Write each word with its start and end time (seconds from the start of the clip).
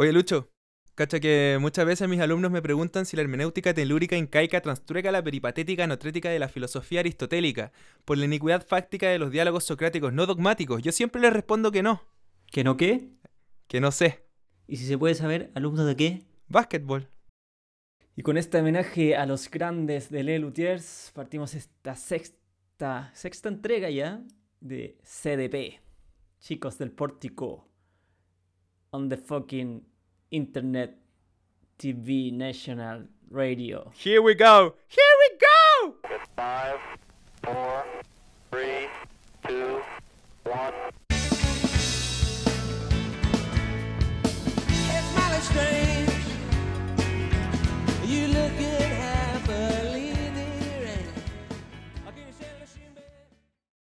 Oye, 0.00 0.12
Lucho, 0.12 0.48
cacha 0.94 1.18
que 1.18 1.58
muchas 1.60 1.84
veces 1.84 2.08
mis 2.08 2.20
alumnos 2.20 2.52
me 2.52 2.62
preguntan 2.62 3.04
si 3.04 3.16
la 3.16 3.22
hermenéutica 3.22 3.74
telúrica 3.74 4.16
incaica 4.16 4.60
transtrueca 4.60 5.10
la 5.10 5.24
peripatética 5.24 5.82
anotrética 5.82 6.30
de 6.30 6.38
la 6.38 6.48
filosofía 6.48 7.00
aristotélica 7.00 7.72
por 8.04 8.16
la 8.16 8.26
iniquidad 8.26 8.64
fáctica 8.64 9.08
de 9.08 9.18
los 9.18 9.32
diálogos 9.32 9.64
socráticos 9.64 10.12
no 10.12 10.26
dogmáticos. 10.26 10.82
Yo 10.82 10.92
siempre 10.92 11.20
les 11.20 11.32
respondo 11.32 11.72
que 11.72 11.82
no, 11.82 12.04
¿Que 12.46 12.62
no 12.62 12.76
qué? 12.76 13.08
que 13.66 13.80
no 13.80 13.90
sé. 13.90 14.24
¿Y 14.68 14.76
si 14.76 14.86
se 14.86 14.96
puede 14.96 15.16
saber, 15.16 15.50
alumno 15.56 15.84
de 15.84 15.96
qué? 15.96 16.22
Básquetbol. 16.46 17.08
Y 18.14 18.22
con 18.22 18.38
este 18.38 18.60
homenaje 18.60 19.16
a 19.16 19.26
los 19.26 19.50
grandes 19.50 20.10
de 20.10 20.22
Le 20.22 20.38
Luthiers, 20.38 21.10
partimos 21.12 21.54
esta 21.54 21.96
sexta, 21.96 23.10
sexta 23.14 23.48
entrega 23.48 23.90
ya 23.90 24.22
de 24.60 24.96
CDP. 25.02 25.80
Chicos 26.38 26.78
del 26.78 26.92
pórtico. 26.92 27.67
On 28.92 29.08
the 29.08 29.16
fucking 29.16 29.82
Internet 30.30 30.96
TV 31.78 32.32
National 32.32 33.02
Radio. 33.30 33.90
Here 33.94 34.22
we 34.22 34.34
go. 34.34 34.74
Here 34.88 35.14
we 35.20 35.38
go. 35.38 35.94
Five, 36.36 36.78
four, 37.44 37.77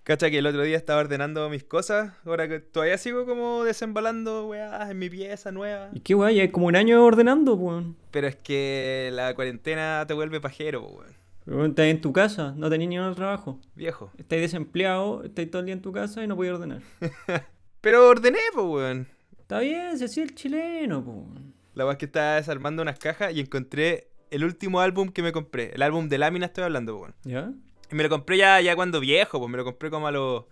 Cacha 0.07 0.29
que 0.29 0.37
el 0.37 0.45
otro 0.45 0.63
día 0.63 0.77
estaba 0.77 1.01
ordenando 1.01 1.49
mis 1.49 1.65
cosas, 1.65 2.13
ahora 2.23 2.47
que 2.47 2.61
todavía 2.61 2.97
sigo 2.97 3.25
como 3.25 3.65
desembalando 3.65 4.47
weas 4.47 4.89
en 4.89 4.97
mi 4.97 5.09
pieza 5.09 5.51
nueva. 5.51 5.89
¿Y 5.93 5.99
qué 5.99 6.13
guay? 6.13 6.37
Ya 6.37 6.43
es 6.43 6.51
como 6.51 6.67
un 6.67 6.77
año 6.77 7.03
ordenando, 7.03 7.55
weón. 7.55 7.97
Pero 8.11 8.27
es 8.27 8.37
que 8.37 9.09
la 9.11 9.35
cuarentena 9.35 10.05
te 10.07 10.13
vuelve 10.13 10.39
pajero, 10.39 10.83
weón. 10.83 11.13
Pero 11.43 11.57
weón, 11.57 11.71
estás 11.71 11.87
en 11.87 11.99
tu 11.99 12.13
casa, 12.13 12.53
no 12.55 12.69
tenés 12.69 12.87
ni 12.87 12.97
un 12.97 13.15
trabajo. 13.15 13.59
Viejo. 13.75 14.09
Estás 14.17 14.39
desempleado, 14.39 15.25
estás 15.25 15.45
todo 15.51 15.59
el 15.59 15.65
día 15.65 15.73
en 15.73 15.81
tu 15.81 15.91
casa 15.91 16.23
y 16.23 16.27
no 16.27 16.37
puedes 16.37 16.53
ordenar. 16.53 16.81
Pero 17.81 18.07
ordené, 18.07 18.39
pues, 18.53 18.65
weón. 18.65 19.07
Está 19.37 19.59
bien, 19.59 19.97
si 19.97 20.05
así 20.05 20.21
es 20.21 20.29
el 20.29 20.35
chileno, 20.35 20.99
weón. 20.99 21.53
La 21.73 21.83
weá 21.83 21.91
es 21.91 21.97
que 21.97 22.05
estaba 22.05 22.35
desarmando 22.35 22.81
unas 22.81 22.97
cajas 22.97 23.33
y 23.33 23.41
encontré 23.41 24.07
el 24.31 24.45
último 24.45 24.79
álbum 24.79 25.09
que 25.09 25.21
me 25.21 25.33
compré. 25.33 25.73
El 25.75 25.81
álbum 25.81 26.07
de 26.07 26.17
lámina 26.17 26.45
estoy 26.45 26.63
hablando, 26.63 26.97
weón. 26.97 27.13
¿Ya? 27.25 27.51
Y 27.91 27.95
me 27.95 28.03
lo 28.03 28.09
compré 28.09 28.37
ya, 28.37 28.59
ya 28.61 28.75
cuando 28.75 28.99
viejo, 28.99 29.39
pues 29.39 29.49
me 29.49 29.57
lo 29.57 29.63
compré 29.63 29.89
como 29.89 30.07
a 30.07 30.11
los... 30.11 30.45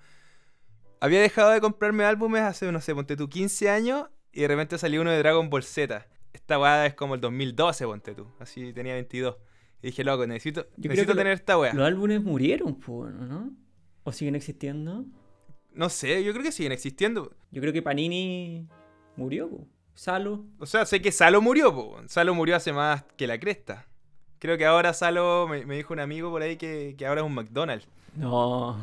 Había 1.02 1.20
dejado 1.22 1.52
de 1.52 1.62
comprarme 1.62 2.04
álbumes 2.06 2.42
hace, 2.42 2.72
no 2.72 2.82
sé, 2.82 2.96
ponte 2.96 3.16
tú, 3.16 3.28
15 3.30 3.70
años 3.70 4.08
y 4.32 4.42
de 4.42 4.48
repente 4.48 4.78
salió 4.78 5.02
uno 5.02 5.12
de 5.12 5.18
Dragon 5.20 5.50
Ball 5.50 5.64
Z. 5.64 6.08
Esta 6.34 6.60
weá 6.60 6.86
es 6.86 6.94
como 6.96 7.16
el 7.16 7.22
2012, 7.22 7.86
ponte 7.86 8.16
tú. 8.16 8.28
Así 8.40 8.74
tenía 8.74 8.94
22. 8.94 9.36
Y 9.82 9.88
dije, 9.88 10.04
loco, 10.04 10.26
necesito, 10.26 10.62
Yo 10.78 10.84
creo 10.84 10.90
necesito 10.92 11.14
lo- 11.14 11.18
tener 11.18 11.34
esta 11.34 11.58
weá. 11.58 11.74
Los 11.74 11.86
álbumes 11.86 12.22
murieron, 12.24 12.78
weón, 12.88 13.30
¿no? 13.30 13.52
¿O 14.04 14.12
siguen 14.12 14.36
existiendo? 14.36 15.06
No 15.74 15.90
sé, 15.90 16.24
yo 16.24 16.32
creo 16.32 16.44
que 16.44 16.52
siguen 16.52 16.72
existiendo. 16.72 17.36
Yo 17.52 17.62
creo 17.62 17.74
que 17.74 17.82
Panini 17.82 18.68
murió, 19.18 19.50
po. 19.50 19.68
Salo. 19.94 20.46
O 20.60 20.66
sea, 20.66 20.86
sé 20.86 21.02
que 21.02 21.12
Salo 21.12 21.42
murió, 21.42 21.74
po. 21.74 21.98
Salo 22.08 22.34
murió 22.34 22.56
hace 22.56 22.72
más 22.74 23.04
que 23.18 23.28
la 23.28 23.40
cresta. 23.40 23.88
Creo 24.46 24.60
que 24.60 24.66
ahora 24.68 24.94
Salo, 24.94 25.48
me, 25.50 25.66
me 25.66 25.76
dijo 25.76 25.92
un 25.92 26.00
amigo 26.00 26.30
por 26.30 26.44
ahí 26.44 26.56
que, 26.56 26.94
que 26.96 27.08
ahora 27.08 27.22
es 27.22 27.26
un 27.26 27.34
McDonald's. 27.34 27.88
No. 28.16 28.78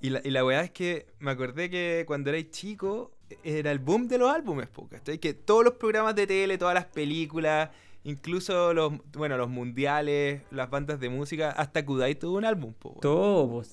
Y 0.00 0.10
la, 0.10 0.20
y 0.22 0.30
la 0.30 0.44
weá 0.44 0.62
es 0.62 0.70
que 0.70 1.06
me 1.18 1.32
acordé 1.32 1.68
que 1.68 2.04
cuando 2.06 2.30
erais 2.30 2.50
chico 2.50 3.10
era 3.42 3.72
el 3.72 3.80
boom 3.80 4.06
de 4.06 4.18
los 4.18 4.32
álbumes, 4.32 4.68
¿cachai? 4.88 5.18
Que 5.18 5.34
todos 5.34 5.64
los 5.64 5.74
programas 5.74 6.14
de 6.14 6.28
tele, 6.28 6.58
todas 6.58 6.74
las 6.74 6.84
películas, 6.84 7.70
incluso 8.04 8.72
los, 8.72 8.92
bueno, 9.14 9.36
los 9.36 9.48
mundiales, 9.48 10.42
las 10.52 10.70
bandas 10.70 11.00
de 11.00 11.08
música, 11.08 11.50
hasta 11.50 11.84
Kudai 11.84 12.14
tuvo 12.14 12.36
un 12.36 12.44
álbum, 12.44 12.72
po. 12.72 12.96
Todo. 13.02 13.64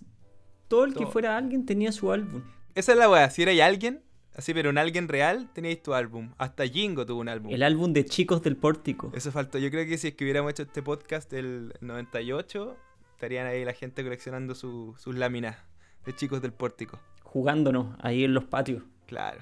Todo 0.68 0.86
el 0.86 0.94
que 0.94 1.02
Todo. 1.04 1.12
fuera 1.12 1.38
alguien 1.38 1.68
tenía 1.68 1.92
su 1.92 2.12
álbum. 2.12 2.42
Esa 2.74 2.94
es 2.94 2.98
la 2.98 3.08
weá, 3.08 3.30
si 3.30 3.44
erais 3.44 3.62
alguien, 3.62 4.02
así, 4.44 4.54
pero 4.54 4.70
un 4.70 4.78
alguien 4.78 5.08
real, 5.08 5.50
teníais 5.54 5.82
tu 5.82 5.94
álbum. 5.94 6.34
Hasta 6.38 6.66
Jingo 6.68 7.06
tuvo 7.06 7.22
un 7.22 7.30
álbum. 7.30 7.52
El 7.54 7.64
álbum 7.64 7.94
de 7.94 8.06
chicos 8.06 8.42
del 8.42 8.58
pórtico. 8.58 9.12
Eso 9.16 9.32
faltó. 9.32 9.58
Yo 9.58 9.70
creo 9.72 9.86
que 9.86 9.98
si 9.98 10.10
es 10.10 10.16
que 10.16 10.24
hubiéramos 10.26 10.52
hecho 10.52 10.64
este 10.64 10.82
podcast 10.82 11.32
del 11.32 11.74
98, 11.82 12.76
estarían 13.14 13.48
ahí 13.48 13.64
la 13.66 13.74
gente 13.74 14.04
coleccionando 14.04 14.56
su- 14.56 14.96
sus 14.98 15.16
láminas 15.16 15.58
de 16.06 16.16
chicos 16.16 16.42
del 16.42 16.54
pórtico. 16.54 17.00
Jugándonos 17.24 17.96
ahí 18.02 18.24
en 18.24 18.34
los 18.34 18.44
patios. 18.46 18.84
Claro. 19.08 19.42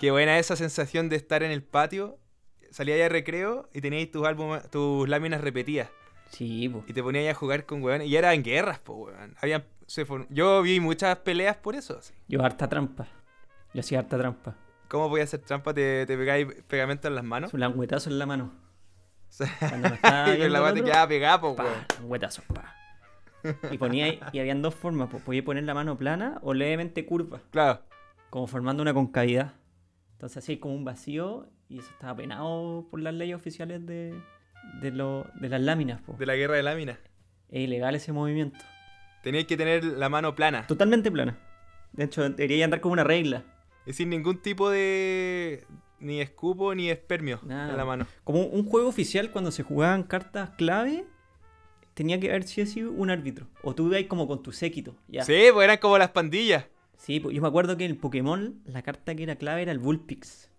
Qué 0.00 0.10
buena 0.10 0.38
esa 0.38 0.56
sensación 0.56 1.08
de 1.08 1.16
estar 1.16 1.42
en 1.42 1.50
el 1.50 1.62
patio, 1.62 2.18
salías 2.70 2.98
de 2.98 3.08
recreo 3.08 3.68
y 3.72 3.80
tenías 3.80 4.10
tus 4.10 4.26
álbumes, 4.26 4.68
tus 4.70 5.08
láminas 5.08 5.40
repetidas. 5.40 5.88
Sí, 6.30 6.68
po. 6.68 6.84
Y 6.88 6.92
te 6.92 7.02
ponías 7.02 7.30
a 7.34 7.38
jugar 7.38 7.64
con 7.64 7.82
weón. 7.82 8.02
Y 8.02 8.16
eran 8.16 8.42
guerras, 8.42 8.80
po, 8.80 8.94
weón. 8.94 9.34
Habían, 9.40 9.64
se 9.86 10.04
Yo 10.30 10.62
vi 10.62 10.80
muchas 10.80 11.16
peleas 11.18 11.56
por 11.56 11.76
eso. 11.76 11.98
así. 11.98 12.12
Yo 12.26 12.42
harta 12.42 12.68
trampa. 12.68 13.06
Yo 13.74 13.80
hacía 13.80 13.98
harta 13.98 14.16
trampa. 14.18 14.54
¿Cómo 14.88 15.08
podía 15.08 15.24
hacer 15.24 15.40
trampa? 15.40 15.74
¿Te, 15.74 16.06
te 16.06 16.16
pegáis 16.16 16.46
pegamento 16.68 17.08
en 17.08 17.14
las 17.16 17.24
manos? 17.24 17.52
Un 17.52 17.60
languetazo 17.60 18.08
en 18.10 18.18
la 18.18 18.26
mano. 18.26 18.52
Cuando 19.58 19.88
estaba 19.88 20.34
y 20.34 20.38
con 20.38 20.52
la 20.52 20.72
te 20.74 20.82
quedaba 20.84 21.08
pegada, 21.08 21.40
po, 21.40 21.56
Pa, 21.56 21.64
languetazo, 21.98 22.42
pa. 22.52 22.74
Y 23.70 23.76
ponía 23.76 24.06
ahí- 24.06 24.20
y 24.32 24.38
habían 24.38 24.62
dos 24.62 24.74
formas, 24.74 25.08
pues 25.10 25.22
podía 25.22 25.44
poner 25.44 25.64
la 25.64 25.74
mano 25.74 25.98
plana 25.98 26.38
o 26.42 26.54
levemente 26.54 27.04
curva, 27.04 27.42
Claro. 27.50 27.82
como 28.30 28.46
formando 28.46 28.82
una 28.82 28.94
concavidad. 28.94 29.52
Entonces 30.12 30.38
así 30.38 30.56
como 30.58 30.74
un 30.74 30.84
vacío 30.84 31.50
y 31.68 31.80
eso 31.80 31.90
estaba 31.90 32.16
penado 32.16 32.86
por 32.90 33.00
las 33.00 33.12
leyes 33.12 33.36
oficiales 33.36 33.84
de, 33.84 34.14
de, 34.80 34.90
lo- 34.92 35.26
de 35.34 35.48
las 35.48 35.60
láminas. 35.60 36.00
po. 36.00 36.14
De 36.14 36.24
la 36.26 36.36
guerra 36.36 36.54
de 36.54 36.62
láminas. 36.62 36.98
Es 37.50 37.60
ilegal 37.60 37.94
ese 37.96 38.12
movimiento. 38.12 38.58
Tenías 39.22 39.44
que 39.44 39.56
tener 39.56 39.84
la 39.84 40.08
mano 40.08 40.34
plana. 40.34 40.66
Totalmente 40.66 41.10
plana. 41.10 41.36
De 41.92 42.04
hecho, 42.04 42.22
debería 42.30 42.64
andar 42.64 42.80
como 42.80 42.92
una 42.94 43.04
regla. 43.04 43.42
Y 43.86 43.92
sin 43.92 44.10
ningún 44.10 44.38
tipo 44.38 44.70
de. 44.70 45.66
ni 46.00 46.20
escupo 46.20 46.74
ni 46.74 46.90
espermio 46.90 47.40
Nada. 47.44 47.70
en 47.70 47.76
la 47.76 47.84
mano. 47.84 48.06
Como 48.24 48.44
un 48.44 48.64
juego 48.64 48.88
oficial 48.88 49.30
cuando 49.30 49.50
se 49.50 49.62
jugaban 49.62 50.02
cartas 50.02 50.50
clave, 50.50 51.04
tenía 51.94 52.18
que 52.20 52.30
haber 52.30 52.44
sido 52.44 52.66
así 52.66 52.82
un 52.82 53.10
árbitro. 53.10 53.46
O 53.62 53.74
tú 53.74 53.88
ibas 53.88 54.04
como 54.04 54.26
con 54.26 54.42
tu 54.42 54.52
séquito. 54.52 54.96
Ya. 55.08 55.24
Sí, 55.24 55.46
pues 55.52 55.64
eran 55.64 55.78
como 55.78 55.98
las 55.98 56.10
pandillas. 56.10 56.66
Sí, 56.96 57.20
pues, 57.20 57.34
yo 57.34 57.42
me 57.42 57.48
acuerdo 57.48 57.76
que 57.76 57.84
en 57.84 57.90
el 57.90 57.96
Pokémon 57.96 58.60
la 58.64 58.82
carta 58.82 59.14
que 59.14 59.22
era 59.22 59.36
clave 59.36 59.62
era 59.62 59.72
el 59.72 59.78
Bullpix. 59.78 60.50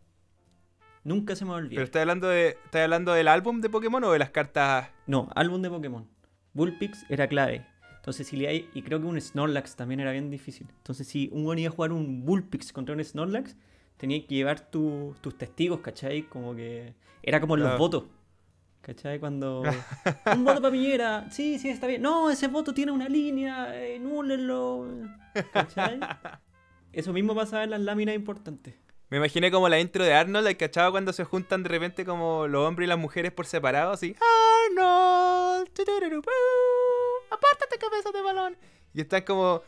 Nunca 1.04 1.36
se 1.36 1.46
me 1.46 1.52
olvidar. 1.52 1.76
Pero 1.76 1.84
estás 1.84 2.02
hablando 2.02 2.28
de. 2.28 2.50
¿Estás 2.66 2.82
hablando 2.82 3.14
del 3.14 3.28
álbum 3.28 3.62
de 3.62 3.70
Pokémon 3.70 4.04
o 4.04 4.12
de 4.12 4.20
las 4.20 4.32
cartas? 4.32 4.90
No, 5.06 5.30
álbum 5.36 5.62
de 5.62 5.70
Pokémon. 5.70 6.08
Bullpix 6.54 7.06
era 7.10 7.28
clave. 7.28 7.66
Entonces, 8.06 8.28
si 8.28 8.36
le 8.38 8.48
hay. 8.48 8.70
Y 8.76 8.84
creo 8.84 9.00
que 9.00 9.08
un 9.08 9.20
Snorlax 9.20 9.76
también 9.76 10.00
era 10.00 10.12
bien 10.12 10.30
difícil. 10.30 10.68
Entonces, 10.78 11.08
si 11.08 11.28
un 11.34 11.58
iba 11.58 11.72
a 11.72 11.76
jugar 11.76 11.92
un 11.92 12.24
Bullpix 12.24 12.72
contra 12.72 12.94
un 12.94 13.04
Snorlax, 13.04 13.56
tenía 13.98 14.22
que 14.28 14.36
llevar 14.36 14.60
tu- 14.70 15.16
tus 15.22 15.36
testigos, 15.36 15.80
¿cachai? 15.80 16.22
Como 16.30 16.56
que. 16.56 16.94
Era 17.24 17.42
como 17.42 17.56
en 17.56 17.62
los 17.62 17.70
Claro. 17.70 17.80
votos. 17.80 18.04
¿Cachai? 18.82 19.20
Cuando. 19.20 19.64
un 20.38 20.46
voto 20.46 20.62
para 20.62 20.72
Piñera. 20.72 21.28
Sí, 21.32 21.58
sí, 21.58 21.70
está 21.70 21.88
bien. 21.88 22.04
No, 22.04 22.30
ese 22.30 22.48
voto 22.48 22.76
tiene 22.76 22.92
una 22.92 23.10
línea. 23.10 23.76
Eh, 23.84 23.98
núlenlo. 23.98 24.86
¿Cachai? 25.52 26.00
Eso 26.94 27.12
mismo 27.12 27.34
pasaba 27.34 27.64
en 27.64 27.72
las 27.72 27.82
láminas 27.82 28.14
importantes. 28.14 28.76
Me 29.10 29.18
imaginé 29.18 29.50
como 29.50 29.68
la 29.68 29.80
intro 29.80 30.04
de 30.04 30.14
Arnold, 30.14 30.46
el 30.48 30.58
cachado 30.58 30.92
cuando 30.92 31.12
se 31.12 31.24
juntan 31.24 31.64
de 31.64 31.70
repente 31.70 32.06
como 32.06 32.48
los 32.48 32.68
hombres 32.68 32.86
y 32.86 32.90
las 32.90 33.00
mujeres 33.00 33.32
por 33.32 33.48
separado, 33.48 33.94
así. 33.94 34.16
Arnold. 34.70 35.70
Apártate, 37.48 37.78
cabeza 37.80 38.12
de 38.12 38.22
balón. 38.22 38.58
Y 38.94 39.02
están 39.02 39.22
como. 39.24 39.62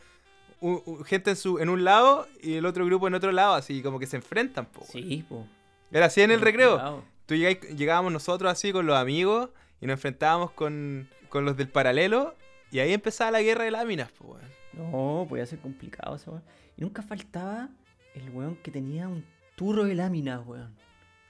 u- 0.60 0.82
u- 0.86 1.04
gente 1.04 1.30
en, 1.30 1.36
su, 1.36 1.58
en 1.58 1.68
un 1.68 1.84
lado 1.84 2.26
y 2.42 2.54
el 2.54 2.66
otro 2.66 2.84
grupo 2.84 3.06
en 3.08 3.14
otro 3.14 3.30
lado, 3.32 3.54
así 3.54 3.82
como 3.82 3.98
que 3.98 4.06
se 4.06 4.16
enfrentan. 4.16 4.66
Po. 4.66 4.84
Sí, 4.90 5.24
po. 5.28 5.46
Era 5.90 6.06
así 6.06 6.20
en 6.20 6.30
el 6.30 6.40
recreo. 6.40 7.04
Tú 7.26 7.34
llegáis- 7.34 7.60
llegábamos 7.76 8.12
nosotros 8.12 8.50
así 8.50 8.72
con 8.72 8.86
los 8.86 8.96
amigos 8.96 9.50
y 9.80 9.86
nos 9.86 9.94
enfrentábamos 9.94 10.50
con, 10.52 11.08
con 11.28 11.44
los 11.44 11.56
del 11.56 11.68
paralelo 11.68 12.34
y 12.70 12.78
ahí 12.80 12.92
empezaba 12.92 13.30
la 13.30 13.42
guerra 13.42 13.64
de 13.64 13.70
láminas, 13.70 14.10
weón. 14.20 14.42
No, 14.72 15.26
podía 15.28 15.44
ser 15.46 15.58
complicado 15.60 16.16
eso, 16.16 16.30
weón. 16.32 16.42
Y 16.76 16.82
nunca 16.82 17.02
faltaba 17.02 17.68
el 18.14 18.30
weón 18.30 18.56
que 18.56 18.70
tenía 18.70 19.08
un 19.08 19.24
turro 19.56 19.84
de 19.84 19.94
láminas, 19.94 20.40
weón. 20.46 20.74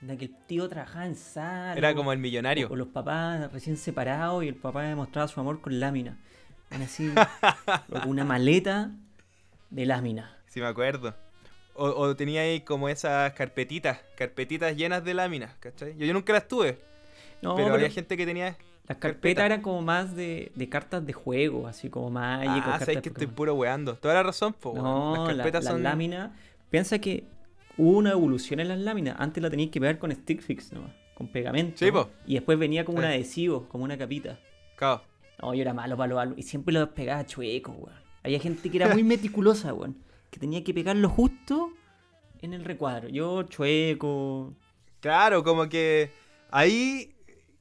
En 0.00 0.17
que 0.17 0.26
el 0.26 0.37
tío 0.46 0.69
trabajaba 0.69 1.06
en 1.06 1.17
sala. 1.17 1.75
Era 1.76 1.93
como 1.94 2.12
el 2.12 2.19
millonario. 2.20 2.69
O 2.70 2.76
los 2.76 2.87
papás 2.88 3.52
recién 3.52 3.76
separados 3.76 4.44
y 4.44 4.49
el 4.49 4.55
papá 4.55 4.82
demostraba 4.84 5.26
su 5.26 5.40
amor 5.40 5.61
con 5.61 5.81
láminas. 5.81 6.17
Así, 6.70 7.11
una 8.06 8.25
maleta 8.25 8.91
de 9.70 9.87
láminas. 9.87 10.31
Sí, 10.47 10.61
me 10.61 10.67
acuerdo. 10.67 11.15
O, 11.75 11.87
o 11.87 12.17
tenía 12.17 12.43
ahí 12.43 12.61
como 12.61 12.88
esas 12.88 13.32
carpetitas, 13.35 14.00
carpetitas 14.17 14.76
llenas 14.76 15.05
de 15.05 15.15
láminas, 15.15 15.55
¿cachai? 15.61 15.97
Yo, 15.97 16.06
yo 16.06 16.12
nunca 16.12 16.32
las 16.32 16.49
tuve, 16.49 16.79
No, 17.41 17.55
pero, 17.55 17.67
pero 17.69 17.75
había 17.76 17.91
gente 17.91 18.17
que 18.17 18.26
tenía... 18.26 18.47
las 18.47 18.56
carpeta. 18.99 19.00
carpetas 19.00 19.44
eran 19.47 19.62
como 19.62 19.81
más 19.82 20.15
de, 20.17 20.50
de 20.56 20.69
cartas 20.69 21.06
de 21.06 21.12
juego, 21.12 21.69
así 21.69 21.88
como 21.88 22.11
Magic 22.11 22.65
Ah, 22.67 22.79
sabes 22.81 23.00
que 23.00 23.11
estoy 23.11 23.29
puro 23.29 23.55
weando. 23.55 23.94
Toda 23.94 24.14
la 24.14 24.23
razón, 24.25 24.53
po. 24.55 24.75
No, 24.75 25.14
Las 25.26 25.37
la- 25.37 25.43
carpetas 25.44 25.64
las 25.64 25.73
son... 25.75 25.82
láminas. 25.85 26.31
Piensa 26.71 26.99
que 26.99 27.25
hubo 27.76 27.97
una 27.99 28.11
evolución 28.11 28.59
en 28.61 28.69
las 28.69 28.79
láminas. 28.79 29.14
Antes 29.19 29.41
la 29.43 29.49
tenías 29.49 29.71
que 29.71 29.81
pegar 29.81 29.99
con 29.99 30.11
stick 30.11 30.41
fix 30.43 30.73
nomás, 30.73 30.91
con 31.14 31.29
pegamento. 31.29 31.79
Sí, 31.79 31.93
po. 31.93 32.09
Y 32.26 32.35
después 32.35 32.59
venía 32.59 32.85
como 32.85 32.99
un 32.99 33.05
adhesivo, 33.05 33.69
como 33.69 33.85
una 33.85 33.97
capita. 33.97 34.38
Claro. 34.76 35.03
No, 35.40 35.55
yo 35.55 35.62
era 35.62 35.73
malo 35.73 35.96
para 35.96 36.08
los 36.08 36.19
álbumes. 36.19 36.44
Y 36.44 36.49
siempre 36.49 36.75
los 36.75 36.88
pegaba 36.90 37.25
chuecos, 37.26 37.75
weón. 37.76 37.99
Había 38.23 38.40
gente 38.40 38.70
que 38.70 38.76
era 38.76 38.93
muy 38.93 39.02
meticulosa, 39.05 39.73
weón. 39.73 39.96
Que 40.31 40.38
tenía 40.38 40.62
que 40.64 40.75
pegarlo 40.75 41.08
justo 41.08 41.73
en 42.40 42.52
el 42.52 42.64
recuadro. 42.64 43.08
Yo 43.08 43.44
chueco. 43.44 44.55
Claro, 45.00 45.44
como 45.44 45.69
que 45.69 46.11
ahí 46.50 47.14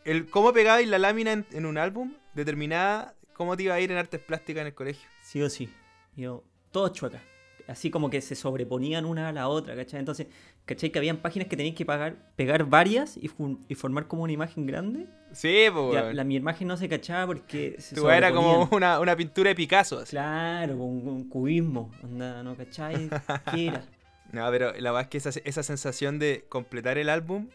el 0.04 0.30
cómo 0.30 0.54
pegabais 0.54 0.88
la 0.88 1.00
lámina 1.00 1.32
en, 1.32 1.46
en 1.52 1.66
un 1.66 1.78
álbum 1.78 2.14
determinaba 2.34 3.14
cómo 3.34 3.56
te 3.56 3.64
iba 3.64 3.76
a 3.76 3.80
ir 3.80 3.92
en 3.92 3.98
artes 3.98 4.20
plásticas 4.20 4.62
en 4.62 4.68
el 4.68 4.74
colegio. 4.74 5.08
Sí 5.22 5.42
o 5.42 5.50
sí. 5.50 5.70
Yo, 6.16 6.44
todo 6.72 6.90
chueca. 6.90 7.22
Así 7.68 7.92
como 7.92 8.10
que 8.10 8.22
se 8.22 8.36
sobreponían 8.36 9.06
una 9.06 9.30
a 9.30 9.32
la 9.34 9.50
otra, 9.50 9.76
¿cachai? 9.76 10.00
Entonces, 10.00 10.28
¿cachai? 10.66 10.90
Que 10.90 11.00
habían 11.00 11.18
páginas 11.18 11.48
que 11.50 11.58
tenías 11.58 11.76
que 11.76 11.86
pagar, 11.86 12.16
pegar 12.36 12.66
varias 12.66 13.18
y, 13.18 13.28
formar 13.76 14.08
como 14.08 14.24
una 14.24 14.32
imagen 14.32 14.66
grande. 14.66 15.08
Sí, 15.34 15.66
pues. 15.74 16.16
La, 16.16 16.24
mi 16.24 16.36
imagen 16.36 16.68
no 16.68 16.78
se 16.78 16.88
cachaba 16.88 17.28
porque 17.28 17.76
se 17.80 18.00
era 18.16 18.34
como 18.34 18.70
una, 18.72 19.00
una 19.00 19.16
pintura 19.16 19.50
de 19.50 19.56
Picasso. 19.56 20.00
así. 20.00 20.12
Claro, 20.12 20.78
con 20.78 20.88
un 20.88 21.28
cubismo. 21.28 21.92
Onda, 22.04 22.42
¿no 22.42 22.56
cachai? 22.56 23.10
¿Qué 23.54 23.68
era? 23.68 23.84
No, 24.32 24.50
pero 24.52 24.74
la 24.74 24.92
verdad 24.92 25.02
es 25.04 25.08
que 25.08 25.18
esa, 25.18 25.32
esa 25.44 25.64
sensación 25.64 26.20
de 26.20 26.46
completar 26.50 26.98
el 26.98 27.10
álbum 27.10 27.50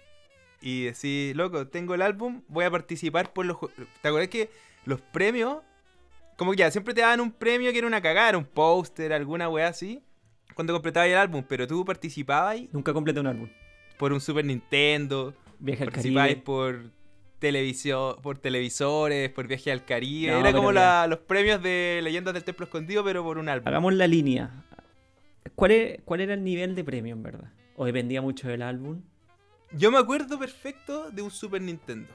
y 0.63 0.85
decir, 0.85 1.37
loco, 1.37 1.67
tengo 1.67 1.95
el 1.95 2.03
álbum, 2.03 2.43
voy 2.49 2.65
a 2.65 2.71
participar 2.71 3.33
por 3.33 3.45
los... 3.45 3.59
¿Te 4.01 4.09
acuerdas 4.09 4.29
que 4.29 4.49
los 4.85 5.01
premios, 5.01 5.59
como 6.37 6.53
que 6.53 6.59
ya, 6.59 6.71
siempre 6.71 6.95
te 6.95 7.01
daban 7.03 7.21
un 7.21 7.31
premio 7.33 7.71
que 7.73 7.79
era 7.79 7.87
una 7.87 8.01
cagada, 8.03 8.31
era 8.31 8.39
un 8.39 8.45
póster, 8.45 9.13
alguna 9.13 9.49
weá 9.49 9.69
así, 9.69 10.03
cuando 10.55 10.73
completabas 10.73 11.09
el 11.09 11.17
álbum, 11.17 11.45
pero 11.49 11.67
tú 11.67 11.85
participabas 11.85 12.61
Nunca 12.73 12.93
completé 12.93 13.21
un 13.21 13.27
álbum. 13.27 13.49
por 13.99 14.13
un 14.13 14.21
Super 14.21 14.45
Nintendo, 14.45 15.35
Viaje 15.59 15.85
al 15.85 15.91
participabas 15.91 16.29
Caribe. 16.29 16.43
por 16.45 16.91
televisión, 17.39 18.17
por 18.23 18.39
televisores, 18.39 19.31
por 19.31 19.47
viaje 19.49 19.73
al 19.73 19.85
Caribe, 19.85 20.31
No, 20.33 20.39
era 20.39 20.47
pero 20.49 20.59
como 20.59 20.73
la- 20.73 21.07
los 21.09 21.19
premios 21.21 21.63
de 21.63 22.01
Leyendas 22.03 22.35
del 22.35 22.45
Templo 22.45 22.65
Escondido, 22.65 23.03
pero 23.05 23.23
por 23.25 23.39
un 23.39 23.49
álbum. 23.49 23.67
Hagamos 23.69 23.95
la 23.95 24.07
línea. 24.07 24.65
¿Cuál 25.55 25.71
era, 25.73 26.03
¿Cuál 26.05 26.21
era 26.21 26.35
el 26.35 26.45
nivel 26.45 26.75
de 26.75 26.85
premio, 26.85 27.15
en 27.15 27.23
verdad? 27.23 27.51
¿O 27.77 27.85
dependía 27.85 28.23
mucho 28.23 28.49
del 28.49 28.63
álbum? 28.63 29.03
Yo 29.73 29.91
me 29.91 29.99
acuerdo 29.99 30.39
perfecto 30.39 31.11
de 31.11 31.23
un 31.23 31.31
Super 31.31 31.61
Nintendo. 31.63 32.13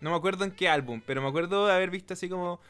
No 0.00 0.10
me 0.10 0.16
acuerdo 0.16 0.44
en 0.44 0.52
qué 0.52 0.68
álbum, 0.68 1.00
pero 1.04 1.20
me 1.22 1.28
acuerdo 1.28 1.66
de 1.66 1.72
haber 1.72 1.90
visto 1.90 2.14
así 2.14 2.28
como 2.28 2.60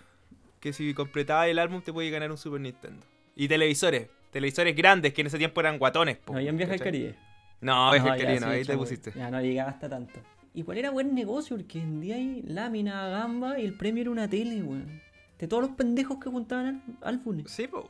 que 0.60 0.72
si 0.72 0.94
completabas 0.94 1.48
el 1.48 1.58
álbum 1.58 1.82
te 1.82 1.92
podías 1.92 2.12
ganar 2.12 2.30
un 2.30 2.38
Super 2.38 2.60
Nintendo. 2.60 3.04
Y 3.36 3.48
televisores, 3.48 4.08
televisores 4.30 4.74
grandes 4.76 5.12
que 5.14 5.20
en 5.20 5.28
ese 5.28 5.38
tiempo 5.38 5.60
eran 5.60 5.78
guatones. 5.78 6.16
po, 6.18 6.32
¿No 6.32 6.38
había 6.38 6.50
en 6.50 6.56
Viaje 6.56 6.72
al. 6.74 6.80
Caribe? 6.80 7.14
No, 7.60 7.90
Viaje 7.90 8.06
No, 8.06 8.12
al 8.12 8.18
ya, 8.18 8.24
Caribe, 8.24 8.40
no, 8.40 8.46
ahí 8.52 8.64
te 8.64 8.76
pusiste. 8.76 9.12
Ya 9.16 9.30
no 9.30 9.40
llegaba 9.40 9.70
hasta 9.70 9.88
tanto. 9.88 10.20
Igual 10.54 10.78
era 10.78 10.90
buen 10.90 11.14
negocio 11.14 11.56
porque 11.56 11.78
en 11.80 12.00
día 12.00 12.16
hay 12.16 12.42
lámina, 12.42 13.08
gamba 13.08 13.58
y 13.60 13.64
el 13.64 13.74
premio 13.74 14.02
era 14.02 14.10
una 14.10 14.28
tele, 14.28 14.62
weón. 14.62 15.00
De 15.38 15.46
todos 15.46 15.62
los 15.62 15.72
pendejos 15.76 16.18
que 16.18 16.30
juntaban 16.30 16.82
al- 17.02 17.14
álbumes. 17.14 17.50
Sí, 17.50 17.68
pues. 17.68 17.84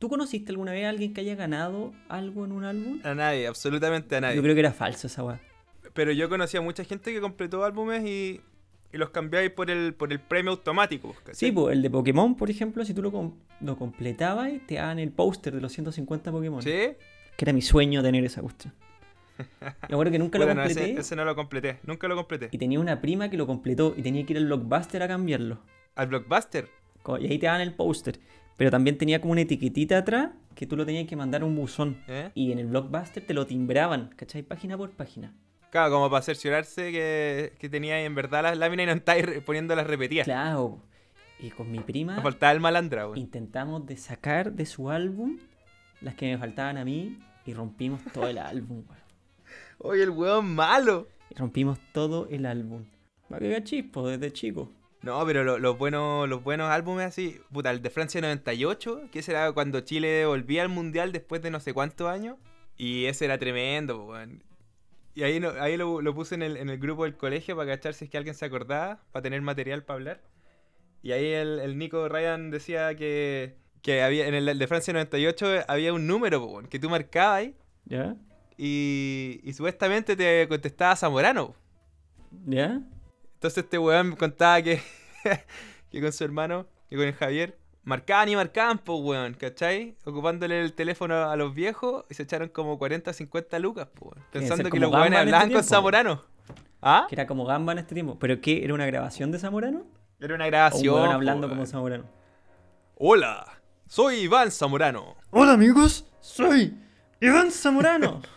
¿Tú 0.00 0.08
conociste 0.08 0.50
alguna 0.50 0.72
vez 0.72 0.86
a 0.86 0.88
alguien 0.90 1.14
que 1.14 1.20
haya 1.20 1.34
ganado 1.36 1.92
algo 2.08 2.44
en 2.44 2.52
un 2.52 2.64
álbum? 2.64 3.00
A 3.04 3.14
nadie, 3.14 3.46
absolutamente 3.46 4.16
a 4.16 4.20
nadie. 4.20 4.36
Yo 4.36 4.42
creo 4.42 4.54
que 4.54 4.60
era 4.60 4.72
falso 4.72 5.06
esa 5.06 5.22
weá. 5.22 5.40
Pero 5.92 6.10
yo 6.10 6.28
conocía 6.28 6.58
a 6.58 6.62
mucha 6.62 6.82
gente 6.84 7.12
que 7.12 7.20
completó 7.20 7.64
álbumes 7.64 8.04
y, 8.04 8.40
y 8.94 8.98
los 8.98 9.10
cambiabais 9.10 9.50
por 9.50 9.70
el, 9.70 9.92
por 9.94 10.12
el 10.12 10.20
premio 10.20 10.52
automático. 10.52 11.08
pues, 11.08 11.18
¿cachai? 11.20 11.34
Sí, 11.34 11.52
pues 11.52 11.74
el 11.74 11.82
de 11.82 11.90
Pokémon, 11.90 12.36
por 12.36 12.48
ejemplo, 12.50 12.84
si 12.84 12.94
tú 12.94 13.02
lo, 13.02 13.10
com- 13.12 13.34
lo 13.60 13.76
completabas, 13.76 14.52
te 14.66 14.76
daban 14.76 14.98
el 14.98 15.10
póster 15.10 15.54
de 15.54 15.60
los 15.60 15.72
150 15.72 16.30
Pokémon. 16.32 16.62
¿Sí? 16.62 16.70
Que 16.70 17.44
era 17.44 17.52
mi 17.52 17.60
sueño 17.62 18.02
tener 18.02 18.24
esa 18.24 18.40
cuestión. 18.40 18.72
Me 19.60 19.94
acuerdo 19.94 20.12
que 20.12 20.18
nunca 20.18 20.38
lo 20.38 20.44
Puta, 20.44 20.54
no, 20.54 20.60
completé. 20.62 20.90
ese, 20.92 21.00
ese 21.00 21.16
no 21.16 21.24
lo 21.24 21.34
completé, 21.34 21.78
nunca 21.84 22.06
lo 22.06 22.14
completé. 22.14 22.48
Y 22.52 22.58
tenía 22.58 22.78
una 22.78 23.00
prima 23.00 23.28
que 23.28 23.36
lo 23.36 23.46
completó 23.46 23.94
y 23.96 24.02
tenía 24.02 24.24
que 24.24 24.32
ir 24.32 24.36
al 24.38 24.46
Blockbuster 24.46 25.02
a 25.02 25.08
cambiarlo. 25.08 25.58
Al 25.96 26.06
Blockbuster. 26.06 26.68
Y 27.20 27.26
ahí 27.26 27.38
te 27.38 27.46
daban 27.46 27.60
el 27.60 27.74
póster. 27.74 28.20
Pero 28.56 28.70
también 28.70 28.96
tenía 28.96 29.20
como 29.20 29.32
una 29.32 29.40
etiquetita 29.40 29.98
atrás 29.98 30.30
que 30.54 30.66
tú 30.66 30.76
lo 30.76 30.86
tenías 30.86 31.08
que 31.08 31.16
mandar 31.16 31.42
a 31.42 31.44
un 31.44 31.56
buzón. 31.56 31.96
¿eh? 32.06 32.30
Y 32.34 32.52
en 32.52 32.60
el 32.60 32.66
Blockbuster 32.66 33.26
te 33.26 33.34
lo 33.34 33.44
timbraban, 33.46 34.10
¿cachai? 34.16 34.42
Página 34.44 34.78
por 34.78 34.90
página. 34.92 35.34
Claro, 35.74 35.90
como 35.92 36.08
para 36.08 36.22
cerciorarse 36.22 36.92
que, 36.92 37.52
que 37.58 37.68
tenía 37.68 38.00
en 38.04 38.14
verdad 38.14 38.44
las 38.44 38.56
láminas 38.56 38.84
y 38.84 38.86
no 38.86 38.92
estáis 38.92 39.26
re- 39.26 39.40
poniéndolas 39.40 39.88
repetidas. 39.88 40.24
Claro. 40.24 40.78
Y 41.40 41.50
con 41.50 41.68
mi 41.72 41.80
prima 41.80 42.14
Me 42.14 42.22
faltaba 42.22 42.52
el 42.52 42.60
malandra, 42.60 43.06
weón. 43.08 43.18
intentamos 43.18 43.84
de 43.84 43.96
sacar 43.96 44.52
de 44.52 44.66
su 44.66 44.88
álbum 44.88 45.38
las 46.00 46.14
que 46.14 46.30
me 46.30 46.38
faltaban 46.38 46.76
a 46.78 46.84
mí 46.84 47.18
y 47.44 47.54
rompimos 47.54 48.00
todo 48.12 48.28
el 48.28 48.38
álbum, 48.38 48.84
weón. 48.88 49.02
Oye, 49.78 50.04
el 50.04 50.10
weón 50.10 50.54
malo. 50.54 51.08
Y 51.28 51.34
rompimos 51.34 51.80
todo 51.92 52.28
el 52.30 52.46
álbum. 52.46 52.84
Va 53.32 53.40
que 53.40 53.64
chispo 53.64 54.06
desde 54.08 54.32
chico. 54.32 54.70
No, 55.02 55.26
pero 55.26 55.42
lo- 55.42 55.58
los 55.58 55.76
buenos 55.76 56.28
los 56.28 56.44
buenos 56.44 56.70
álbumes 56.70 57.06
así, 57.06 57.40
puta, 57.52 57.72
el 57.72 57.82
de 57.82 57.90
Francia 57.90 58.20
98, 58.20 59.08
que 59.10 59.18
ese 59.18 59.32
era 59.32 59.50
cuando 59.50 59.80
Chile 59.80 60.24
volvía 60.24 60.62
al 60.62 60.68
Mundial 60.68 61.10
después 61.10 61.42
de 61.42 61.50
no 61.50 61.58
sé 61.58 61.74
cuántos 61.74 62.08
años, 62.08 62.36
y 62.76 63.06
ese 63.06 63.24
era 63.24 63.38
tremendo, 63.38 64.04
weón. 64.06 64.44
Y 65.14 65.22
ahí, 65.22 65.38
no- 65.40 65.50
ahí 65.60 65.76
lo, 65.76 66.00
lo 66.00 66.14
puse 66.14 66.34
en 66.34 66.42
el, 66.42 66.56
en 66.56 66.68
el 66.70 66.78
grupo 66.78 67.04
del 67.04 67.16
colegio 67.16 67.56
para 67.56 67.70
cachar 67.72 67.94
si 67.94 68.06
es 68.06 68.10
que 68.10 68.16
alguien 68.18 68.34
se 68.34 68.44
acordaba, 68.44 69.00
para 69.12 69.22
tener 69.22 69.40
material 69.42 69.84
para 69.84 69.94
hablar. 69.96 70.20
Y 71.02 71.12
ahí 71.12 71.26
el, 71.32 71.60
el 71.60 71.78
Nico 71.78 72.08
Ryan 72.08 72.50
decía 72.50 72.94
que, 72.96 73.56
que 73.82 74.02
había 74.02 74.26
en 74.26 74.34
el 74.34 74.58
de 74.58 74.66
Francia 74.66 74.92
98 74.92 75.64
había 75.68 75.92
un 75.92 76.06
número, 76.06 76.62
que 76.68 76.78
tú 76.78 76.88
marcabas 76.90 77.38
ahí, 77.40 77.56
¿Ya? 77.84 78.16
y, 78.56 79.40
y 79.44 79.52
supuestamente 79.52 80.16
te 80.16 80.48
contestaba 80.48 80.96
Zamorano. 80.96 81.54
¿Ya? 82.46 82.80
Entonces 83.34 83.64
este 83.64 83.78
weón 83.78 84.10
me 84.10 84.16
contaba 84.16 84.62
que, 84.62 84.80
que 85.90 86.00
con 86.00 86.12
su 86.12 86.24
hermano, 86.24 86.66
que 86.88 86.96
con 86.96 87.06
el 87.06 87.14
Javier, 87.14 87.56
marcaban 87.84 88.28
y 88.28 88.36
marcaban, 88.36 88.78
pues 88.78 88.98
weón, 89.02 89.34
¿cachai? 89.34 89.96
Ocupándole 90.04 90.60
el 90.60 90.72
teléfono 90.72 91.30
a 91.30 91.36
los 91.36 91.54
viejos 91.54 92.04
y 92.10 92.14
se 92.14 92.24
echaron 92.24 92.48
como 92.48 92.78
40, 92.78 93.12
50 93.12 93.58
lucas, 93.58 93.88
pues 93.94 94.12
Pensando 94.32 94.70
que 94.70 94.80
los 94.80 94.90
weones 94.90 95.08
en 95.08 95.14
este 95.14 95.20
hablaban 95.20 95.52
con 95.52 95.64
Zamorano. 95.64 96.24
¿Ah? 96.82 97.06
Que 97.08 97.14
era 97.14 97.26
como 97.26 97.44
Gamba 97.46 97.72
en 97.72 97.78
este 97.78 97.94
tiempo. 97.94 98.18
¿Pero 98.18 98.40
qué? 98.40 98.64
¿Era 98.64 98.74
una 98.74 98.86
grabación 98.86 99.30
de 99.32 99.38
Zamorano? 99.38 99.86
Era 100.20 100.34
una 100.34 100.44
¿O 100.44 100.46
un 100.46 100.50
grabación. 100.50 101.12
hablando 101.12 101.48
como 101.48 101.64
Zamorano? 101.66 102.04
Hola, 102.96 103.60
soy 103.86 104.16
Iván 104.16 104.50
Zamorano. 104.50 105.16
Hola 105.30 105.52
amigos, 105.52 106.06
soy 106.20 106.76
Iván 107.20 107.50
Zamorano. 107.50 108.20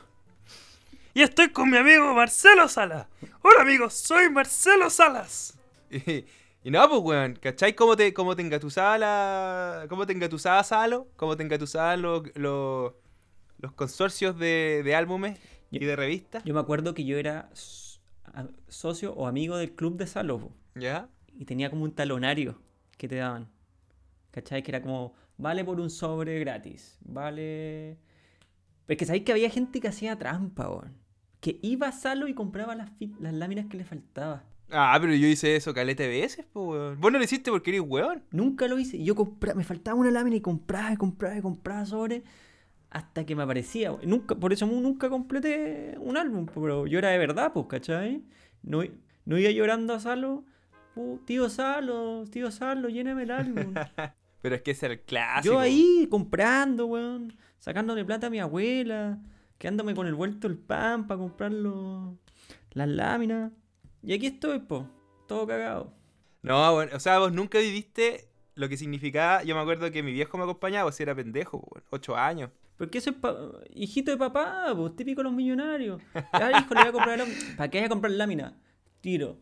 Y 1.13 1.23
estoy 1.23 1.49
con 1.49 1.71
mi 1.71 1.77
amigo 1.77 2.13
Marcelo 2.13 2.67
Salas. 2.67 3.07
Hola 3.41 3.61
amigos, 3.61 3.95
soy 3.95 4.29
Marcelo 4.29 4.87
Salas. 4.91 5.57
Y, 6.67 6.69
no, 6.69 6.85
pues 6.89 7.01
weón, 7.01 7.39
¿cachai 7.41 7.75
cómo 7.75 7.95
te, 7.95 8.13
cómo 8.13 8.35
te 8.35 8.41
engatusaba 8.41 8.97
la. 8.97 9.85
cómo 9.87 10.05
te 10.05 10.11
engatusaba 10.11 10.61
Salo? 10.65 11.07
¿Cómo 11.15 11.37
te 11.37 11.43
engatusaban 11.43 12.01
los, 12.01 12.23
los, 12.35 12.91
los 13.59 13.71
consorcios 13.71 14.37
de, 14.37 14.81
de 14.83 14.93
álbumes 14.93 15.39
y 15.71 15.79
de 15.79 15.95
revistas? 15.95 16.43
Yo 16.43 16.53
me 16.53 16.59
acuerdo 16.59 16.93
que 16.93 17.05
yo 17.05 17.17
era 17.17 17.49
socio 18.67 19.13
o 19.13 19.27
amigo 19.27 19.55
del 19.55 19.75
club 19.75 19.95
de 19.95 20.07
Salopo. 20.07 20.51
¿Ya? 20.75 21.07
Y 21.39 21.45
tenía 21.45 21.69
como 21.69 21.85
un 21.85 21.93
talonario 21.93 22.59
que 22.97 23.07
te 23.07 23.15
daban. 23.15 23.47
¿Cachai? 24.31 24.61
Que 24.61 24.71
era 24.71 24.81
como, 24.81 25.13
vale 25.37 25.63
por 25.63 25.79
un 25.79 25.89
sobre 25.89 26.37
gratis. 26.41 26.97
Vale... 26.99 27.97
Pero 28.85 28.95
es 28.95 28.97
que 28.97 29.05
sabéis 29.05 29.23
que 29.23 29.31
había 29.31 29.49
gente 29.49 29.79
que 29.79 29.87
hacía 29.87 30.19
trampa, 30.19 30.69
weón. 30.69 30.97
Que 31.39 31.59
iba 31.61 31.87
a 31.87 31.93
Salo 31.93 32.27
y 32.27 32.33
compraba 32.33 32.75
las, 32.75 32.91
las 33.21 33.33
láminas 33.33 33.67
que 33.67 33.77
le 33.77 33.85
faltaba. 33.85 34.43
Ah, 34.69 34.97
pero 34.99 35.13
yo 35.15 35.27
hice 35.27 35.55
eso 35.55 35.73
caleta 35.73 36.03
de 36.03 36.09
veces, 36.09 36.45
pues 36.51 36.65
weón. 36.67 36.99
Vos 36.99 37.11
no 37.11 37.17
lo 37.17 37.23
hiciste 37.23 37.51
porque 37.51 37.71
eres 37.71 37.81
weón. 37.85 38.23
Nunca 38.31 38.67
lo 38.67 38.77
hice. 38.77 39.01
Yo 39.01 39.15
compraba, 39.15 39.57
me 39.57 39.63
faltaba 39.63 39.97
una 39.97 40.11
lámina 40.11 40.35
y 40.35 40.41
compraba 40.41 40.91
y 40.91 40.97
compraba 40.97 41.37
y 41.37 41.41
compraba 41.41 41.85
sobre 41.85 42.23
hasta 42.89 43.25
que 43.25 43.35
me 43.35 43.43
aparecía. 43.43 43.95
Nunca, 44.03 44.35
por 44.35 44.51
eso 44.53 44.65
nunca 44.65 45.09
completé 45.09 45.95
un 45.99 46.17
álbum, 46.17 46.47
pero 46.53 46.85
yo 46.87 46.99
era 46.99 47.09
de 47.09 47.17
verdad, 47.17 47.51
pues, 47.53 47.67
¿cachai? 47.67 48.23
No, 48.63 48.81
no 49.25 49.37
iba 49.37 49.51
llorando 49.51 49.93
a 49.93 49.99
Salo. 49.99 50.43
"Oh, 50.95 51.19
tío 51.25 51.47
Salo, 51.49 52.25
tío 52.25 52.49
Salo, 52.51 52.89
lléname 52.89 53.23
el 53.23 53.31
álbum. 53.31 53.73
Pero 54.41 54.55
es 54.55 54.61
que 54.61 54.71
era 54.71 54.93
el 54.93 55.01
clásico. 55.01 55.55
yo 55.55 55.59
ahí 55.59 56.07
comprando, 56.09 56.85
weón. 56.85 57.35
Sacándole 57.59 58.05
plata 58.05 58.27
a 58.27 58.29
mi 58.29 58.39
abuela. 58.39 59.19
Quedándome 59.57 59.95
con 59.95 60.07
el 60.07 60.13
vuelto 60.15 60.47
el 60.47 60.57
pan 60.57 61.07
para 61.07 61.17
comprar 61.19 61.51
las 61.51 62.87
láminas. 62.87 63.51
Y 64.03 64.13
aquí 64.13 64.27
estoy, 64.27 64.59
po. 64.59 64.87
Todo 65.27 65.45
cagado. 65.47 65.93
No, 66.41 66.73
bueno, 66.73 66.91
o 66.95 66.99
sea, 66.99 67.19
vos 67.19 67.33
nunca 67.33 67.59
viviste 67.59 68.29
lo 68.55 68.69
que 68.69 68.77
significaba. 68.77 69.43
Yo 69.43 69.55
me 69.55 69.61
acuerdo 69.61 69.91
que 69.91 70.01
mi 70.03 70.11
viejo 70.13 70.37
me 70.37 70.43
acompañaba, 70.43 70.91
si 70.91 71.03
era 71.03 71.13
pendejo, 71.15 71.57
weón. 71.57 71.83
Ocho 71.89 72.15
años. 72.15 72.49
Porque 72.77 72.99
eso 72.99 73.09
es 73.09 73.15
pa- 73.15 73.35
hijito 73.73 74.11
de 74.11 74.17
papá, 74.17 74.67
pues 74.75 74.95
típico 74.95 75.21
de 75.21 75.23
los 75.25 75.33
millonarios. 75.33 76.01
Ya, 76.33 76.51
hijo, 76.59 76.73
le 76.75 76.79
voy 76.81 76.89
a 76.89 76.91
comprar 76.91 77.17
lámina. 77.17 77.37
¿Para 77.57 77.69
qué 77.69 77.77
vaya 77.79 77.87
a 77.87 77.89
comprar 77.89 78.11
lámina? 78.13 78.57
Tiro. 79.01 79.37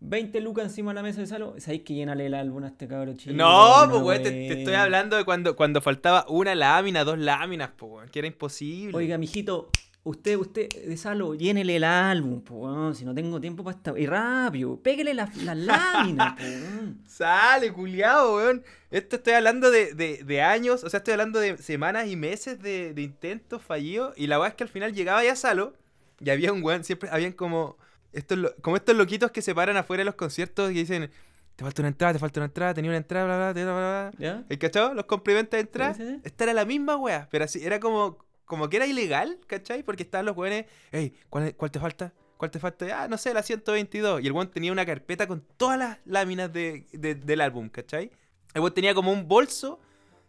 20 0.00 0.38
lucas 0.42 0.66
encima 0.66 0.90
de 0.90 0.96
la 0.96 1.02
mesa 1.02 1.22
de 1.22 1.26
salón. 1.26 1.58
¿Sabéis 1.62 1.82
que 1.82 1.94
llenale 1.94 2.26
el 2.26 2.34
álbum 2.34 2.62
a 2.64 2.68
este 2.68 2.86
cabro 2.86 3.14
chico? 3.14 3.34
No, 3.34 3.86
pues 3.88 4.02
weón, 4.02 4.22
te, 4.22 4.30
te 4.30 4.58
estoy 4.58 4.74
hablando 4.74 5.16
de 5.16 5.24
cuando, 5.24 5.56
cuando 5.56 5.80
faltaba 5.80 6.26
una 6.28 6.54
lámina, 6.54 7.04
dos 7.04 7.18
láminas, 7.18 7.70
pues 7.76 8.10
que 8.10 8.18
era 8.18 8.28
imposible. 8.28 8.94
Oiga, 8.94 9.16
mijito, 9.16 9.70
Usted, 10.06 10.36
usted, 10.36 10.68
de 10.68 10.96
Salo, 10.98 11.34
llénele 11.34 11.76
el 11.76 11.84
álbum, 11.84 12.42
po, 12.42 12.92
si 12.92 13.06
no 13.06 13.14
tengo 13.14 13.40
tiempo 13.40 13.64
para 13.64 13.74
esta... 13.76 13.98
Y 13.98 14.04
rápido, 14.06 14.78
pégale 14.78 15.14
las 15.14 15.34
las 15.38 15.56
láminas. 15.56 16.34
Sale, 17.06 17.72
culiao, 17.72 18.36
weón. 18.36 18.62
Esto 18.90 19.16
estoy 19.16 19.32
hablando 19.32 19.70
de, 19.70 19.94
de- 19.94 20.22
de 20.22 20.42
años, 20.42 20.84
o 20.84 20.90
sea, 20.90 20.98
estoy 20.98 21.12
hablando 21.12 21.40
de 21.40 21.56
semanas 21.56 22.06
y 22.08 22.16
meses 22.16 22.60
de, 22.60 22.92
de 22.92 23.00
intentos 23.02 23.62
fallidos. 23.62 24.12
Y 24.18 24.26
la 24.26 24.38
weá 24.38 24.48
es 24.50 24.54
que 24.54 24.64
al 24.64 24.68
final 24.68 24.92
llegaba 24.92 25.24
ya 25.24 25.34
Salo 25.36 25.72
y 26.20 26.28
había 26.30 26.52
un 26.52 26.62
weón, 26.62 26.84
siempre 26.84 27.08
habían 27.10 27.32
como 27.32 27.76
estos, 28.12 28.38
como 28.60 28.76
estos 28.76 28.94
loquitos 28.94 29.30
que 29.30 29.40
se 29.42 29.54
paran 29.54 29.76
afuera 29.78 30.02
de 30.02 30.04
los 30.04 30.14
conciertos 30.16 30.70
y 30.70 30.74
dicen, 30.74 31.10
te 31.56 31.64
falta 31.64 31.80
una 31.82 31.88
entrada, 31.88 32.12
te 32.12 32.18
falta 32.18 32.40
una 32.40 32.46
entrada, 32.46 32.74
tenía 32.74 32.90
una 32.90 32.98
entrada, 32.98 33.24
bla, 33.24 33.36
bla, 33.36 33.52
bla, 33.52 33.64
bla, 33.64 34.10
bla. 34.10 34.18
¿Ya? 34.18 34.44
¿El 34.50 34.58
cachado? 34.58 34.92
Los 34.92 35.06
complementos 35.06 35.52
de 35.56 35.60
entrada. 35.62 35.94
Sí, 35.94 36.02
sí, 36.02 36.08
sí. 36.16 36.20
Esta 36.24 36.44
era 36.44 36.52
la 36.52 36.64
misma 36.66 36.96
weá, 36.96 37.26
pero 37.30 37.44
así, 37.44 37.64
era 37.64 37.80
como, 37.80 38.23
como 38.44 38.68
que 38.68 38.76
era 38.76 38.86
ilegal, 38.86 39.38
¿cachai? 39.46 39.82
Porque 39.82 40.02
estaban 40.02 40.26
los 40.26 40.36
weones, 40.36 40.66
hey, 40.92 41.14
¿cuál, 41.30 41.54
cuál 41.56 41.70
te 41.70 41.80
falta? 41.80 42.12
¿Cuál 42.36 42.50
te 42.50 42.58
falta? 42.58 43.02
Ah, 43.02 43.08
no 43.08 43.16
sé, 43.16 43.32
la 43.32 43.42
122. 43.42 44.22
Y 44.22 44.26
el 44.26 44.32
weón 44.32 44.50
tenía 44.50 44.72
una 44.72 44.84
carpeta 44.84 45.26
con 45.26 45.42
todas 45.56 45.78
las 45.78 45.98
láminas 46.04 46.52
de, 46.52 46.86
de- 46.92 47.14
del 47.14 47.40
álbum, 47.40 47.68
¿cachai? 47.68 48.10
El 48.54 48.60
weón 48.60 48.74
tenía 48.74 48.94
como 48.94 49.12
un 49.12 49.26
bolso 49.28 49.80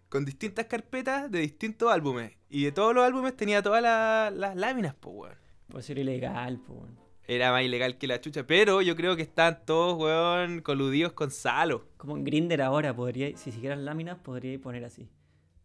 con 0.10 0.24
distintas 0.24 0.66
carpetas 0.68 1.30
de 1.32 1.40
distintos 1.40 1.92
álbumes. 1.92 2.32
Y 2.50 2.64
de 2.64 2.72
todos 2.72 2.94
los 2.96 3.04
álbumes 3.04 3.36
tenía 3.36 3.62
todas 3.62 3.82
las, 3.82 4.32
las 4.34 4.56
láminas, 4.56 4.96
pues, 5.00 5.16
weón. 5.16 5.36
Puede 5.68 5.84
ser 5.84 5.98
ilegal, 5.98 6.60
po, 6.60 6.74
weón. 6.74 7.06
Era 7.28 7.52
más 7.52 7.64
ilegal 7.64 7.98
que 7.98 8.06
la 8.06 8.22
chucha, 8.22 8.46
pero 8.46 8.84
yo 8.84 8.96
creo 8.96 9.16
que 9.16 9.24
están 9.24 9.66
todos, 9.66 9.98
weón, 10.00 10.62
coludidos 10.62 11.14
con 11.14 11.32
Salo. 11.32 11.88
Como 11.98 12.16
en 12.16 12.24
Grinder 12.24 12.62
ahora, 12.62 12.96
podría, 12.96 13.36
si 13.36 13.52
siguieras 13.52 13.80
láminas, 13.80 14.20
podría 14.20 14.58
poner 14.60 14.86
así. 14.86 15.10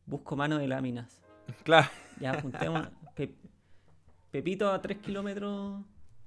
Busco 0.06 0.36
mano 0.36 0.56
de 0.58 0.66
láminas. 0.66 1.20
Claro. 1.64 1.88
Ya, 2.20 2.40
juntemos. 2.40 2.86
Pe- 3.14 3.34
Pepito 4.30 4.70
a 4.70 4.80
3 4.80 4.98
kilómetros. 4.98 5.82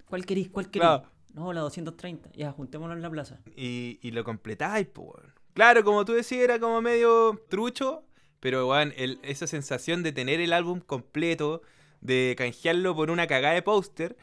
¿Cuál 0.10 0.26
querís? 0.26 0.50
¿Cuál 0.50 0.66
querís? 0.70 0.82
Claro. 0.88 1.04
No, 1.34 1.52
la 1.54 1.62
230. 1.62 2.30
Ya, 2.34 2.52
juntémonos 2.52 2.96
en 2.98 3.02
la 3.02 3.10
plaza. 3.10 3.40
y, 3.56 4.00
y 4.02 4.12
lo 4.12 4.24
completáis, 4.24 4.88
pues. 4.88 5.24
Claro, 5.54 5.84
como 5.84 6.04
tú 6.06 6.14
decías, 6.14 6.42
era 6.44 6.60
como 6.60 6.82
medio 6.82 7.40
trucho, 7.50 8.04
pero, 8.40 8.68
weón, 8.68 8.94
esa 8.98 9.48
sensación 9.48 10.04
de 10.04 10.12
tener 10.12 10.42
el 10.42 10.52
álbum 10.54 10.80
completo, 10.80 11.62
de 12.02 12.36
canjearlo 12.38 12.96
por 12.96 13.10
una 13.10 13.28
cagada 13.28 13.54
de 13.54 13.62
póster 13.62 14.18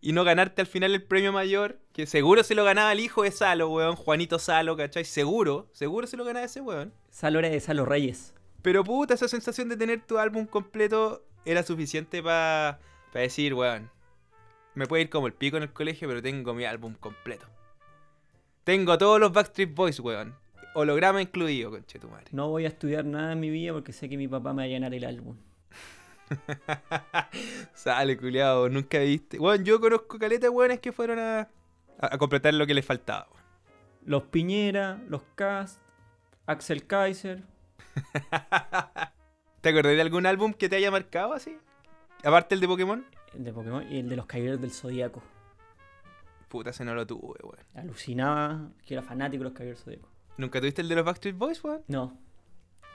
y 0.00 0.12
no 0.12 0.24
ganarte 0.24 0.60
al 0.60 0.66
final 0.66 0.94
el 0.94 1.02
premio 1.02 1.32
mayor, 1.32 1.78
que 1.92 2.06
seguro 2.06 2.42
se 2.42 2.54
lo 2.54 2.64
ganaba 2.64 2.92
el 2.92 3.00
hijo 3.00 3.22
de 3.22 3.30
Salo, 3.30 3.68
weón, 3.70 3.96
Juanito 3.96 4.38
Salo, 4.38 4.76
¿cachai? 4.76 5.04
Seguro, 5.04 5.68
seguro 5.72 6.06
se 6.06 6.16
lo 6.16 6.24
ganaba 6.24 6.46
ese 6.46 6.60
weón. 6.60 6.92
Salo 7.10 7.38
era 7.38 7.48
de 7.48 7.60
Salo 7.60 7.84
Reyes. 7.84 8.34
Pero 8.66 8.82
puta, 8.82 9.14
esa 9.14 9.28
sensación 9.28 9.68
de 9.68 9.76
tener 9.76 10.00
tu 10.00 10.18
álbum 10.18 10.44
completo 10.44 11.22
era 11.44 11.62
suficiente 11.62 12.20
para 12.20 12.80
decir, 13.14 13.54
weón, 13.54 13.88
me 14.74 14.86
puede 14.86 15.04
ir 15.04 15.08
como 15.08 15.28
el 15.28 15.34
pico 15.34 15.56
en 15.56 15.62
el 15.62 15.72
colegio, 15.72 16.08
pero 16.08 16.20
tengo 16.20 16.52
mi 16.52 16.64
álbum 16.64 16.94
completo. 16.94 17.46
Tengo 18.64 18.98
todos 18.98 19.20
los 19.20 19.32
Backstreet 19.32 19.72
Boys, 19.72 20.00
weón. 20.00 20.34
Holograma 20.74 21.22
incluido, 21.22 21.70
conche 21.70 22.00
tu 22.00 22.08
madre. 22.08 22.26
No 22.32 22.48
voy 22.48 22.64
a 22.64 22.68
estudiar 22.68 23.04
nada 23.04 23.34
en 23.34 23.38
mi 23.38 23.50
vida 23.50 23.72
porque 23.72 23.92
sé 23.92 24.08
que 24.08 24.16
mi 24.16 24.26
papá 24.26 24.52
me 24.52 24.62
va 24.62 24.64
a 24.64 24.66
llenar 24.66 24.92
el 24.92 25.04
álbum. 25.04 25.36
Sale, 27.72 28.16
culiado, 28.16 28.68
nunca 28.68 28.98
viste. 28.98 29.38
Weón, 29.38 29.64
yo 29.64 29.80
conozco 29.80 30.18
caletas 30.18 30.50
weones 30.50 30.80
que 30.80 30.90
fueron 30.90 31.20
a, 31.20 31.38
a, 31.38 31.48
a 32.00 32.18
completar 32.18 32.52
lo 32.52 32.66
que 32.66 32.74
les 32.74 32.84
faltaba. 32.84 33.28
Los 34.04 34.24
Piñera, 34.24 35.00
los 35.08 35.22
Cast, 35.36 35.80
Axel 36.46 36.84
Kaiser. 36.84 37.44
¿Te 39.60 39.68
acordás 39.70 39.94
de 39.94 40.00
algún 40.00 40.26
álbum 40.26 40.52
que 40.52 40.68
te 40.68 40.76
haya 40.76 40.90
marcado 40.90 41.32
así? 41.32 41.58
Aparte 42.24 42.54
el 42.54 42.60
de 42.60 42.68
Pokémon. 42.68 43.04
El 43.34 43.44
de 43.44 43.52
Pokémon 43.52 43.86
y 43.90 43.98
el 43.98 44.08
de 44.08 44.16
los 44.16 44.26
Caballeros 44.26 44.60
del 44.60 44.70
Zodíaco. 44.70 45.22
Puta, 46.48 46.70
ese 46.70 46.84
no 46.84 46.94
lo 46.94 47.06
tuve, 47.06 47.38
weón. 47.42 47.58
Alucinaba 47.74 48.68
que 48.86 48.94
era 48.94 49.02
fanático 49.02 49.42
de 49.42 49.50
los 49.50 49.52
Caballeros 49.52 49.84
del 49.84 49.94
Zodíaco. 49.96 50.08
¿Nunca 50.36 50.60
tuviste 50.60 50.82
el 50.82 50.88
de 50.88 50.94
los 50.96 51.04
Backstreet 51.04 51.36
Boys, 51.36 51.62
weón? 51.64 51.82
No, 51.88 52.16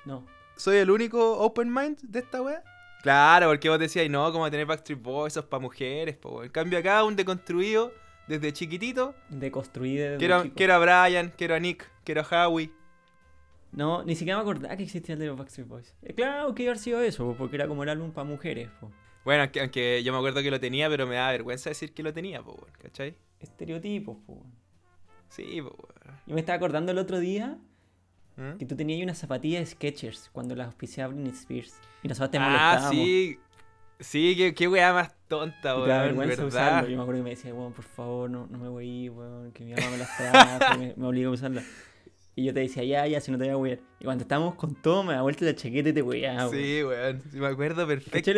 no. 0.05 0.25
¿Soy 0.55 0.77
el 0.77 0.91
único 0.91 1.39
open 1.39 1.73
mind 1.73 1.99
de 2.01 2.19
esta 2.19 2.41
weá? 2.41 2.63
Claro, 3.01 3.47
porque 3.47 3.67
vos 3.67 3.79
decías, 3.79 4.07
no, 4.09 4.31
como 4.31 4.49
tener 4.51 4.65
Backstreet 4.67 5.01
Boys, 5.01 5.33
eso 5.33 5.39
es 5.41 5.45
para 5.47 5.61
mujeres, 5.61 6.15
po. 6.17 6.43
En 6.43 6.49
cambio 6.51 6.77
acá, 6.77 7.03
un 7.03 7.15
deconstruido, 7.15 7.91
desde 8.27 8.53
chiquitito. 8.53 9.15
Deconstruí 9.29 9.95
desde 9.95 10.17
Quiero, 10.17 10.43
chico. 10.43 10.55
quiero 10.55 10.73
a 10.75 10.79
Brian, 10.79 11.33
quiero 11.35 11.55
a 11.55 11.59
Nick, 11.59 11.89
quiero 12.03 12.21
a 12.21 12.47
Howie. 12.47 12.71
No, 13.71 14.03
ni 14.03 14.15
siquiera 14.15 14.37
me 14.37 14.41
acordaba 14.41 14.75
que 14.75 14.83
existía 14.83 15.13
el 15.13 15.19
de 15.19 15.27
los 15.27 15.37
Backstreet 15.37 15.67
Boys. 15.67 15.95
Eh, 16.03 16.13
claro 16.13 16.53
que 16.53 16.63
iba 16.63 16.71
a 16.71 16.73
haber 16.73 16.83
sido 16.83 17.01
eso, 17.01 17.25
po, 17.25 17.35
porque 17.35 17.55
era 17.55 17.67
como 17.67 17.83
el 17.83 17.89
álbum 17.89 18.11
para 18.11 18.25
mujeres. 18.27 18.69
po. 18.79 18.91
Bueno, 19.23 19.43
aunque, 19.43 19.61
aunque 19.61 20.03
yo 20.03 20.11
me 20.11 20.17
acuerdo 20.17 20.41
que 20.41 20.51
lo 20.51 20.59
tenía, 20.59 20.89
pero 20.89 21.07
me 21.07 21.15
da 21.15 21.31
vergüenza 21.31 21.69
decir 21.69 21.93
que 21.93 22.03
lo 22.03 22.11
tenía, 22.13 22.41
po, 22.43 22.57
¿cachai? 22.81 23.15
Estereotipos, 23.39 24.17
po. 24.25 24.43
Sí, 25.29 25.61
po. 25.61 25.75
Yo 26.27 26.33
me 26.33 26.41
estaba 26.41 26.57
acordando 26.57 26.91
el 26.91 26.97
otro 26.97 27.19
día 27.19 27.57
¿Mm? 28.35 28.57
que 28.57 28.65
tú 28.65 28.75
tenías 28.75 29.01
unas 29.03 29.17
zapatillas 29.17 29.69
Skechers 29.69 30.29
cuando 30.33 30.55
las 30.55 30.67
auspiciaba 30.67 31.13
Britney 31.13 31.31
Spears. 31.31 31.79
Y 32.03 32.07
nosotros 32.07 32.31
te 32.31 32.37
Ah, 32.39 32.41
molestábamos. 32.49 32.91
sí. 32.95 33.39
Sí, 33.99 34.35
qué, 34.35 34.55
qué 34.55 34.67
weá 34.67 34.91
más 34.93 35.13
tonta, 35.27 35.75
weón, 35.75 35.87
vergüenza 35.87 36.43
¿verdad? 36.43 36.47
usarlo. 36.47 36.89
Yo 36.89 36.97
me 36.97 37.03
acuerdo 37.03 37.19
que 37.19 37.23
me 37.23 37.29
decía, 37.29 37.53
weón, 37.53 37.71
por 37.71 37.85
favor, 37.85 38.31
no, 38.31 38.47
no 38.47 38.57
me 38.57 38.67
voy 38.67 38.83
a 38.83 38.87
ir, 39.05 39.11
weón, 39.11 39.51
que 39.51 39.63
mi 39.63 39.73
mamá 39.75 39.91
me 39.91 39.97
las 39.99 40.17
trajo, 40.17 40.77
me, 40.79 40.93
me 40.97 41.05
obliga 41.05 41.27
a 41.27 41.31
usarla. 41.31 41.61
Y 42.35 42.45
yo 42.45 42.53
te 42.53 42.61
decía, 42.61 42.83
ya, 42.85 43.05
ya, 43.07 43.19
si 43.19 43.29
no 43.29 43.37
te 43.37 43.43
voy 43.43 43.53
a 43.53 43.57
wear. 43.57 43.79
Y 43.99 44.05
cuando 44.05 44.21
estábamos 44.21 44.55
con 44.55 44.73
todo, 44.75 45.03
me 45.03 45.13
da 45.13 45.21
vuelta 45.21 45.43
la 45.43 45.53
chaqueta 45.55 45.89
y 45.89 45.93
te 45.93 46.01
weón. 46.01 46.49
Sí, 46.51 46.81
weón, 46.83 47.21
sí, 47.29 47.37
me 47.37 47.47
acuerdo 47.47 47.85
perfecto. 47.85 48.31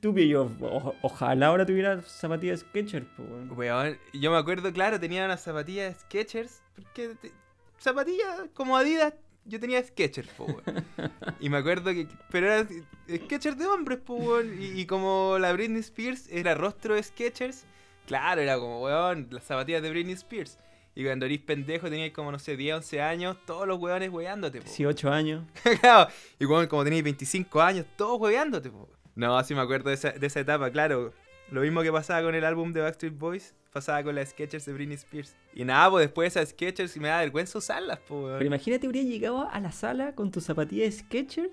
Tú 0.00 0.16
y 0.16 0.28
yo, 0.28 0.50
o- 0.60 0.94
ojalá 1.02 1.46
ahora 1.48 1.66
tuviera 1.66 2.00
zapatillas 2.02 2.60
Skechers, 2.60 3.06
pues, 3.16 3.28
weón. 3.28 3.50
Weón, 3.58 3.98
yo 4.12 4.30
me 4.30 4.36
acuerdo, 4.38 4.72
claro, 4.72 5.00
tenía 5.00 5.24
unas 5.24 5.42
zapatillas 5.42 5.96
Skechers. 6.02 6.62
Porque 6.76 7.16
te- 7.20 7.32
zapatillas 7.78 8.42
como 8.54 8.76
Adidas, 8.76 9.14
yo 9.46 9.58
tenía 9.58 9.82
Skechers, 9.82 10.28
po, 10.28 10.44
weón. 10.44 10.62
y 11.40 11.48
me 11.48 11.56
acuerdo 11.56 11.90
que. 11.92 12.06
Pero 12.30 12.46
eran 12.46 12.68
Skechers 13.08 13.58
de 13.58 13.66
hombres, 13.66 13.98
po, 13.98 14.14
weón. 14.14 14.62
Y, 14.62 14.80
y 14.80 14.86
como 14.86 15.38
la 15.40 15.52
Britney 15.52 15.80
Spears 15.80 16.28
era 16.30 16.54
rostro 16.54 16.94
de 16.94 17.02
Skechers, 17.02 17.64
claro, 18.06 18.40
era 18.40 18.58
como, 18.58 18.80
weón, 18.82 19.26
las 19.32 19.42
zapatillas 19.42 19.82
de 19.82 19.90
Britney 19.90 20.14
Spears. 20.14 20.56
Y 20.94 21.04
cuando 21.04 21.26
eres 21.26 21.38
pendejo, 21.40 21.88
tenías 21.88 22.10
como, 22.10 22.32
no 22.32 22.38
sé, 22.38 22.56
10, 22.56 22.76
11 22.76 23.00
años, 23.00 23.36
todos 23.46 23.66
los 23.66 23.78
weones 23.78 24.10
weándote, 24.10 24.60
po. 24.60 24.66
18 24.66 25.10
años. 25.10 25.44
Claro, 25.80 26.10
y 26.38 26.44
como 26.46 26.84
tenías 26.84 27.04
25 27.04 27.62
años, 27.62 27.86
todos 27.96 28.20
hueveándote, 28.20 28.70
po. 28.70 28.88
No, 29.14 29.42
sí 29.44 29.54
me 29.54 29.60
acuerdo 29.60 29.90
de 29.90 29.94
esa, 29.94 30.10
de 30.10 30.26
esa 30.26 30.40
etapa, 30.40 30.70
claro. 30.70 31.12
Lo 31.50 31.62
mismo 31.62 31.82
que 31.82 31.92
pasaba 31.92 32.22
con 32.22 32.34
el 32.34 32.44
álbum 32.44 32.72
de 32.72 32.80
Backstreet 32.80 33.16
Boys, 33.16 33.54
pasaba 33.72 34.02
con 34.02 34.14
las 34.14 34.30
Skechers 34.30 34.64
de 34.66 34.72
Britney 34.72 34.96
Spears. 34.96 35.36
Y 35.54 35.64
nada, 35.64 35.90
pues 35.90 36.06
después 36.06 36.32
de 36.32 36.40
esas 36.40 36.50
Skechers 36.50 36.96
me 36.96 37.08
da 37.08 37.20
vergüenza 37.20 37.58
usarlas, 37.58 37.98
po, 38.00 38.26
Pero 38.26 38.44
imagínate, 38.44 38.86
habría 38.86 39.02
llegado 39.02 39.48
a 39.48 39.60
la 39.60 39.72
sala 39.72 40.14
con 40.14 40.30
tus 40.30 40.44
zapatillas 40.44 40.94
Skechers 40.94 41.50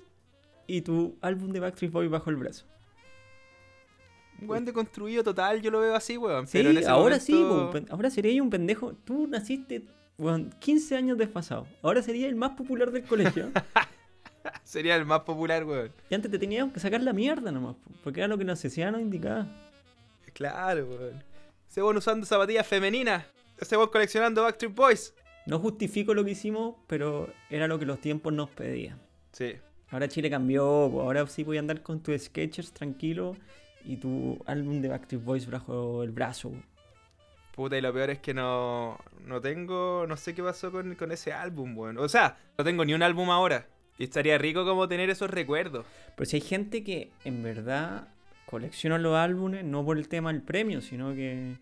y 0.68 0.82
tu 0.82 1.18
álbum 1.22 1.52
de 1.52 1.60
Backstreet 1.60 1.92
Boys 1.92 2.10
bajo 2.10 2.30
el 2.30 2.36
brazo. 2.36 2.66
Un 4.42 4.50
weón 4.50 4.66
deconstruido 4.66 5.24
total, 5.24 5.62
yo 5.62 5.72
lo 5.72 5.80
veo 5.80 5.96
así, 5.96 6.18
weón. 6.18 6.46
Sí, 6.48 6.58
pero 6.60 6.70
en 6.70 6.78
ese 6.78 6.90
ahora 6.90 7.20
sí, 7.20 7.34
momento- 7.34 7.66
po, 7.68 7.72
pen- 7.72 7.88
ahora 7.90 8.10
sería 8.10 8.42
un 8.44 8.50
pendejo. 8.50 8.94
Tú 9.04 9.28
naciste, 9.28 9.84
weón, 10.18 10.54
15 10.60 10.96
años 10.96 11.18
desfasado. 11.18 11.68
Ahora 11.82 12.02
sería 12.02 12.28
el 12.28 12.36
más 12.36 12.52
popular 12.52 12.92
del 12.92 13.04
colegio. 13.04 13.52
Sería 14.64 14.96
el 14.96 15.06
más 15.06 15.22
popular, 15.22 15.66
weón. 15.66 15.92
y 16.10 16.16
antes 16.16 16.32
te 16.32 16.40
teníamos 16.40 16.74
que 16.74 16.80
sacar 16.80 17.02
la 17.02 17.12
mierda 17.12 17.52
nomás, 17.52 17.76
po, 17.76 17.92
porque 18.04 18.22
era 18.22 18.28
lo 18.30 18.38
que 18.38 18.46
la 18.46 18.56
sociedad 18.56 18.92
nos 18.92 19.02
indicaba. 19.02 19.46
Claro, 20.34 20.86
weón. 20.86 21.24
Ese 21.70 21.82
weón 21.82 21.98
usando 21.98 22.26
zapatillas 22.26 22.66
femeninas. 22.66 23.26
Ese 23.60 23.76
weón 23.76 23.90
coleccionando 23.90 24.44
Backstreet 24.44 24.74
Boys. 24.76 25.14
No 25.48 25.60
justifico 25.60 26.14
lo 26.14 26.24
que 26.24 26.32
hicimos, 26.32 26.76
pero 26.88 27.30
era 27.50 27.68
lo 27.68 27.80
que 27.80 27.86
los 27.86 28.00
tiempos 28.00 28.32
nos 28.34 28.50
pedían. 28.50 29.00
Sí. 29.32 29.54
Ahora 29.90 30.08
Chile 30.10 30.30
cambió, 30.30 30.64
ahora 30.66 31.26
sí 31.28 31.44
voy 31.44 31.58
a 31.58 31.60
andar 31.62 31.82
con 31.82 32.02
tus 32.02 32.22
Skechers 32.24 32.72
tranquilo 32.74 33.36
y 33.88 33.98
tu 33.98 34.38
álbum 34.46 34.82
de 34.82 34.90
Backstreet 34.90 35.24
Boys 35.24 35.50
bajo 35.50 36.04
el 36.04 36.12
brazo. 36.12 36.52
Puta, 37.56 37.78
y 37.78 37.82
lo 37.82 37.94
peor 37.94 38.10
es 38.10 38.20
que 38.20 38.34
no, 38.34 39.00
no 39.26 39.42
tengo, 39.42 40.06
no 40.08 40.18
sé 40.18 40.36
qué 40.36 40.44
pasó 40.44 40.72
con, 40.72 40.94
con 40.96 41.12
ese 41.12 41.32
álbum, 41.32 41.76
weón. 41.76 41.98
O 41.98 42.10
sea, 42.10 42.38
no 42.58 42.64
tengo 42.64 42.84
ni 42.84 42.94
un 42.94 43.02
álbum 43.02 43.30
ahora. 43.30 43.66
Y 43.98 44.04
estaría 44.04 44.38
rico 44.38 44.66
como 44.66 44.88
tener 44.88 45.10
esos 45.10 45.32
recuerdos. 45.32 45.86
Pero 46.16 46.30
si 46.30 46.36
hay 46.36 46.42
gente 46.42 46.84
que 46.84 47.12
en 47.24 47.42
verdad 47.42 48.10
colecciona 48.46 48.98
los 48.98 49.16
álbumes 49.16 49.64
no 49.64 49.84
por 49.84 49.98
el 49.98 50.08
tema 50.08 50.32
del 50.32 50.44
premio, 50.44 50.82
sino 50.82 51.16
que 51.16 51.56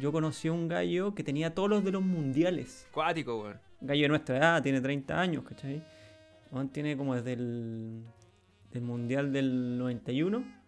yo 0.00 0.10
conocí 0.10 0.48
a 0.48 0.52
un 0.52 0.68
gallo 0.68 1.14
que 1.14 1.22
tenía 1.22 1.54
todos 1.54 1.68
los 1.68 1.84
de 1.84 1.92
los 1.92 2.02
mundiales. 2.02 2.88
Cuático, 2.92 3.42
weón. 3.42 3.60
Gallo 3.82 4.02
de 4.02 4.08
nuestra 4.08 4.38
edad, 4.38 4.62
tiene 4.62 4.80
30 4.80 5.20
años, 5.20 5.44
¿cachai? 5.44 5.84
Tiene 6.72 6.96
como 6.96 7.14
desde 7.14 7.34
el 7.34 8.04
del 8.72 8.82
mundial 8.82 9.32
del 9.32 9.76
91 9.78 10.61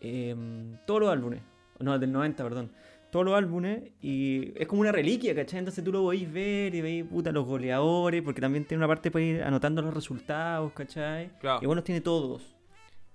em, 0.00 0.76
todos 0.86 1.00
los 1.00 1.10
álbumes. 1.10 1.40
No, 1.80 1.98
del 1.98 2.10
90, 2.12 2.42
perdón. 2.44 2.70
Todos 3.10 3.24
los 3.24 3.34
álbumes 3.36 3.82
y 4.02 4.52
es 4.60 4.66
como 4.66 4.82
una 4.82 4.92
reliquia, 4.92 5.34
¿cachai? 5.34 5.60
Entonces 5.60 5.82
tú 5.82 5.90
lo 5.92 6.02
podéis 6.02 6.30
ver 6.30 6.74
y 6.74 6.80
veis, 6.82 7.04
puta, 7.04 7.32
los 7.32 7.46
goleadores, 7.46 8.22
porque 8.22 8.40
también 8.40 8.64
tiene 8.66 8.80
una 8.80 8.88
parte 8.88 9.10
para 9.10 9.24
ir 9.24 9.42
anotando 9.42 9.80
los 9.80 9.94
resultados, 9.94 10.72
¿cachai? 10.72 11.30
Claro. 11.40 11.60
Y 11.62 11.66
bueno, 11.66 11.76
los 11.78 11.84
tiene 11.84 12.00
todos. 12.02 12.54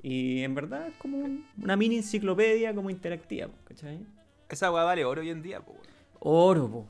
Y 0.02 0.42
en 0.44 0.56
verdad 0.56 0.88
es 0.88 0.96
como 0.98 1.18
un- 1.18 1.46
una 1.62 1.76
mini 1.78 1.98
enciclopedia 1.98 2.74
como 2.74 2.90
interactiva, 2.90 3.50
¿cachai? 3.66 4.00
Esa 4.50 4.72
weá 4.72 4.84
vale 4.84 5.06
oro 5.06 5.22
hoy 5.22 5.30
en 5.30 5.42
día, 5.44 5.62
po. 5.62 5.76
Oro, 6.20 6.70
po. 6.70 6.88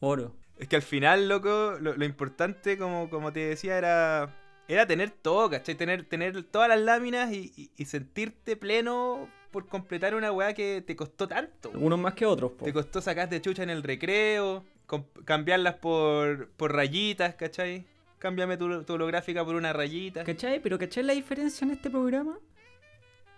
Oro. 0.00 0.34
Es 0.58 0.68
que 0.68 0.76
al 0.76 0.82
final, 0.82 1.28
loco, 1.28 1.76
lo, 1.80 1.96
lo 1.96 2.04
importante, 2.04 2.78
como, 2.78 3.10
como 3.10 3.32
te 3.32 3.40
decía, 3.40 3.76
era, 3.78 4.36
era 4.72 4.86
tener 4.86 5.10
todo, 5.10 5.50
¿cachai? 5.50 5.74
Tener, 5.74 6.04
tener 6.04 6.42
todas 6.44 6.68
las 6.68 6.78
láminas 6.80 7.32
y, 7.32 7.52
y- 7.56 7.70
y 7.76 7.84
sentirte 7.86 8.56
pleno 8.56 9.28
por 9.50 9.66
completar 9.66 10.14
una 10.14 10.30
weá 10.30 10.54
que 10.54 10.82
te 10.86 10.94
costó 10.96 11.26
tanto. 11.26 11.70
Unos 11.74 11.98
más 11.98 12.14
que 12.14 12.24
otros, 12.26 12.52
po. 12.52 12.64
Te 12.64 12.72
costó 12.72 13.00
sacarte 13.00 13.40
chucha 13.40 13.62
en 13.64 13.70
el 13.70 13.82
recreo, 13.82 14.64
cambiarlas 15.24 15.74
por, 15.74 16.48
por 16.56 16.72
rayitas, 16.74 17.34
¿cachai? 17.34 17.84
Cámbiame 18.18 18.56
tu, 18.56 18.84
tu 18.84 18.92
holográfica 18.92 19.44
por 19.44 19.54
una 19.56 19.72
rayita. 19.72 20.24
¿Cachai? 20.24 20.60
Pero 20.60 20.78
¿cachai 20.78 21.02
la 21.02 21.14
diferencia 21.14 21.64
en 21.64 21.70
este 21.72 21.90
programa? 21.90 22.38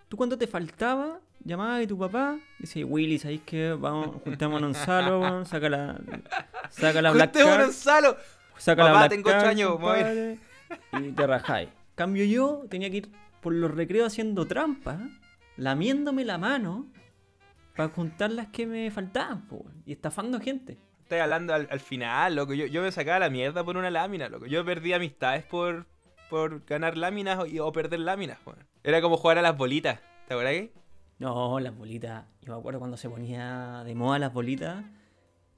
Tú 0.09 0.17
cuando 0.17 0.37
te 0.37 0.45
faltaba, 0.45 1.19
llamabas 1.43 1.83
a 1.83 1.87
tu 1.87 1.97
papá, 1.97 2.37
dice, 2.59 2.83
Willy, 2.83 3.17
¿sabéis 3.17 3.41
qué? 3.45 3.71
Vamos, 3.71 4.21
juntémonos 4.23 4.77
en 4.77 4.85
salo, 4.85 5.45
saca 5.45 5.69
la, 5.69 5.99
saca 6.69 7.01
la 7.01 7.11
Black 7.11 7.33
Card, 7.33 7.61
Gonzalo. 7.65 8.17
saca 8.57 8.83
la 8.83 8.89
Papá, 8.89 8.99
Black 8.99 9.09
tengo 9.11 9.29
ocho 9.29 9.37
Card, 9.39 9.47
años, 9.49 9.71
compadre, 9.71 10.37
y 10.99 11.11
te 11.11 11.27
rajáis. 11.27 11.69
Cambio 11.95 12.25
yo, 12.25 12.65
tenía 12.69 12.89
que 12.89 12.97
ir 12.97 13.11
por 13.41 13.53
los 13.53 13.71
recreos 13.71 14.07
haciendo 14.07 14.45
trampa, 14.47 14.99
lamiéndome 15.57 16.25
la 16.25 16.37
mano 16.37 16.87
para 17.75 17.89
juntar 17.89 18.31
las 18.31 18.47
que 18.47 18.65
me 18.65 18.89
faltaban, 18.91 19.47
po, 19.47 19.65
y 19.85 19.93
estafando 19.93 20.39
gente. 20.39 20.77
Estoy 21.03 21.19
hablando 21.19 21.53
al, 21.53 21.67
al 21.69 21.79
final, 21.79 22.35
loco. 22.35 22.53
Yo, 22.53 22.65
yo 22.65 22.81
me 22.81 22.91
sacaba 22.91 23.19
la 23.19 23.29
mierda 23.29 23.63
por 23.63 23.77
una 23.77 23.91
lámina, 23.91 24.29
loco. 24.29 24.45
Yo 24.45 24.63
perdí 24.63 24.93
amistades 24.93 25.43
por, 25.45 25.85
por 26.29 26.65
ganar 26.65 26.97
láminas 26.97 27.39
o, 27.39 27.65
o 27.65 27.71
perder 27.71 27.99
láminas, 27.99 28.39
weón. 28.45 28.59
Era 28.83 29.01
como 29.01 29.17
jugar 29.17 29.37
a 29.37 29.41
las 29.41 29.57
bolitas. 29.57 29.99
¿Te 30.27 30.33
acuerdas? 30.33 30.53
que? 30.53 30.73
No, 31.19 31.59
las 31.59 31.75
bolitas. 31.75 32.25
Yo 32.41 32.53
me 32.53 32.59
acuerdo 32.59 32.79
cuando 32.79 32.97
se 32.97 33.09
ponía 33.09 33.83
de 33.85 33.95
moda 33.95 34.19
las 34.19 34.33
bolitas. 34.33 34.83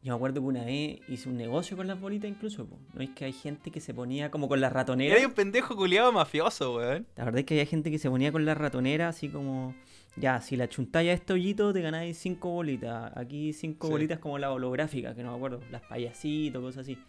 Yo 0.06 0.12
me 0.14 0.18
acuerdo 0.18 0.40
que 0.40 0.46
una 0.48 0.64
vez 0.64 1.00
hice 1.10 1.28
un 1.30 1.36
negocio 1.36 1.76
con 1.76 1.88
las 1.88 2.00
bolitas 2.00 2.30
incluso. 2.30 2.68
po. 2.68 2.78
¿No 2.94 3.02
es 3.02 3.10
que 3.10 3.26
hay 3.26 3.34
gente 3.34 3.72
que 3.72 3.82
se 3.82 3.92
ponía 3.92 4.30
como 4.30 4.48
con 4.48 4.62
las 4.62 4.72
ratoneras? 4.72 5.18
Era 5.18 5.28
un 5.28 5.34
pendejo 5.34 5.76
culiado 5.76 6.12
mafioso, 6.12 6.76
weón. 6.76 7.08
La 7.16 7.26
verdad 7.26 7.40
es 7.40 7.46
que 7.46 7.56
había 7.56 7.66
gente 7.66 7.90
que 7.90 7.98
se 7.98 8.08
ponía 8.08 8.32
con 8.32 8.46
las 8.46 8.56
ratoneras 8.56 9.16
así 9.16 9.30
como... 9.30 9.74
Ya, 10.16 10.40
si 10.42 10.58
la 10.58 10.70
chuntáis 10.70 11.10
a 11.10 11.14
este 11.14 11.34
hoyito 11.34 11.74
te 11.74 11.82
ganáis 11.82 12.20
cinco 12.20 12.52
bolitas. 12.52 13.12
Aquí 13.18 13.52
cinco 13.52 13.88
Sí. 13.88 13.94
bolitas 13.94 14.20
como 14.20 14.38
la 14.38 14.52
holográfica, 14.52 15.16
que 15.16 15.24
no 15.24 15.32
me 15.32 15.38
acuerdo. 15.38 15.60
Las 15.72 15.82
payasitos, 15.82 16.62
cosas 16.62 16.84
así. 16.84 17.00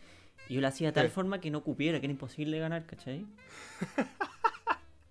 Y 0.49 0.55
yo 0.55 0.63
la 0.63 0.69
hacía 0.69 0.89
de 0.89 0.93
tal 0.93 1.07
Sí. 1.09 1.13
forma 1.13 1.39
que 1.39 1.51
no 1.51 1.63
cupiera, 1.63 2.01
que 2.01 2.07
era 2.07 2.13
imposible 2.13 2.59
ganar, 2.59 2.87
¿cachai? 2.87 3.27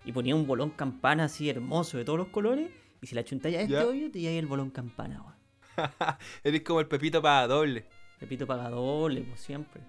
y 0.06 0.12
ponía 0.12 0.36
un 0.36 0.48
bolón 0.48 0.72
campana 0.72 1.26
así 1.26 1.50
hermoso 1.52 1.98
de 2.00 2.04
todos 2.06 2.18
los 2.18 2.30
colores. 2.30 2.70
Y 3.02 3.06
si 3.08 3.14
la 3.14 3.24
chuntáis 3.24 3.58
a 3.58 3.62
este 3.62 3.74
Ya. 3.74 3.86
hoyo, 3.86 4.10
te 4.10 4.20
lleváis 4.22 4.40
el 4.40 4.48
bolón 4.48 4.72
campana, 4.72 5.22
weón. 5.22 5.35
Eres 6.44 6.62
como 6.62 6.80
el 6.80 6.88
Pepito 6.88 7.22
para 7.22 7.48
doble. 7.48 7.86
Repito, 8.20 8.48
paga 8.48 8.70
doble, 8.70 9.22
pues 9.22 9.40
siempre. 9.40 9.82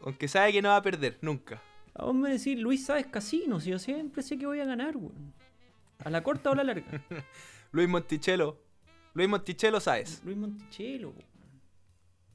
Aunque 0.00 0.28
sabe 0.28 0.52
que 0.52 0.62
no 0.62 0.68
va 0.70 0.76
a 0.76 0.82
perder, 0.82 1.18
nunca. 1.20 1.62
A 1.94 2.04
vos 2.04 2.14
me 2.14 2.30
decís, 2.30 2.58
Luis, 2.58 2.84
sabes 2.84 3.06
casino, 3.06 3.60
si 3.60 3.70
yo 3.70 3.78
siempre 3.78 4.22
sé 4.22 4.36
que 4.36 4.46
voy 4.46 4.60
a 4.60 4.64
ganar, 4.64 4.96
weón. 4.96 5.32
A 5.98 6.10
la 6.10 6.22
corta 6.22 6.50
o 6.50 6.52
a 6.52 6.56
la 6.56 6.64
larga. 6.64 7.02
Luis 7.72 7.88
Monticello. 7.88 8.58
Luis 9.14 9.28
Monticello, 9.28 9.80
¿sabes? 9.80 10.20
Luis 10.24 10.36
Monticello, 10.36 11.10
weón. 11.10 11.34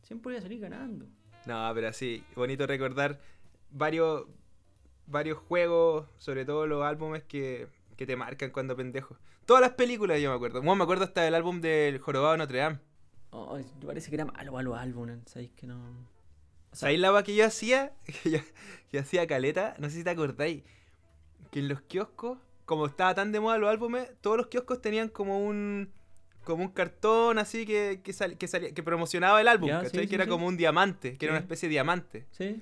Siempre 0.01 0.31
voy 0.31 0.39
a 0.39 0.41
salir 0.41 0.59
ganando. 0.61 1.05
No, 1.45 1.71
pero 1.75 1.91
sí, 1.93 2.23
bonito 2.35 2.65
recordar 2.65 3.19
varios, 3.71 4.25
varios 5.05 5.37
juegos, 5.37 6.07
sobre 6.17 6.45
todo 6.45 6.65
los 6.65 6.83
álbumes 6.83 7.23
que, 7.23 7.67
que 7.97 8.05
te 8.05 8.15
marcan 8.15 8.51
cuando 8.51 8.75
pendejo. 8.75 9.17
Todas 9.49 9.61
las 9.61 9.71
películas 9.71 10.21
yo 10.21 10.29
me 10.29 10.35
acuerdo. 10.35 10.59
Bueno, 10.59 10.75
me 10.75 10.83
acuerdo 10.83 11.05
hasta 11.05 11.21
del 11.23 11.33
álbum 11.33 11.59
del 11.59 11.97
Jorobado 11.97 12.33
de 12.33 12.37
Notre 12.37 12.59
Dame. 12.59 12.77
Oh, 13.31 13.57
parece 13.83 14.09
que 14.11 14.15
era 14.15 14.25
malo 14.25 14.55
a 14.59 14.61
los 14.61 14.77
álbumes, 14.77 15.17
¿sabéis 15.25 15.49
que 15.55 15.65
no? 15.65 15.81
¿Sabéis 16.71 16.99
la 16.99 17.11
weá 17.11 17.23
que 17.23 17.33
yo 17.35 17.43
hacía? 17.47 17.91
Que 18.05 18.29
yo, 18.29 18.37
yo 18.93 18.99
hacía 18.99 19.25
caleta, 19.25 19.73
no 19.79 19.89
sé 19.89 19.95
si 19.97 20.03
te 20.03 20.11
acordáis. 20.11 20.61
Que 21.49 21.61
en 21.61 21.67
los 21.67 21.81
kioscos, 21.81 22.37
como 22.65 22.85
estaba 22.85 23.15
tan 23.15 23.31
de 23.31 23.39
moda 23.39 23.57
los 23.57 23.71
álbumes, 23.71 24.07
todos 24.21 24.37
los 24.37 24.47
kioscos 24.49 24.81
tenían 24.81 25.09
como 25.09 25.43
un 25.43 25.89
como 26.43 26.63
un 26.65 26.69
cartón 26.69 27.39
así 27.39 27.65
que, 27.65 28.01
que, 28.03 28.13
sal- 28.13 28.37
que, 28.37 28.47
salía- 28.47 28.71
que 28.75 28.83
promocionaba 28.83 29.41
el 29.41 29.47
álbum, 29.47 29.69
Ya, 29.69 29.77
¿cachai? 29.81 29.89
sí, 29.91 29.97
que 30.01 30.07
sí, 30.09 30.15
era 30.15 30.25
sí. 30.25 30.29
como 30.29 30.45
un 30.45 30.57
diamante, 30.57 31.17
que 31.17 31.25
era 31.25 31.33
una 31.33 31.39
especie 31.41 31.67
de 31.69 31.71
diamante. 31.71 32.27
¿Sí? 32.31 32.61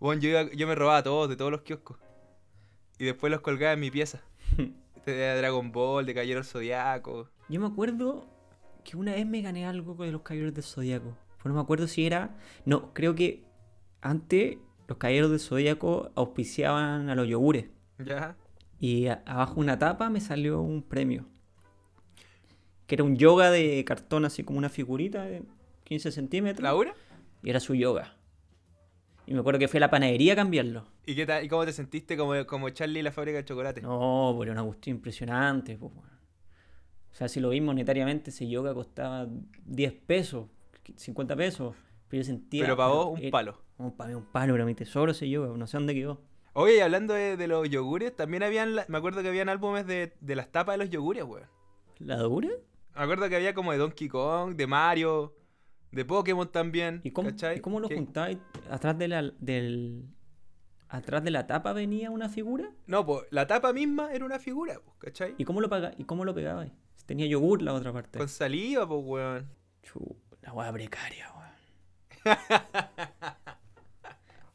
Bueno, 0.00 0.20
yo, 0.20 0.28
iba- 0.28 0.52
yo 0.52 0.66
me 0.66 0.74
robaba 0.74 1.02
todos, 1.02 1.30
de 1.30 1.36
todos 1.36 1.50
los 1.50 1.62
kioscos. 1.62 1.96
Y 2.98 3.06
después 3.06 3.30
los 3.30 3.40
colgaba 3.40 3.72
en 3.72 3.80
mi 3.80 3.90
pieza. 3.90 4.20
de 5.12 5.36
Dragon 5.38 5.70
Ball, 5.72 6.04
de 6.06 6.14
Caballero 6.14 6.40
del 6.40 6.44
Zodiaco. 6.48 7.28
Yo 7.48 7.60
me 7.60 7.66
acuerdo 7.66 8.26
que 8.84 8.96
una 8.96 9.12
vez 9.12 9.26
me 9.26 9.40
gané 9.42 9.66
algo 9.66 9.94
de 10.04 10.10
los 10.12 10.22
Caballeros 10.22 10.54
del 10.54 10.64
Zodíaco. 10.64 11.16
Pero 11.38 11.50
no 11.50 11.54
me 11.54 11.60
acuerdo 11.60 11.86
si 11.86 12.06
era. 12.06 12.36
No, 12.64 12.92
creo 12.92 13.14
que 13.14 13.44
antes 14.00 14.58
los 14.88 14.98
Caballeros 14.98 15.30
del 15.30 15.40
Zodíaco 15.40 16.10
auspiciaban 16.14 17.08
a 17.08 17.14
los 17.14 17.28
yogures. 17.28 17.66
¿Ya? 17.98 18.36
Y 18.78 19.06
a- 19.06 19.22
abajo 19.26 19.60
una 19.60 19.78
tapa 19.78 20.10
me 20.10 20.20
salió 20.20 20.60
un 20.60 20.82
premio. 20.82 21.26
Que 22.86 22.96
era 22.96 23.04
un 23.04 23.16
yoga 23.16 23.50
de 23.50 23.84
cartón, 23.84 24.24
así 24.24 24.44
como 24.44 24.58
una 24.58 24.68
figurita 24.68 25.24
de 25.24 25.42
15 25.84 26.12
centímetros. 26.12 26.62
¿Laura? 26.62 26.94
Y 27.42 27.50
era 27.50 27.60
su 27.60 27.74
yoga. 27.74 28.15
Y 29.26 29.34
me 29.34 29.40
acuerdo 29.40 29.58
que 29.58 29.66
fui 29.66 29.78
a 29.78 29.80
la 29.80 29.90
panadería 29.90 30.34
a 30.34 30.36
cambiarlo. 30.36 30.86
¿Y, 31.04 31.16
qué 31.16 31.26
tal, 31.26 31.44
¿Y 31.44 31.48
cómo 31.48 31.64
te 31.64 31.72
sentiste 31.72 32.16
como, 32.16 32.46
como 32.46 32.70
Charlie 32.70 33.00
y 33.00 33.02
la 33.02 33.10
fábrica 33.10 33.38
de 33.38 33.44
chocolate? 33.44 33.82
No, 33.82 34.36
pero 34.38 34.52
una 34.52 34.62
cuestión 34.62 34.96
impresionante. 34.96 35.76
pues, 35.76 35.92
weón. 35.92 36.16
O 37.12 37.14
sea, 37.14 37.28
si 37.28 37.40
lo 37.40 37.48
vi 37.48 37.60
monetariamente, 37.60 38.30
ese 38.30 38.46
yoga 38.46 38.72
costaba 38.72 39.26
10 39.64 39.92
pesos, 40.06 40.46
50 40.94 41.34
pesos. 41.34 41.74
Pero 42.08 42.22
yo 42.22 42.26
sentía. 42.26 42.62
Pero 42.62 42.76
para 42.76 42.88
vos, 42.90 43.20
un 43.20 43.30
palo. 43.30 43.60
Para 43.96 44.08
mí 44.08 44.14
un 44.14 44.26
palo, 44.26 44.54
era 44.54 44.64
mi 44.64 44.74
tesoro 44.74 45.10
ese 45.10 45.28
yoga. 45.28 45.56
No 45.56 45.66
sé 45.66 45.76
dónde 45.76 45.94
quedó. 45.94 46.20
Oye, 46.52 46.76
y 46.76 46.80
hablando 46.80 47.12
de, 47.12 47.36
de 47.36 47.48
los 47.48 47.68
yogures, 47.68 48.14
también 48.14 48.42
habían, 48.42 48.74
me 48.74 48.98
acuerdo 48.98 49.22
que 49.22 49.28
habían 49.28 49.48
álbumes 49.48 49.86
de, 49.86 50.14
de 50.20 50.36
las 50.36 50.52
tapas 50.52 50.74
de 50.74 50.84
los 50.84 50.90
yogures, 50.90 51.24
weón. 51.24 51.48
¿La 51.98 52.16
dura? 52.16 52.48
Me 52.94 53.02
acuerdo 53.02 53.28
que 53.28 53.36
había 53.36 53.54
como 53.54 53.72
de 53.72 53.78
Donkey 53.78 54.08
Kong, 54.08 54.54
de 54.54 54.66
Mario, 54.66 55.34
de 55.92 56.04
Pokémon 56.04 56.50
también. 56.50 57.00
¿Y 57.04 57.10
cómo, 57.10 57.30
¿cachai? 57.30 57.58
¿y 57.58 57.60
cómo 57.60 57.80
lo 57.80 57.88
Que- 57.88 57.96
juntabais? 57.96 58.38
¿Atrás 58.70 58.98
de 58.98 59.08
la, 59.08 59.22
del. 59.38 60.04
¿Atrás 60.88 61.24
de 61.24 61.30
la 61.32 61.46
tapa 61.46 61.72
venía 61.72 62.10
una 62.10 62.28
figura? 62.28 62.70
No, 62.86 63.04
pues 63.04 63.26
la 63.30 63.46
tapa 63.46 63.72
misma 63.72 64.12
era 64.12 64.24
una 64.24 64.38
figura, 64.38 64.80
¿cachai? 64.98 65.34
¿Y 65.36 65.44
cómo 65.44 65.60
lo, 65.60 65.68
paga, 65.68 65.92
¿y 65.98 66.04
cómo 66.04 66.24
lo 66.24 66.32
pegabais? 66.34 66.70
Tenía 67.06 67.26
yogur 67.26 67.60
la 67.62 67.72
otra 67.74 67.92
parte. 67.92 68.18
Con 68.18 68.28
saliva, 68.28 68.86
pues, 68.86 69.00
weón. 69.04 69.48
Chu, 69.82 70.16
la 70.42 70.52
hueá 70.52 70.72
precaria, 70.72 71.26
weón. 72.24 72.38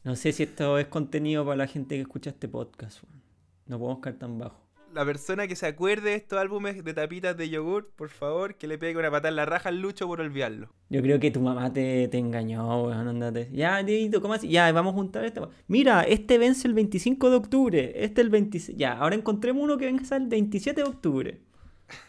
No 0.04 0.16
sé 0.16 0.32
si 0.32 0.44
esto 0.44 0.78
es 0.80 0.88
contenido 0.88 1.44
para 1.46 1.58
la 1.58 1.68
gente 1.68 1.96
que 1.96 2.02
escucha 2.02 2.32
este 2.32 2.48
podcast, 2.48 3.04
weón. 3.04 3.22
No 3.68 3.78
podemos 3.80 4.00
caer 4.02 4.18
tan 4.18 4.38
bajo. 4.40 4.60
La 4.94 5.06
persona 5.06 5.48
que 5.48 5.56
se 5.56 5.68
acuerde 5.68 6.10
de 6.10 6.16
estos 6.16 6.38
álbumes 6.40 6.84
de 6.84 6.94
tapitas 6.94 7.38
de 7.38 7.50
yogur, 7.50 7.92
por 7.96 8.10
favor, 8.10 8.56
que 8.56 8.68
le 8.68 8.78
pegue 8.78 8.98
una 8.98 9.10
patada 9.10 9.30
en 9.30 9.36
la 9.38 9.46
raja 9.46 9.70
al 9.70 9.80
Lucho 9.80 10.08
por 10.08 10.20
olvidarlo. 10.20 10.70
Yo 10.90 11.02
creo 11.02 11.20
que 11.20 11.32
tu 11.32 11.40
mamá 11.40 11.72
te, 11.72 12.08
te 12.10 12.18
engañó, 12.18 12.84
weón. 12.84 13.08
Andate. 13.08 13.50
Ya, 13.54 13.82
Dieguito, 13.84 14.22
¿cómo 14.22 14.34
así? 14.34 14.50
Ya, 14.50 14.72
vamos 14.72 14.94
a 14.94 14.96
juntar 14.96 15.24
este. 15.24 15.42
Mira, 15.68 16.02
este 16.04 16.38
vence 16.38 16.68
el 16.68 16.74
25 16.74 17.30
de 17.30 17.36
octubre. 17.36 18.04
Este 18.04 18.22
el 18.22 18.30
26. 18.30 18.78
Ya, 18.78 18.94
ahora 18.94 19.16
encontremos 19.16 19.64
uno 19.64 19.78
que 19.78 19.86
venga 19.86 20.04
el 20.16 20.28
27 20.28 20.82
de 20.82 20.88
octubre. 20.88 21.42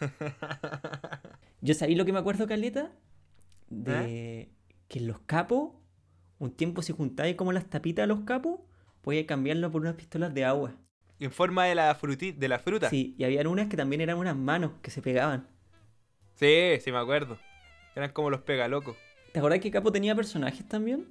Yo 1.60 1.74
sabí 1.74 1.94
lo 1.94 2.04
que 2.04 2.12
me 2.12 2.18
acuerdo, 2.18 2.46
Caleta, 2.46 2.90
de 3.68 4.50
que 4.88 4.98
en 4.98 5.06
los 5.06 5.20
capos, 5.20 5.70
un 6.38 6.50
tiempo 6.50 6.82
si 6.82 6.92
juntáis 6.92 7.36
como 7.36 7.52
las 7.52 7.70
tapitas 7.70 8.02
de 8.02 8.08
los 8.08 8.20
capos, 8.20 8.60
podías 9.00 9.26
cambiarlo 9.26 9.70
por 9.70 9.82
unas 9.82 9.94
pistolas 9.94 10.34
de 10.34 10.44
agua. 10.44 10.74
En 11.22 11.30
forma 11.30 11.66
de 11.66 11.76
la, 11.76 11.94
fruti 11.94 12.32
de 12.32 12.48
la 12.48 12.58
fruta. 12.58 12.90
Sí, 12.90 13.14
y 13.16 13.22
había 13.22 13.48
unas 13.48 13.68
que 13.68 13.76
también 13.76 14.00
eran 14.00 14.18
unas 14.18 14.34
manos 14.34 14.72
que 14.82 14.90
se 14.90 15.00
pegaban. 15.00 15.46
sí, 16.34 16.78
sí 16.80 16.90
me 16.90 16.98
acuerdo. 16.98 17.38
Eran 17.94 18.10
como 18.10 18.28
los 18.28 18.40
pegalocos. 18.40 18.96
¿Te 19.32 19.38
acordás 19.38 19.60
que 19.60 19.70
Capo 19.70 19.92
tenía 19.92 20.16
personajes 20.16 20.66
también? 20.66 21.06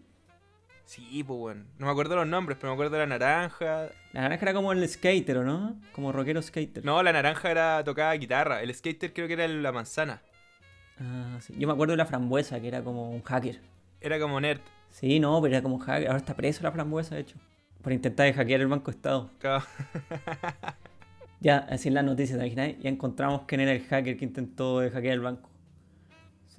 Sí, 0.83 1.23
pues, 1.23 1.39
weón. 1.39 1.67
No 1.77 1.85
me 1.85 1.91
acuerdo 1.93 2.17
los 2.17 2.27
nombres, 2.27 2.57
pero 2.59 2.71
me 2.71 2.73
acuerdo 2.73 2.97
de 2.97 2.99
la 2.99 3.07
naranja. 3.07 3.87
La 4.11 4.21
naranja 4.23 4.43
era 4.43 4.53
como 4.53 4.73
el 4.73 4.89
skater, 4.89 5.37
¿o 5.37 5.43
no? 5.45 5.79
Como 5.93 6.11
rockero 6.11 6.41
skater. 6.41 6.83
No, 6.83 7.01
la 7.03 7.13
naranja 7.13 7.49
era 7.49 7.81
tocaba 7.85 8.13
guitarra. 8.15 8.61
El 8.61 8.75
skater 8.75 9.13
creo 9.13 9.27
que 9.27 9.33
era 9.35 9.47
la 9.47 9.71
manzana. 9.71 10.21
Ah, 10.99 11.37
sí. 11.39 11.53
Yo 11.57 11.67
me 11.69 11.73
acuerdo 11.73 11.91
de 11.91 11.97
la 11.97 12.05
frambuesa, 12.05 12.59
que 12.59 12.67
era 12.67 12.83
como 12.83 13.09
un 13.09 13.21
hacker. 13.21 13.61
Era 14.01 14.19
como 14.19 14.41
nerd. 14.41 14.59
Sí, 14.89 15.21
no, 15.21 15.41
pero 15.41 15.55
era 15.55 15.63
como 15.63 15.79
hacker. 15.79 16.07
Ahora 16.07 16.17
está 16.17 16.35
preso 16.35 16.63
la 16.63 16.73
frambuesa, 16.73 17.15
de 17.15 17.21
hecho. 17.21 17.37
Por 17.81 17.93
intentar 17.93 18.25
de 18.27 18.33
hackear 18.33 18.61
el 18.61 18.67
Banco 18.67 18.91
Estado. 18.91 19.29
Ca- 19.39 19.65
Ya, 21.39 21.57
así 21.69 21.87
en 21.87 21.95
las 21.95 22.03
noticias, 22.03 22.37
¿te 22.37 22.45
imaginas? 22.45 22.79
Ya 22.83 22.89
encontramos 22.89 23.41
quién 23.47 23.61
era 23.61 23.71
el 23.71 23.81
hacker 23.81 24.15
que 24.15 24.25
intentó 24.25 24.79
de 24.79 24.91
hackear 24.91 25.15
el 25.15 25.21
banco. 25.21 25.49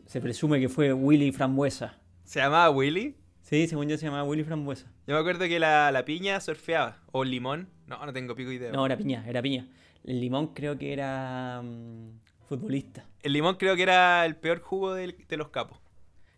Se- 0.07 0.21
presume 0.21 0.59
que 0.59 0.69
fue 0.69 0.93
Willy 0.93 1.31
Frambuesa. 1.31 1.99
Se 2.25 2.41
llamaba 2.41 2.69
Willy. 2.71 3.15
Sí, 3.43 3.69
según 3.69 3.89
yo 3.89 3.97
se 3.97 4.07
llamaba 4.07 4.25
Willy 4.25 4.43
Frambuesa. 4.43 4.87
Yo 5.07 5.15
me 5.15 5.21
acuerdo 5.21 5.45
que 5.47 5.61
la, 5.61 5.93
la 5.93 6.05
piña 6.05 6.41
surfeaba. 6.41 6.97
O 7.13 7.23
limón. 7.23 7.69
No, 7.87 8.05
no 8.05 8.13
tengo 8.13 8.35
pico 8.35 8.51
idea. 8.51 8.73
No, 8.73 8.85
era 8.85 8.97
piña, 8.97 9.25
era 9.29 9.41
piña. 9.41 9.69
El 10.03 10.21
limón 10.21 10.49
creo 10.49 10.77
que 10.77 10.93
era 10.93 11.63
mm, 11.63 12.19
futbolista. 12.49 13.05
El 13.23 13.35
limón 13.35 13.55
creo 13.57 13.77
que 13.77 13.83
era 13.85 14.27
el 14.27 14.35
peor 14.35 14.61
jugo 14.63 14.95
del- 14.95 15.17
de, 15.29 15.37
los 15.37 15.51
capos. 15.51 15.79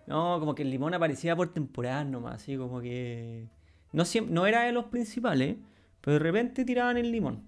No, 0.07 0.39
como 0.39 0.55
que 0.55 0.63
el 0.63 0.71
limón 0.71 0.93
aparecía 0.93 1.35
por 1.35 1.51
temporada 1.55 2.05
nomás, 2.05 2.35
así 2.43 2.59
como 2.59 2.83
que... 2.83 3.49
No, 3.95 4.05
no 4.29 4.47
era 4.47 4.63
de 4.65 4.73
los 4.73 4.87
principales, 4.87 5.57
pero 6.01 6.15
de 6.15 6.19
repente 6.19 6.65
tiraban 6.65 6.97
el 6.97 7.11
limón. 7.13 7.45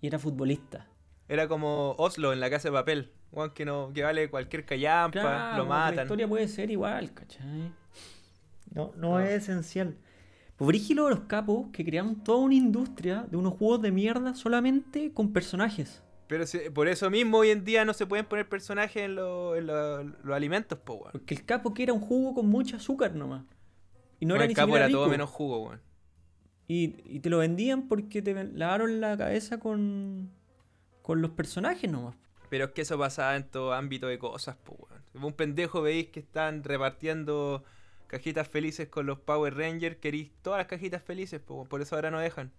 Y 0.00 0.06
era 0.06 0.18
futbolista. 0.18 0.86
Era 1.28 1.48
como 1.48 1.94
Oslo 1.98 2.32
en 2.32 2.40
la 2.40 2.50
casa 2.50 2.68
de 2.68 2.72
papel. 2.72 3.10
Juan 3.32 3.50
que 3.50 3.64
no, 3.64 3.90
que 3.92 4.02
vale 4.02 4.30
cualquier 4.30 4.64
callampa, 4.64 5.20
Claro, 5.20 5.56
lo 5.56 5.62
como 5.64 5.74
que 5.74 5.80
La 5.80 5.86
matan. 5.90 6.04
historia 6.04 6.28
puede 6.28 6.46
ser 6.48 6.70
igual, 6.70 7.12
¿cachai? 7.14 7.72
No, 8.74 8.92
no 8.96 9.10
No. 9.12 9.20
es 9.20 9.30
esencial. 9.42 9.96
Pues 10.56 10.68
brígido 10.68 11.08
los 11.10 11.20
capos 11.20 11.66
que 11.72 11.84
crearon 11.84 12.22
toda 12.22 12.38
una 12.38 12.54
industria 12.54 13.26
de 13.28 13.36
unos 13.36 13.54
juegos 13.54 13.82
de 13.82 13.90
mierda 13.90 14.34
solamente 14.34 15.12
con 15.12 15.32
personajes. 15.32 16.02
Pero 16.28 16.46
si- 16.46 16.70
por 16.70 16.86
eso 16.88 17.10
mismo 17.10 17.38
hoy 17.38 17.50
en 17.50 17.64
día 17.64 17.84
no 17.84 17.92
se 17.92 18.06
pueden 18.06 18.26
poner 18.26 18.48
personajes 18.48 19.02
en, 19.04 19.16
lo- 19.16 19.56
en 19.56 19.66
lo- 19.66 20.02
los 20.04 20.36
alimentos, 20.36 20.78
po. 20.78 21.08
Porque 21.10 21.34
el 21.34 21.44
capo 21.44 21.74
que 21.74 21.82
era 21.82 21.92
un 21.92 22.00
jugo 22.00 22.34
con 22.34 22.46
mucho 22.48 22.76
azúcar 22.76 23.14
nomás. 23.14 23.42
Y 24.24 24.26
no 24.26 24.36
era 24.36 24.44
el 24.44 24.48
ni 24.48 24.54
capo 24.54 24.68
siquiera 24.68 24.86
era 24.86 24.92
todo 24.92 25.06
menos 25.08 25.28
jugo, 25.28 25.58
weón. 25.66 25.82
Y, 26.66 26.96
y 27.04 27.20
te 27.20 27.28
lo 27.28 27.36
vendían 27.38 27.88
porque 27.88 28.22
te 28.22 28.32
lavaron 28.42 28.98
la 28.98 29.18
cabeza 29.18 29.58
con, 29.58 30.30
con 31.02 31.20
los 31.20 31.32
personajes 31.32 31.92
nomás. 31.92 32.16
Pero 32.48 32.64
es 32.64 32.70
que 32.70 32.80
eso 32.80 32.98
pasaba 32.98 33.36
en 33.36 33.44
todo 33.44 33.74
ámbito 33.74 34.06
de 34.06 34.18
cosas, 34.18 34.56
po, 34.56 34.78
weón. 34.78 35.26
Un 35.26 35.34
pendejo 35.34 35.82
veis 35.82 36.08
que 36.08 36.20
están 36.20 36.64
repartiendo 36.64 37.64
cajitas 38.06 38.48
felices 38.48 38.88
con 38.88 39.04
los 39.04 39.18
Power 39.18 39.54
Rangers, 39.54 39.96
queréis 39.96 40.30
todas 40.40 40.56
las 40.56 40.68
cajitas 40.68 41.02
felices, 41.02 41.38
po, 41.38 41.56
weón. 41.56 41.68
por 41.68 41.82
eso 41.82 41.94
ahora 41.94 42.10
no 42.10 42.18
dejan. 42.18 42.50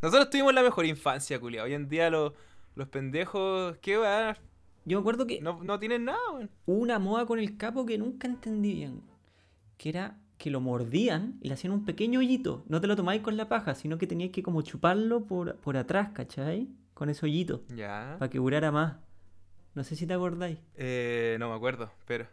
Nosotros 0.00 0.30
tuvimos 0.30 0.54
la 0.54 0.62
mejor 0.62 0.86
infancia, 0.86 1.40
culia. 1.40 1.64
Hoy 1.64 1.74
en 1.74 1.88
día 1.88 2.10
los, 2.10 2.32
los 2.76 2.86
pendejos, 2.86 3.76
¿qué 3.78 3.98
weón? 3.98 4.36
Yo 4.84 4.98
me 4.98 5.00
acuerdo 5.00 5.26
que 5.26 5.40
No, 5.40 5.64
no 5.64 5.80
tienen 5.80 6.04
nada, 6.04 6.20
weón. 6.32 6.48
hubo 6.64 6.78
una 6.78 7.00
moda 7.00 7.26
con 7.26 7.40
el 7.40 7.56
capo 7.56 7.84
que 7.84 7.98
nunca 7.98 8.28
entendí 8.28 8.72
bien. 8.74 9.02
Que 9.76 9.88
era 9.88 10.16
que 10.38 10.50
lo 10.50 10.60
mordían 10.60 11.38
y 11.42 11.48
le 11.48 11.54
hacían 11.54 11.72
un 11.72 11.84
pequeño 11.84 12.20
hoyito. 12.20 12.64
No 12.68 12.80
te 12.80 12.86
lo 12.86 12.96
tomáis 12.96 13.20
con 13.22 13.36
la 13.36 13.48
paja, 13.48 13.74
sino 13.74 13.98
que 13.98 14.06
tenías 14.06 14.30
que 14.30 14.42
como 14.42 14.62
chuparlo 14.62 15.26
por, 15.26 15.56
por 15.56 15.76
atrás, 15.76 16.10
¿cachai? 16.14 16.68
Con 16.94 17.10
ese 17.10 17.26
hoyito. 17.26 17.64
Ya. 17.74 18.16
Para 18.18 18.30
que 18.30 18.38
durara 18.38 18.70
más. 18.72 18.96
No 19.74 19.84
sé 19.84 19.96
si 19.96 20.06
te 20.06 20.14
acordáis. 20.14 20.58
Eh, 20.76 21.36
no 21.38 21.48
me 21.50 21.54
acuerdo, 21.56 21.90
pero... 22.06 22.26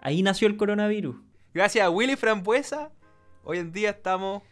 Ahí 0.00 0.22
nació 0.22 0.48
el 0.48 0.56
coronavirus. 0.56 1.16
Gracias 1.52 1.84
a 1.84 1.90
Willy 1.90 2.16
Frambuesa, 2.16 2.90
hoy 3.44 3.58
en 3.58 3.70
día 3.72 3.90
estamos 3.90 4.42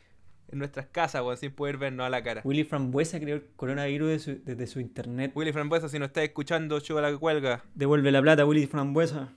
en 0.48 0.58
nuestras 0.58 0.86
casas, 0.86 1.22
weón, 1.22 1.36
sin 1.36 1.52
poder 1.52 1.76
vernos 1.78 2.04
a 2.06 2.10
la 2.10 2.22
cara. 2.22 2.42
Willy 2.44 2.64
Frambuesa 2.64 3.18
creó 3.20 3.36
el 3.36 3.46
coronavirus 3.56 4.08
de 4.08 4.18
su- 4.18 4.40
desde 4.44 4.66
su 4.66 4.80
internet. 4.80 5.32
Willy 5.34 5.52
Frambuesa, 5.52 5.88
si 5.88 5.98
nos 5.98 6.08
estás 6.08 6.24
escuchando, 6.24 6.78
chupa 6.80 7.00
la 7.00 7.16
cuelga. 7.16 7.64
Devuelve 7.74 8.10
la 8.12 8.20
plata, 8.20 8.44
Willy 8.44 8.66
Frambuesa. 8.66 9.32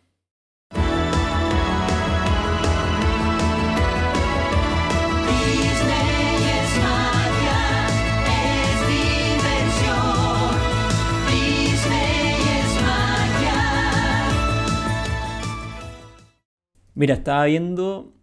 Mira, 16.94 17.14
estaba 17.16 17.46
viendo 17.46 18.14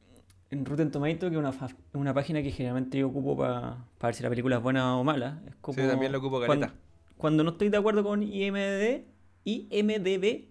en 0.51 0.65
Rotten 0.65 0.91
Tomato, 0.91 1.31
que 1.31 1.37
es 1.37 1.39
una, 1.39 1.53
una 1.95 2.15
página 2.15 2.43
que 2.43 2.51
generalmente 2.51 2.99
yo 2.99 3.09
ocupo 3.09 3.37
para 3.37 3.79
ver 4.03 4.15
si 4.15 4.23
la 4.23 4.29
película 4.31 4.57
es 4.57 4.63
buena 4.63 4.97
o 4.99 5.05
mala. 5.05 5.43
Es 5.47 5.55
como 5.57 5.81
Sí, 5.81 5.87
también 5.87 6.13
lo 6.13 6.19
ocupo, 6.19 6.41
cuando, 6.45 6.67
caleta. 6.67 6.81
cuando 7.17 7.45
no 7.45 7.51
estoy 7.51 7.69
de 7.71 7.77
acuerdo 7.79 8.03
con 8.05 8.23
IMDb, 8.23 9.05
IMDb, 9.45 10.49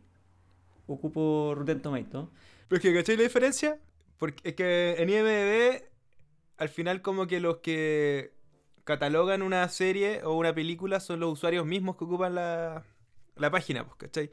ocupo 0.88 1.54
Rotten 1.56 1.82
Tomato. 1.82 2.32
Pero 2.68 2.78
es 2.78 2.82
que, 2.82 2.94
¿cachai 2.94 3.18
la 3.18 3.24
diferencia? 3.24 3.80
Porque 4.18 4.50
es 4.50 4.56
que 4.56 4.96
en 4.98 5.10
IMDb, 5.10 5.84
al 6.58 6.70
final 6.70 7.02
como 7.02 7.28
que 7.28 7.40
los 7.40 7.58
que 7.58 8.34
catalogan 8.84 9.42
una 9.42 9.68
serie 9.70 10.24
o 10.24 10.34
una 10.34 10.54
película 10.56 11.00
son 11.00 11.20
los 11.20 11.32
usuarios 11.34 11.66
mismos 11.66 11.98
que 11.98 12.06
ocupan 12.06 12.36
la, 12.36 12.84
la 13.36 13.52
página, 13.52 13.86
pues, 13.86 13.98
¿cachai? 13.98 14.32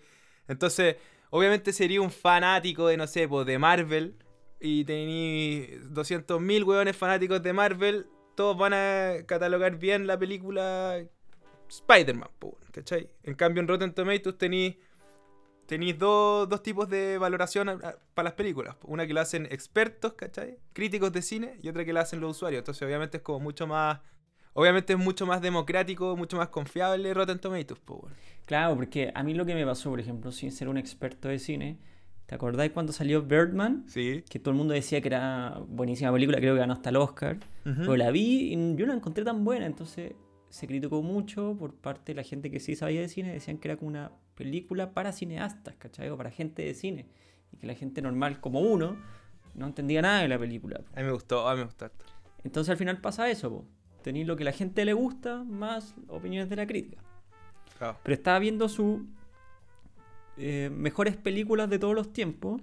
Entonces, 0.48 0.96
obviamente 1.36 1.72
sería 1.72 2.00
un 2.00 2.12
fanático 2.12 2.86
de, 2.86 2.96
no 2.96 3.06
sé, 3.08 3.26
pues, 3.26 3.44
de 3.44 3.58
Marvel 3.58 4.14
y 4.60 4.84
tení 4.84 5.66
200.000 5.90 6.62
hueones 6.62 6.96
fanáticos 6.96 7.42
de 7.42 7.52
Marvel, 7.52 8.06
todos 8.36 8.56
van 8.56 8.72
a 8.72 9.14
catalogar 9.26 9.76
bien 9.76 10.06
la 10.06 10.16
película 10.16 11.04
Spider-Man, 11.68 12.28
¿cachai? 12.70 13.10
En 13.24 13.34
cambio 13.34 13.60
en 13.62 13.68
Rotten 13.68 13.92
Tomatoes 13.92 14.38
tenéis 14.38 14.76
tenéis 15.66 15.98
dos, 15.98 16.46
dos 16.48 16.62
tipos 16.62 16.88
de 16.88 17.18
valoración 17.18 17.68
a- 17.70 17.72
a- 17.72 17.96
para 18.14 18.24
las 18.24 18.34
películas. 18.34 18.76
Una 18.84 19.06
que 19.06 19.14
la 19.14 19.22
hacen 19.22 19.46
expertos, 19.46 20.12
¿cachai? 20.12 20.58
Críticos 20.72 21.10
de 21.12 21.22
cine 21.22 21.58
y 21.62 21.68
otra 21.68 21.84
que 21.84 21.92
la 21.94 22.02
hacen 22.02 22.20
los 22.20 22.36
usuarios. 22.36 22.60
Entonces, 22.60 22.82
obviamente 22.86 23.16
es 23.16 23.22
como 23.22 23.40
mucho 23.40 23.66
más. 23.66 23.98
Obviamente 24.54 24.92
es 24.92 24.98
mucho 24.98 25.26
más 25.26 25.42
democrático, 25.42 26.16
mucho 26.16 26.36
más 26.36 26.48
confiable 26.48 27.12
Rotten 27.12 27.38
Tomatoes, 27.38 27.80
weón. 27.86 28.12
Claro, 28.46 28.76
porque 28.76 29.10
a 29.14 29.22
mí 29.22 29.34
lo 29.34 29.44
que 29.44 29.54
me 29.54 29.66
pasó, 29.66 29.90
por 29.90 30.00
ejemplo, 30.00 30.30
sin 30.32 30.52
ser 30.52 30.68
un 30.68 30.78
experto 30.78 31.28
de 31.28 31.38
cine, 31.38 31.78
¿te 32.26 32.34
acordáis 32.34 32.72
cuando 32.72 32.92
salió 32.92 33.22
Birdman? 33.22 33.84
Sí. 33.88 34.22
Que 34.28 34.38
todo 34.38 34.52
el 34.52 34.56
mundo 34.56 34.74
decía 34.74 35.00
que 35.00 35.08
era 35.08 35.60
buenísima 35.66 36.12
película, 36.12 36.38
creo 36.38 36.54
que 36.54 36.60
ganó 36.60 36.74
hasta 36.74 36.90
el 36.90 36.96
Oscar. 36.96 37.38
Pero 37.64 37.96
la 37.96 38.10
vi 38.10 38.52
y 38.52 38.76
yo 38.76 38.86
no 38.86 38.92
la 38.92 38.98
encontré 38.98 39.24
tan 39.24 39.44
buena, 39.44 39.66
entonces 39.66 40.12
se 40.50 40.68
criticó 40.68 41.02
mucho 41.02 41.56
por 41.58 41.74
parte 41.74 42.12
de 42.12 42.16
la 42.16 42.22
gente 42.22 42.48
que 42.48 42.60
sí 42.60 42.76
sabía 42.76 43.00
de 43.00 43.08
cine, 43.08 43.32
decían 43.32 43.58
que 43.58 43.66
era 43.66 43.76
como 43.76 43.88
una 43.88 44.12
película 44.36 44.92
para 44.92 45.10
cineastas, 45.10 45.74
¿cachai? 45.76 46.10
O 46.10 46.16
para 46.16 46.30
gente 46.30 46.62
de 46.62 46.74
cine. 46.74 47.06
Y 47.50 47.56
que 47.56 47.66
la 47.66 47.74
gente 47.74 48.00
normal 48.02 48.40
como 48.40 48.60
uno 48.60 48.96
no 49.54 49.66
entendía 49.66 50.00
nada 50.02 50.22
de 50.22 50.28
la 50.28 50.38
película. 50.38 50.80
A 50.94 51.00
mí 51.00 51.06
me 51.06 51.12
gustó, 51.12 51.48
a 51.48 51.54
mí 51.54 51.58
me 51.60 51.64
gustó. 51.64 51.90
Entonces 52.44 52.70
al 52.70 52.76
final 52.76 53.00
pasa 53.00 53.28
eso, 53.28 53.50
po. 53.50 53.64
Tenéis 54.04 54.26
lo 54.26 54.36
que 54.36 54.44
la 54.44 54.52
gente 54.52 54.84
le 54.84 54.92
gusta 54.92 55.44
más 55.44 55.94
opiniones 56.08 56.50
de 56.50 56.56
la 56.56 56.66
crítica. 56.66 57.02
Claro. 57.78 57.98
Pero 58.02 58.14
estaba 58.14 58.38
viendo 58.38 58.68
sus 58.68 59.00
eh, 60.36 60.68
mejores 60.70 61.16
películas 61.16 61.70
de 61.70 61.78
todos 61.78 61.94
los 61.94 62.12
tiempos 62.12 62.60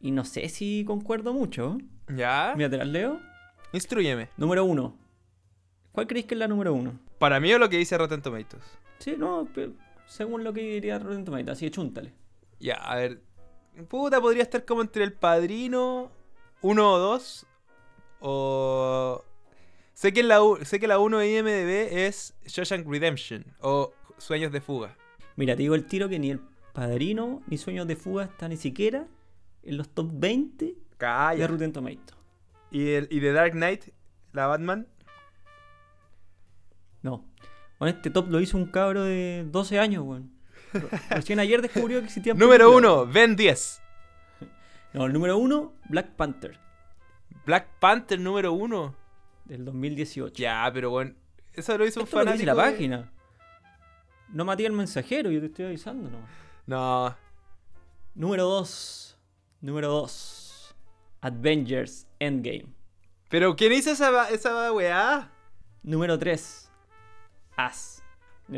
y 0.00 0.12
no 0.12 0.24
sé 0.24 0.48
si 0.48 0.84
concuerdo 0.86 1.32
mucho. 1.32 1.78
¿Ya? 2.14 2.54
Mira, 2.56 2.70
te 2.70 2.76
las 2.76 2.86
leo. 2.86 3.18
Instruyeme. 3.72 4.28
Número 4.36 4.64
uno. 4.64 4.96
¿Cuál 5.90 6.06
creéis 6.06 6.26
que 6.26 6.36
es 6.36 6.38
la 6.38 6.46
número 6.46 6.72
uno? 6.72 6.96
Para 7.18 7.40
mí 7.40 7.52
o 7.52 7.58
lo 7.58 7.68
que 7.68 7.78
dice 7.78 7.98
Rotten 7.98 8.22
Tomatoes. 8.22 8.62
Sí, 9.00 9.16
no, 9.18 9.48
pero 9.52 9.72
según 10.06 10.44
lo 10.44 10.52
que 10.52 10.60
diría 10.60 11.00
Rotten 11.00 11.24
Tomatoes, 11.24 11.56
así 11.56 11.64
de 11.64 11.70
chúntale. 11.72 12.12
Ya, 12.60 12.76
a 12.76 12.94
ver. 12.94 13.20
Puta, 13.88 14.20
podría 14.20 14.44
estar 14.44 14.64
como 14.64 14.82
entre 14.82 15.02
el 15.02 15.12
padrino 15.12 16.12
1 16.60 16.92
o 16.92 16.98
2. 16.98 17.46
O. 18.20 19.24
Sé 20.02 20.12
que, 20.12 20.24
la, 20.24 20.40
sé 20.64 20.80
que 20.80 20.88
la 20.88 20.98
1 20.98 21.18
de 21.18 21.38
IMDb 21.38 21.96
es 21.96 22.34
Shawshank 22.44 22.88
Redemption. 22.88 23.44
O 23.60 23.92
Sueños 24.18 24.50
de 24.50 24.60
Fuga. 24.60 24.96
Mira, 25.36 25.54
te 25.54 25.62
digo 25.62 25.76
el 25.76 25.86
tiro 25.86 26.08
que 26.08 26.18
ni 26.18 26.32
el 26.32 26.40
Padrino 26.72 27.40
ni 27.46 27.56
Sueños 27.56 27.86
de 27.86 27.94
Fuga 27.94 28.24
está 28.24 28.48
ni 28.48 28.56
siquiera 28.56 29.06
en 29.62 29.76
los 29.76 29.88
top 29.90 30.10
20 30.12 30.64
de 30.64 30.76
Calla. 30.98 31.46
Rotten 31.46 31.72
Tomatoes. 31.72 32.18
Y, 32.72 32.94
el, 32.94 33.06
y 33.12 33.20
The 33.20 33.32
Dark 33.32 33.52
Knight, 33.52 33.90
la 34.32 34.48
Batman. 34.48 34.88
No. 37.02 37.24
Bueno, 37.78 37.94
este 37.94 38.10
top 38.10 38.28
lo 38.28 38.40
hizo 38.40 38.56
un 38.56 38.66
cabro 38.66 39.04
de 39.04 39.46
12 39.52 39.78
años, 39.78 40.02
weón. 40.04 40.32
Recién 41.10 41.38
ayer 41.38 41.62
descubrió 41.62 42.00
que 42.00 42.06
existían 42.06 42.36
Número 42.36 42.72
películas. 42.72 43.02
1, 43.04 43.12
Ben 43.12 43.36
10. 43.36 43.82
No, 44.94 45.06
el 45.06 45.12
número 45.12 45.38
uno, 45.38 45.74
Black 45.88 46.16
Panther, 46.16 46.58
Black 47.46 47.68
Panther 47.78 48.18
número 48.18 48.52
1. 48.52 49.01
Del 49.44 49.64
2018. 49.64 50.34
Ya, 50.42 50.70
pero 50.72 50.90
bueno. 50.90 51.14
Eso 51.52 51.76
lo 51.76 51.86
hizo 51.86 52.00
un 52.00 52.04
Esto 52.04 52.16
que 52.18 52.24
fanático. 52.24 52.32
dice 52.32 52.46
la 52.46 52.54
de- 52.54 52.70
página. 52.72 53.12
No 54.30 54.44
maté 54.44 54.66
al 54.66 54.72
mensajero, 54.72 55.30
yo 55.30 55.40
te 55.40 55.46
estoy 55.46 55.66
avisando, 55.66 56.08
no. 56.08 56.18
No. 56.66 57.14
Número 58.14 58.44
2. 58.44 59.18
Número 59.60 59.88
2. 59.88 60.74
Avengers 61.20 62.06
Endgame. 62.18 62.66
Pero 63.28 63.54
¿quién 63.56 63.72
hizo 63.72 63.90
esa, 63.90 64.28
esa 64.30 64.72
weá? 64.72 65.30
Número 65.82 66.18
3. 66.18 66.70
As. 67.56 68.02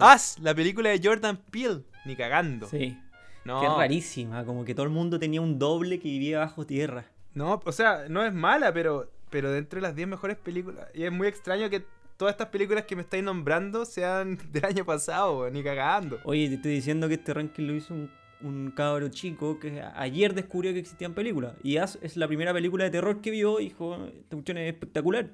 As, 0.01 0.39
la 0.39 0.55
película 0.55 0.91
de 0.91 1.01
Jordan 1.03 1.37
Peele. 1.51 1.83
Ni 2.05 2.17
cagando. 2.17 2.67
Sí. 2.69 2.99
No. 3.45 3.61
Que 3.61 3.67
es 3.67 3.73
rarísima, 3.73 4.45
como 4.45 4.65
que 4.65 4.75
todo 4.75 4.85
el 4.85 4.91
mundo 4.93 5.19
tenía 5.19 5.41
un 5.41 5.59
doble 5.59 5.99
que 5.99 6.09
vivía 6.09 6.39
bajo 6.39 6.65
tierra. 6.65 7.05
No, 7.35 7.61
o 7.65 7.73
sea, 7.73 8.07
no 8.09 8.25
es 8.25 8.33
mala, 8.33 8.73
pero, 8.73 9.11
pero 9.35 9.51
dentro 9.51 9.79
de 9.79 9.83
las 9.83 9.97
10 9.97 10.07
mejores 10.07 10.37
películas. 10.37 10.87
Y 10.95 11.03
es 11.03 11.11
muy 11.11 11.27
extraño 11.27 11.69
que 11.69 11.85
todas 12.17 12.35
estas 12.35 12.51
películas 12.51 12.85
que 12.85 12.95
me 12.95 13.03
estáis 13.03 13.25
nombrando 13.25 13.85
sean 13.85 14.39
del 14.53 14.65
año 14.65 14.85
pasado, 14.85 15.51
ni 15.51 15.61
cagando. 15.65 16.21
Oye, 16.23 16.47
te 16.47 16.55
estoy 16.55 16.71
diciendo 16.71 17.09
que 17.09 17.15
este 17.15 17.35
ranking 17.35 17.67
lo 17.67 17.75
hizo 17.75 17.95
un, 17.95 18.11
un 18.43 18.71
cabro 18.71 19.09
chico 19.09 19.59
que 19.59 19.83
ayer 19.97 20.35
descubrió 20.35 20.73
que 20.73 20.79
existían 20.79 21.15
películas. 21.15 21.55
Y 21.65 21.79
As 21.79 21.99
es 22.01 22.17
la 22.17 22.29
primera 22.29 22.53
película 22.53 22.85
de 22.85 22.91
terror 22.91 23.21
que 23.21 23.33
vio 23.33 23.59
y 23.59 23.71
dijo, 23.71 24.07
esta 24.07 24.37
cuestión 24.37 24.59
es 24.59 24.73
espectacular. 24.73 25.31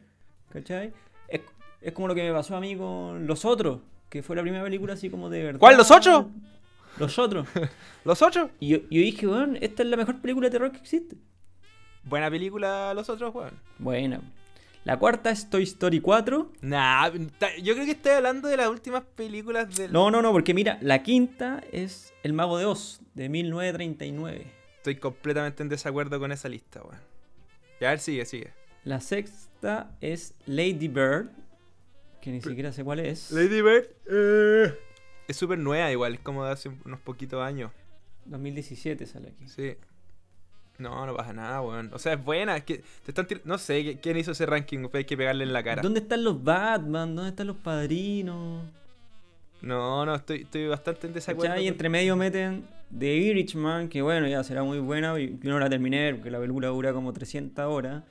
¿Cachai? 0.50 0.94
Es, 1.28 1.42
es 1.82 1.92
como 1.92 2.08
lo 2.08 2.14
que 2.14 2.22
me 2.22 2.32
pasó 2.32 2.56
a 2.56 2.60
mí 2.60 2.74
con 2.74 3.26
los 3.26 3.44
otros. 3.44 3.80
que 4.08 4.22
fue 4.22 4.34
la 4.34 4.40
primera 4.40 4.64
película 4.64 4.94
así 4.94 5.10
como 5.10 5.28
de 5.28 5.42
verdad. 5.42 5.60
¿Cuál, 5.60 5.76
Los 5.76 5.90
Ocho? 5.90 6.30
Los 6.98 7.18
otros. 7.18 7.46
¿Los 8.06 8.22
ocho? 8.22 8.50
Y 8.60 8.68
yo, 8.68 8.78
yo 8.78 9.00
dije, 9.00 9.26
weón, 9.26 9.58
esta 9.60 9.82
es 9.82 9.88
la 9.90 9.98
mejor 9.98 10.22
película 10.22 10.46
de 10.46 10.52
terror 10.52 10.72
que 10.72 10.78
existe. 10.78 11.16
Buena 12.10 12.30
película, 12.30 12.92
los 12.94 13.08
otros, 13.08 13.34
weón. 13.34 13.52
Buena. 13.78 14.20
La 14.84 14.98
cuarta 14.98 15.30
es 15.30 15.48
Toy 15.48 15.62
Story 15.62 16.00
4. 16.00 16.52
Nah, 16.62 17.10
yo 17.62 17.74
creo 17.74 17.84
que 17.86 17.92
estoy 17.92 18.12
hablando 18.12 18.48
de 18.48 18.56
las 18.56 18.68
últimas 18.68 19.02
películas 19.14 19.74
del. 19.76 19.92
No, 19.92 20.10
no, 20.10 20.20
no, 20.20 20.32
porque 20.32 20.52
mira, 20.54 20.78
la 20.82 21.02
quinta 21.02 21.62
es 21.70 22.12
El 22.22 22.32
Mago 22.32 22.58
de 22.58 22.64
Oz, 22.66 23.00
de 23.14 23.28
1939. 23.28 24.46
Estoy 24.78 24.96
completamente 24.96 25.62
en 25.62 25.68
desacuerdo 25.68 26.18
con 26.18 26.32
esa 26.32 26.48
lista, 26.48 26.82
weón. 26.82 27.00
Ya, 27.80 27.88
a 27.88 27.90
ver, 27.92 28.00
sigue, 28.00 28.24
sigue. 28.26 28.52
La 28.84 29.00
sexta 29.00 29.94
es 30.00 30.34
Lady 30.46 30.88
Bird, 30.88 31.28
que 32.22 32.30
ni 32.30 32.40
siquiera 32.40 32.72
sé 32.72 32.82
cuál 32.82 33.00
es. 33.00 33.30
Lady 33.30 33.60
Bird. 33.62 33.88
eh, 34.10 34.74
Es 35.28 35.36
súper 35.36 35.58
nueva, 35.58 35.92
igual, 35.92 36.14
es 36.14 36.20
como 36.20 36.44
de 36.44 36.52
hace 36.52 36.70
unos 36.84 37.00
poquitos 37.00 37.42
años. 37.42 37.70
2017 38.24 39.06
sale 39.06 39.28
aquí. 39.28 39.46
Sí. 39.48 39.76
No, 40.80 41.04
no 41.06 41.14
pasa 41.14 41.32
nada, 41.32 41.60
weón. 41.60 41.90
O 41.92 41.98
sea, 41.98 42.14
es 42.14 42.24
buena. 42.24 42.56
Es 42.56 42.64
que 42.64 42.78
te 43.04 43.10
están 43.10 43.26
tir- 43.26 43.42
No 43.44 43.58
sé 43.58 43.82
¿qui- 43.84 43.98
quién 44.00 44.16
hizo 44.16 44.32
ese 44.32 44.46
ranking, 44.46 44.86
hay 44.92 45.04
que 45.04 45.16
pegarle 45.16 45.44
en 45.44 45.52
la 45.52 45.62
cara. 45.62 45.82
¿Dónde 45.82 46.00
están 46.00 46.24
los 46.24 46.42
Batman? 46.42 47.14
¿Dónde 47.14 47.30
están 47.30 47.46
los 47.48 47.56
padrinos? 47.56 48.64
No, 49.60 50.06
no, 50.06 50.14
estoy, 50.14 50.42
estoy 50.42 50.66
bastante 50.68 51.06
en 51.06 51.12
desacuerdo. 51.12 51.50
¿Cachai? 51.52 51.64
Y 51.66 51.68
entre 51.68 51.88
medio 51.90 52.16
meten 52.16 52.64
The 52.98 53.14
Irishman, 53.14 53.88
que 53.90 54.00
bueno, 54.00 54.26
ya 54.26 54.42
será 54.42 54.62
muy 54.62 54.78
buena. 54.78 55.18
y 55.20 55.38
Yo 55.42 55.50
no 55.50 55.58
la 55.58 55.68
terminé 55.68 56.14
porque 56.14 56.30
la 56.30 56.38
película 56.40 56.68
dura 56.68 56.92
como 56.94 57.12
300 57.12 57.66
horas. 57.66 58.02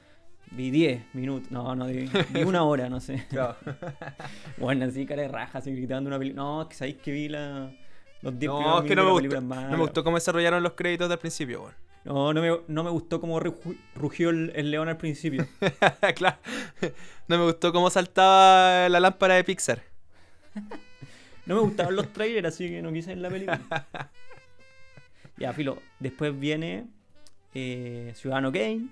Vi 0.52 0.70
10 0.72 1.04
minutos. 1.14 1.50
No, 1.52 1.76
no, 1.76 1.88
vi, 1.88 2.10
vi 2.30 2.44
una 2.46 2.64
hora, 2.64 2.88
no 2.90 3.00
sé. 3.00 3.26
Claro. 3.30 3.56
Bueno, 4.58 4.86
así 4.86 5.06
cara 5.06 5.22
de 5.24 5.28
raja, 5.28 5.58
así 5.60 5.72
gritando 5.72 6.08
una 6.08 6.20
película. 6.20 6.44
No, 6.44 6.62
es 6.64 6.68
que 6.70 6.76
sabéis 6.76 6.98
que 6.98 7.12
vi 7.12 7.30
la, 7.30 7.72
los 8.22 8.38
10 8.38 8.52
No, 8.52 8.80
es 8.82 8.86
que 8.88 8.96
no 8.96 9.06
me 9.06 9.12
gustó. 9.12 9.42
No 9.42 9.70
me 9.72 9.78
gustó 9.78 10.04
cómo 10.04 10.18
desarrollaron 10.18 10.62
los 10.62 10.74
créditos 10.74 11.10
del 11.10 11.18
principio, 11.18 11.62
weón. 11.64 11.74
No, 12.06 12.34
no 12.34 12.42
me, 12.42 12.60
no 12.68 12.84
me 12.84 12.90
gustó 12.90 13.20
cómo 13.20 13.40
rugió 13.96 14.30
el, 14.30 14.52
el 14.56 14.72
león 14.72 14.88
al 14.90 14.98
principio. 14.98 15.46
claro. 16.16 16.38
No 17.28 17.38
me 17.38 17.44
gustó 17.46 17.72
cómo 17.74 17.90
saltaba 17.90 18.88
la 18.90 19.00
lámpara 19.00 19.36
de 19.36 19.44
Pixar. 19.44 19.82
No 21.46 21.56
me 21.56 21.62
gustaban 21.62 21.96
los 21.96 22.12
trailers, 22.14 22.48
así 22.48 22.68
que 22.70 22.82
no 22.82 22.92
quise 22.92 23.10
ver 23.10 23.18
la 23.20 23.30
película. 23.30 23.62
ya, 25.38 25.54
filo. 25.54 25.82
Después 26.00 26.38
viene 26.40 26.88
eh, 27.54 28.14
Ciudadano 28.16 28.52
Kane. 28.52 28.88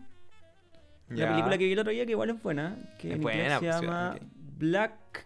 La 1.10 1.16
Ya. 1.16 1.30
película 1.30 1.58
que 1.58 1.66
vi 1.66 1.72
el 1.72 1.80
otro 1.80 1.92
día, 1.92 2.06
que 2.06 2.12
igual 2.12 2.30
es 2.32 2.44
buena. 2.44 2.76
Que 3.00 3.10
Es 3.10 3.16
en 3.16 3.22
buena, 3.22 3.60
se 3.60 3.66
pues, 3.66 3.82
llama. 3.82 4.18
Black 4.58 5.26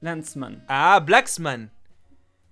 Landsman. 0.00 0.64
Ah, 0.68 1.00
Blacksman. 1.04 1.70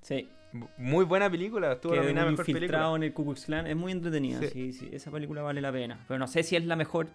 Sí. 0.02 0.28
Muy 0.76 1.04
buena 1.04 1.30
película. 1.30 1.72
Estuvo 1.72 1.94
nominada 1.96 2.30
mejor 2.30 2.44
película. 2.46 2.92
en 2.96 3.02
el 3.02 3.12
Ku 3.12 3.24
Klux 3.24 3.44
Klan. 3.46 3.66
Es 3.66 3.76
muy 3.76 3.92
entretenida. 3.92 4.38
Sí. 4.40 4.48
Sí. 4.52 4.72
sí, 4.72 4.88
Esa 4.92 5.10
película 5.10 5.42
vale 5.42 5.60
la 5.60 5.72
pena. 5.72 6.04
Pero 6.08 6.18
no 6.18 6.26
sé 6.26 6.42
si 6.42 6.56
es 6.56 6.64
la 6.66 6.76
mejor. 6.76 7.08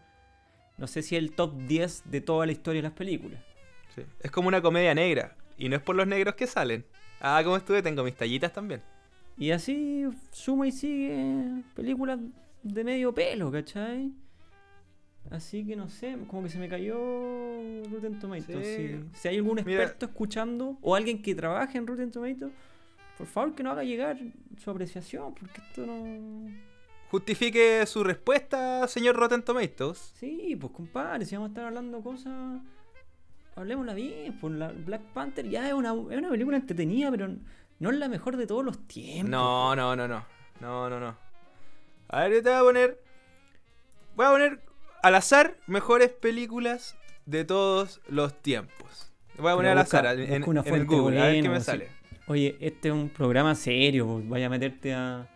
No 0.77 0.87
sé 0.87 1.01
si 1.01 1.15
es 1.15 1.21
el 1.23 1.31
top 1.33 1.55
10 1.67 2.03
de 2.09 2.21
toda 2.21 2.45
la 2.45 2.51
historia 2.51 2.79
de 2.81 2.87
las 2.87 2.97
películas. 2.97 3.39
Sí. 3.95 4.01
Es 4.21 4.31
como 4.31 4.47
una 4.47 4.61
comedia 4.61 4.93
negra. 4.93 5.35
Y 5.57 5.69
no 5.69 5.75
es 5.75 5.81
por 5.81 5.95
los 5.95 6.07
negros 6.07 6.35
que 6.35 6.45
salen. 6.47 6.85
Ah, 7.19 7.41
como 7.43 7.57
estuve, 7.57 7.81
tengo 7.81 8.03
mis 8.03 8.15
tallitas 8.15 8.53
también. 8.53 8.81
Y 9.37 9.51
así 9.51 10.05
suma 10.31 10.67
y 10.67 10.71
sigue 10.71 11.63
películas 11.75 12.19
de 12.63 12.83
medio 12.83 13.13
pelo, 13.13 13.51
¿cachai? 13.51 14.11
Así 15.29 15.65
que 15.65 15.75
no 15.75 15.89
sé, 15.89 16.17
como 16.27 16.43
que 16.43 16.49
se 16.49 16.57
me 16.57 16.69
cayó 16.69 16.95
Rotten 17.91 18.17
Tomatoes. 18.19 18.65
Sí. 18.65 18.99
Si, 19.13 19.19
si 19.19 19.27
hay 19.27 19.37
algún 19.37 19.55
Mira- 19.65 19.83
experto 19.83 20.05
escuchando 20.05 20.77
o 20.81 20.95
alguien 20.95 21.21
que 21.21 21.35
trabaje 21.35 21.77
en 21.77 21.85
Rotten 21.85 22.11
Tomatoes, 22.11 22.51
por 23.17 23.27
favor 23.27 23.55
que 23.55 23.63
no 23.63 23.71
haga 23.71 23.83
llegar 23.83 24.17
su 24.57 24.69
apreciación, 24.69 25.33
porque 25.33 25.61
esto 25.61 25.85
no... 25.85 26.51
Justifique 27.09 27.85
su 27.85 28.03
respuesta, 28.03 28.87
señor 28.87 29.15
Rotten 29.15 29.41
Tomatoes. 29.41 30.13
Sí, 30.19 30.57
pues 30.59 30.73
compadre, 30.73 31.25
si 31.25 31.35
vamos 31.35 31.47
a 31.47 31.51
estar 31.51 31.65
hablando 31.65 32.01
cosas, 32.01 32.59
hablemosla 33.55 33.93
bien. 33.93 34.37
Pues 34.39 34.53
la 34.53 34.73
Black 34.73 35.01
Panther 35.13 35.49
ya 35.49 35.67
es 35.67 35.73
una, 35.73 35.91
es 35.91 36.17
una 36.17 36.29
película 36.29 36.57
entretenida, 36.57 37.09
pero 37.09 37.29
no 37.79 37.91
es 37.91 37.97
la 37.97 38.09
mejor 38.09 38.35
de 38.35 38.45
todos 38.45 38.65
los 38.65 38.87
tiempos. 38.87 39.29
No, 39.29 39.73
no, 39.75 39.95
no, 39.95 40.07
no. 40.07 40.25
No, 40.59 40.89
no, 40.89 40.99
no. 40.99 41.15
A 42.09 42.23
ver, 42.23 42.33
yo 42.33 42.43
te 42.43 42.49
voy 42.49 42.57
a 42.57 42.61
poner. 42.61 43.01
Voy 44.15 44.25
a 44.25 44.29
poner 44.31 44.61
al 45.01 45.15
azar 45.15 45.57
mejores 45.65 46.09
películas 46.09 46.97
de 47.25 47.45
todos 47.45 48.01
los 48.09 48.41
tiempos. 48.41 49.13
Voy 49.37 49.51
a 49.51 49.55
poner 49.55 49.71
al 49.71 49.77
azar 49.77 50.05
en, 50.07 50.43
en 50.43 50.43
el 50.65 50.85
Google, 50.85 51.21
a 51.21 51.27
ver 51.27 51.41
qué 51.41 51.49
me 51.49 51.59
sí. 51.59 51.65
sale. 51.65 51.96
Oye, 52.27 52.57
este 52.59 52.89
es 52.89 52.93
un 52.93 53.09
programa 53.09 53.55
serio, 53.55 54.05
po. 54.05 54.21
vaya 54.25 54.47
a 54.47 54.49
meterte 54.49 54.93
a, 54.93 55.27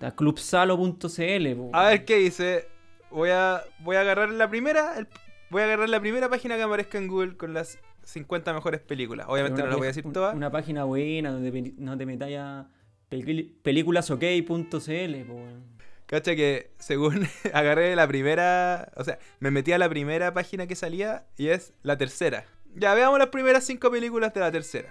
a 0.00 0.10
clubsalo.cl. 0.12 1.56
po. 1.56 1.70
A 1.72 1.88
ver 1.90 2.04
qué 2.04 2.16
dice. 2.16 2.68
Voy 3.10 3.30
a, 3.30 3.62
voy 3.80 3.96
a 3.96 4.00
agarrar 4.00 4.30
la 4.30 4.48
primera. 4.48 4.98
el- 4.98 5.08
voy 5.50 5.62
a 5.62 5.64
agarrar 5.66 5.88
la 5.88 6.00
primera 6.00 6.28
página 6.28 6.56
que 6.56 6.62
aparezca 6.62 6.98
en 6.98 7.08
Google 7.08 7.36
con 7.36 7.54
las 7.54 7.78
50 8.04 8.52
mejores 8.54 8.80
películas. 8.80 9.26
Obviamente 9.28 9.60
no 9.62 9.68
las 9.68 9.76
voy 9.76 9.86
a 9.86 9.88
decir 9.88 10.06
un- 10.06 10.12
todas. 10.12 10.34
Una 10.34 10.50
página 10.50 10.84
buena 10.84 11.30
donde 11.32 11.74
no 11.78 11.96
te 11.98 12.06
metáis 12.06 12.38
a 12.38 12.68
peli- 13.10 13.54
películasok.cl. 13.62 15.24
po, 15.26 15.34
weón. 15.34 15.78
Cacha 16.06 16.34
que 16.34 16.70
según 16.78 17.26
agarré 17.52 17.94
la 17.94 18.08
primera, 18.08 18.90
o 18.96 19.04
sea, 19.04 19.18
me 19.40 19.50
metí 19.50 19.72
a 19.72 19.78
la 19.78 19.90
primera 19.90 20.32
página 20.32 20.66
que 20.66 20.74
salía 20.74 21.26
y 21.36 21.48
es 21.48 21.74
la 21.82 21.98
tercera. 21.98 22.46
Ya 22.74 22.94
veamos 22.94 23.18
las 23.18 23.28
primeras 23.28 23.64
cinco 23.64 23.90
películas 23.90 24.32
de 24.32 24.40
la 24.40 24.50
tercera. 24.50 24.88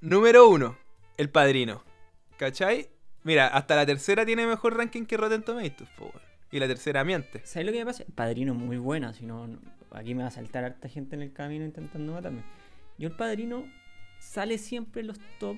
Número 0.00 0.48
uno, 0.48 0.76
El 1.16 1.30
Padrino. 1.30 1.82
¿Cachai? 2.36 2.88
Mira, 3.24 3.48
hasta 3.48 3.76
la 3.76 3.86
tercera 3.86 4.24
tiene 4.26 4.46
mejor 4.46 4.76
ranking 4.76 5.04
que 5.04 5.16
Rotten 5.16 5.42
Tomatoes, 5.42 5.90
po, 5.96 6.04
weón. 6.06 6.20
Y 6.52 6.60
la 6.60 6.68
tercera 6.68 7.02
miente. 7.04 7.40
¿Sabes 7.44 7.66
lo 7.66 7.72
que 7.72 7.78
me 7.80 7.86
pasa? 7.86 8.04
El 8.04 8.12
Padrino 8.12 8.52
es 8.52 8.58
muy 8.58 8.76
buena, 8.76 9.12
si 9.14 9.26
no, 9.26 9.46
no- 9.48 9.58
aquí 9.90 10.14
me 10.14 10.22
va 10.22 10.28
a 10.28 10.32
saltar 10.32 10.64
harta 10.64 10.88
gente 10.88 11.16
en 11.16 11.22
el 11.22 11.32
camino 11.32 11.64
intentando 11.64 12.12
matarme. 12.12 12.42
Yo 12.98 13.08
el 13.08 13.16
Padrino 13.16 13.64
sale 14.20 14.58
siempre 14.58 15.00
en 15.00 15.08
los 15.08 15.18
top 15.40 15.56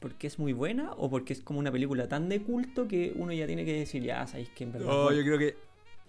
porque 0.00 0.26
es 0.26 0.38
muy 0.38 0.52
buena 0.52 0.92
o 0.92 1.08
porque 1.10 1.32
es 1.32 1.40
como 1.40 1.58
una 1.58 1.70
película 1.72 2.08
tan 2.08 2.28
de 2.28 2.40
culto 2.42 2.86
que 2.88 3.12
uno 3.16 3.32
ya 3.32 3.46
tiene 3.46 3.64
que 3.64 3.72
decir, 3.74 4.02
ya 4.02 4.26
sabéis 4.26 4.50
que 4.50 4.64
en 4.64 4.72
verdad... 4.72 4.88
es 4.88 4.94
Oh, 4.94 5.04
buena". 5.04 5.18
yo 5.18 5.24
creo 5.24 5.38
que. 5.38 5.56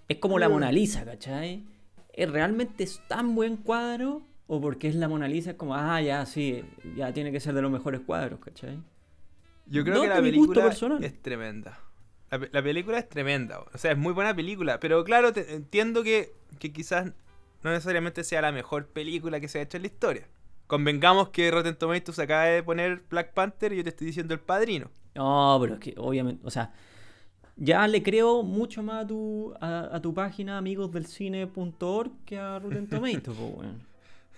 Es 0.08 0.18
como 0.18 0.38
la 0.40 0.50
Mona 0.50 0.72
Lisa, 0.72 1.04
¿cachai? 1.06 1.64
¿Es 2.14 2.30
realmente 2.30 2.84
es 2.84 3.02
tan 3.08 3.36
buen 3.36 3.58
cuadro? 3.58 4.22
¿O 4.48 4.62
porque 4.62 4.88
es 4.88 4.96
la 4.96 5.08
Mona 5.08 5.28
Lisa? 5.28 5.52
Es 5.52 5.58
como, 5.58 5.76
ah, 5.76 6.02
ya, 6.02 6.26
sí, 6.26 6.64
ya 6.96 7.14
tiene 7.14 7.32
que 7.32 7.40
ser 7.40 7.54
de 7.56 7.62
los 7.62 7.72
mejores 7.72 8.02
cuadros, 8.02 8.40
¿cachai? 8.40 8.80
Yo 9.66 9.84
creo 9.84 9.96
No, 9.96 10.02
que 10.04 10.08
la 10.10 10.22
película 10.22 10.68
es 11.00 11.22
tremenda. 11.22 11.80
La, 12.32 12.40
pe- 12.40 12.50
la 12.52 12.64
película 12.64 13.00
es 13.00 13.10
tremenda, 13.10 13.60
o 13.74 13.78
sea, 13.78 13.92
es 13.92 13.98
muy 13.98 14.14
buena 14.14 14.36
película. 14.36 14.80
Pero 14.80 15.04
claro, 15.04 15.34
te- 15.34 15.54
entiendo 15.56 16.04
que, 16.04 16.34
que 16.60 16.72
quizás 16.74 17.08
no 17.64 17.72
necesariamente 17.72 18.24
sea 18.24 18.42
la 18.42 18.52
mejor 18.52 18.88
película 18.88 19.40
que 19.40 19.48
se 19.48 19.60
ha 19.60 19.62
hecho 19.64 19.78
en 19.78 19.84
la 19.84 19.88
historia. 19.88 20.28
Convengamos 20.68 21.30
que 21.30 21.50
Rotten 21.52 21.76
Tomatoes 21.78 22.20
acaba 22.20 22.44
de 22.46 22.64
poner 22.64 23.04
Black 23.10 23.34
Panther 23.34 23.74
y 23.74 23.78
yo 23.78 23.84
te 23.84 23.90
estoy 23.90 24.08
diciendo 24.08 24.34
El 24.34 24.40
Padrino. 24.40 24.92
No, 25.16 25.58
pero 25.62 25.76
es 25.76 25.80
que 25.80 25.94
obviamente, 25.98 26.46
o 26.46 26.52
sea, 26.52 26.74
ya 27.58 27.88
le 27.88 28.04
creo 28.04 28.44
mucho 28.44 28.84
más 28.84 29.06
a 29.06 29.08
tu, 29.08 29.54
a, 29.62 29.96
a 29.96 30.02
tu 30.02 30.14
página 30.14 30.58
amigosdelcine.org 30.60 32.12
que 32.26 32.40
a 32.40 32.60
Rotten 32.60 32.90
Tomatoes, 32.90 33.22
po, 33.38 33.48
weón. 33.48 33.82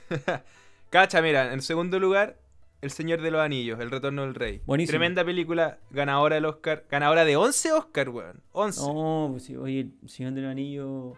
Cacha, 0.89 1.21
mira, 1.21 1.53
en 1.53 1.61
segundo 1.61 1.99
lugar, 1.99 2.39
El 2.81 2.91
Señor 2.91 3.21
de 3.21 3.31
los 3.31 3.41
Anillos, 3.41 3.79
El 3.79 3.91
Retorno 3.91 4.23
del 4.23 4.35
Rey. 4.35 4.61
Buenísimo. 4.65 4.91
Tremenda 4.91 5.25
película, 5.25 5.79
ganadora 5.89 6.35
del 6.35 6.45
Oscar, 6.45 6.85
ganadora 6.89 7.25
de 7.25 7.35
11 7.35 7.71
Oscar, 7.73 8.09
weón. 8.09 8.41
11. 8.51 8.81
No, 8.81 9.27
pues 9.31 9.49
oye, 9.51 9.91
el 10.01 10.09
Señor 10.09 10.33
del 10.33 10.45
Anillo 10.45 11.13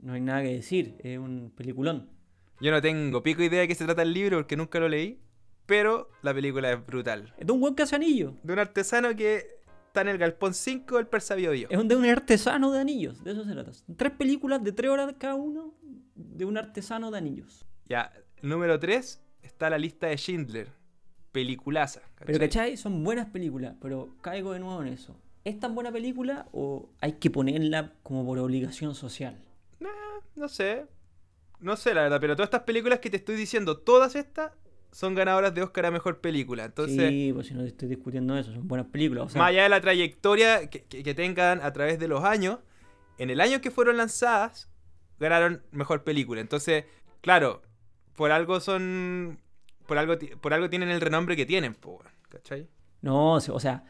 no 0.00 0.12
hay 0.12 0.20
nada 0.20 0.42
que 0.42 0.52
decir, 0.54 0.96
es 1.00 1.18
un 1.18 1.52
peliculón. 1.56 2.08
Yo 2.60 2.70
no 2.70 2.80
tengo 2.80 3.22
pico 3.22 3.42
idea 3.42 3.60
de 3.60 3.68
qué 3.68 3.74
se 3.74 3.84
trata 3.84 4.02
el 4.02 4.12
libro 4.12 4.38
porque 4.38 4.56
nunca 4.56 4.80
lo 4.80 4.88
leí, 4.88 5.20
pero 5.66 6.10
la 6.22 6.34
película 6.34 6.72
es 6.72 6.84
brutal. 6.84 7.32
Es 7.36 7.46
de 7.46 7.52
un 7.52 7.60
buen 7.60 7.74
que 7.74 7.82
hace 7.82 7.96
anillo. 7.96 8.34
De 8.42 8.52
un 8.52 8.58
artesano 8.58 9.14
que 9.14 9.58
está 9.86 10.00
en 10.00 10.08
el 10.08 10.18
galpón 10.18 10.54
5 10.54 10.96
del 10.96 11.06
Persa 11.06 11.34
Bio 11.34 11.52
Bio. 11.52 11.68
Es 11.70 11.78
un, 11.78 11.88
de 11.88 11.96
un 11.96 12.04
artesano 12.04 12.72
de 12.72 12.80
anillos, 12.80 13.22
de 13.22 13.32
eso 13.32 13.44
se 13.44 13.52
trata. 13.52 13.70
Tres 13.96 14.12
películas 14.12 14.62
de 14.62 14.72
tres 14.72 14.90
horas 14.90 15.14
cada 15.18 15.34
uno 15.34 15.74
de 16.14 16.44
un 16.44 16.56
artesano 16.56 17.10
de 17.10 17.18
anillos. 17.18 17.67
Ya, 17.88 18.12
número 18.42 18.78
3 18.78 19.22
está 19.42 19.70
la 19.70 19.78
lista 19.78 20.06
de 20.08 20.16
Schindler. 20.16 20.68
Peliculaza. 21.32 22.00
Pero 22.24 22.38
¿cachai? 22.38 22.76
Son 22.76 23.02
buenas 23.04 23.26
películas, 23.26 23.74
pero 23.80 24.08
caigo 24.20 24.52
de 24.52 24.60
nuevo 24.60 24.80
en 24.82 24.88
eso. 24.88 25.16
¿Es 25.44 25.58
tan 25.60 25.74
buena 25.74 25.92
película 25.92 26.46
o 26.52 26.90
hay 27.00 27.12
que 27.14 27.30
ponerla 27.30 27.92
como 28.02 28.24
por 28.24 28.38
obligación 28.38 28.94
social? 28.94 29.38
No 30.36 30.48
sé. 30.48 30.86
No 31.60 31.76
sé, 31.76 31.92
la 31.94 32.02
verdad, 32.02 32.20
pero 32.20 32.36
todas 32.36 32.46
estas 32.48 32.62
películas 32.62 33.00
que 33.00 33.10
te 33.10 33.16
estoy 33.16 33.34
diciendo, 33.34 33.78
todas 33.78 34.14
estas 34.14 34.52
son 34.92 35.14
ganadoras 35.16 35.52
de 35.54 35.62
Oscar 35.62 35.86
a 35.86 35.90
mejor 35.90 36.20
película. 36.20 36.64
Entonces, 36.64 37.10
sí, 37.10 37.30
pues 37.34 37.48
si 37.48 37.54
no 37.54 37.62
te 37.62 37.68
estoy 37.68 37.88
discutiendo 37.88 38.36
eso, 38.38 38.52
son 38.52 38.68
buenas 38.68 38.86
películas. 38.86 39.26
O 39.26 39.28
sea, 39.30 39.40
más 39.40 39.48
allá 39.48 39.64
de 39.64 39.68
la 39.68 39.80
trayectoria 39.80 40.70
que, 40.70 40.84
que- 40.84 41.02
que 41.02 41.14
tengan 41.14 41.60
a 41.60 41.72
través 41.72 41.98
de 41.98 42.06
los 42.08 42.22
años, 42.24 42.60
en 43.18 43.30
el 43.30 43.40
año 43.40 43.60
que 43.60 43.70
fueron 43.72 43.96
lanzadas, 43.96 44.70
ganaron 45.18 45.62
mejor 45.72 46.04
película. 46.04 46.40
Entonces, 46.40 46.84
claro, 47.20 47.62
por 48.18 48.30
algo 48.32 48.60
son. 48.60 49.38
Por 49.86 49.96
algo, 49.96 50.14
por 50.42 50.52
algo 50.52 50.68
tienen 50.68 50.90
el 50.90 51.00
renombre 51.00 51.34
que 51.34 51.46
tienen, 51.46 51.74
po, 51.74 52.02
¿cachai? 52.28 52.68
No, 53.00 53.34
o 53.34 53.40
sea- 53.60 53.84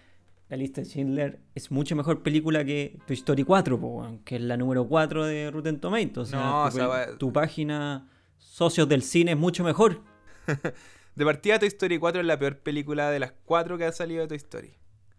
la 0.49 0.57
lista 0.57 0.81
de 0.81 0.87
Schindler 0.87 1.41
es 1.55 1.71
mucho 1.71 1.95
mejor 1.97 2.23
película 2.23 2.65
que 2.65 2.99
Toy 3.07 3.15
Story 3.17 3.43
4, 3.43 3.79
po, 3.81 4.19
que 4.25 4.37
es 4.37 4.43
la 4.43 4.57
número 4.57 4.87
4 4.87 5.27
de 5.27 5.51
Rotten 5.51 5.81
Tomatoes. 5.81 6.17
O 6.29 6.31
sea, 6.31 6.41
No, 6.41 6.63
tu, 6.63 6.69
o 6.69 6.71
sea, 6.71 6.87
va- 6.87 7.19
tu 7.19 7.33
página 7.33 8.09
Socios 8.39 8.89
del 8.89 9.03
Cine 9.03 9.33
es 9.33 9.37
mucho 9.37 9.65
mejor. 9.65 10.01
De 11.17 11.25
partida, 11.25 11.59
Toy 11.59 11.69
Story 11.69 11.99
4 11.99 12.21
es 12.21 12.27
la 12.27 12.39
peor 12.39 12.59
película 12.59 13.11
de 13.11 13.19
las 13.19 13.33
cuatro 13.45 13.77
que 13.77 13.85
han 13.85 13.93
salido 13.93 14.21
de 14.23 14.29
Toy 14.29 14.37
Story. 14.37 14.73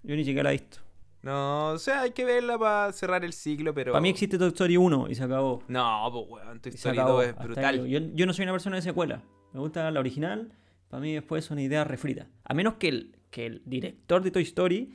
Yo 0.03 0.15
ni 0.15 0.23
siquiera 0.23 0.43
la 0.43 0.49
he 0.53 0.57
visto. 0.57 0.79
No, 1.21 1.69
o 1.71 1.77
sea, 1.77 2.01
hay 2.01 2.11
que 2.11 2.23
verla 2.23 2.57
para 2.57 2.91
cerrar 2.93 3.25
el 3.25 3.33
ciclo, 3.33 3.73
pero. 3.73 3.91
Para 3.91 4.01
mí 4.01 4.09
existe 4.09 4.37
Toy 4.37 4.47
Story 4.49 4.77
1 4.77 5.07
y 5.09 5.15
se 5.15 5.23
acabó. 5.23 5.63
No, 5.67 6.07
pues 6.11 6.25
weón, 6.45 6.59
Toy 6.61 6.71
Story 6.73 6.97
acabó. 6.97 7.17
2 7.17 7.25
es 7.27 7.35
brutal. 7.37 7.87
Yo, 7.87 7.99
yo 8.13 8.25
no 8.25 8.33
soy 8.33 8.43
una 8.43 8.53
persona 8.53 8.77
de 8.77 8.81
secuela. 8.81 9.21
Me 9.53 9.59
gusta 9.59 9.89
la 9.91 9.99
original. 9.99 10.53
Para 10.87 11.01
mí 11.01 11.13
después 11.13 11.45
es 11.45 11.51
una 11.51 11.61
idea 11.61 11.83
refrita. 11.83 12.27
A 12.45 12.53
menos 12.53 12.75
que 12.75 12.87
el, 12.87 13.15
que 13.29 13.45
el 13.45 13.61
director 13.65 14.21
de 14.23 14.31
Toy 14.31 14.43
Story... 14.43 14.93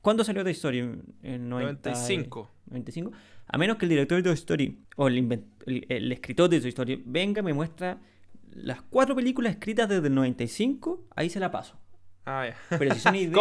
¿Cuándo 0.00 0.22
salió 0.22 0.42
Toy 0.42 0.52
Story? 0.52 0.78
En 1.22 1.48
90 1.48 1.90
95. 1.90 2.50
95. 2.66 3.10
A 3.46 3.58
menos 3.58 3.76
que 3.78 3.86
el 3.86 3.88
director 3.90 4.16
de 4.18 4.22
Toy 4.22 4.34
Story 4.34 4.84
o 4.96 5.08
el, 5.08 5.16
el- 5.66 5.86
el 5.88 6.12
escritor 6.12 6.48
de 6.50 6.60
Toy 6.60 6.68
Story 6.68 7.02
venga 7.06 7.40
y 7.40 7.44
me 7.44 7.52
muestra 7.54 7.98
las 8.52 8.82
cuatro 8.82 9.16
películas 9.16 9.54
escritas 9.54 9.88
desde 9.88 10.06
el 10.08 10.14
95, 10.14 11.06
ahí 11.16 11.30
se 11.30 11.40
la 11.40 11.50
paso. 11.50 11.76
Ah, 12.26 12.46
ya. 12.48 12.78
Pero 12.78 12.94
si 12.94 13.00
son 13.00 13.16
ideas... 13.16 13.32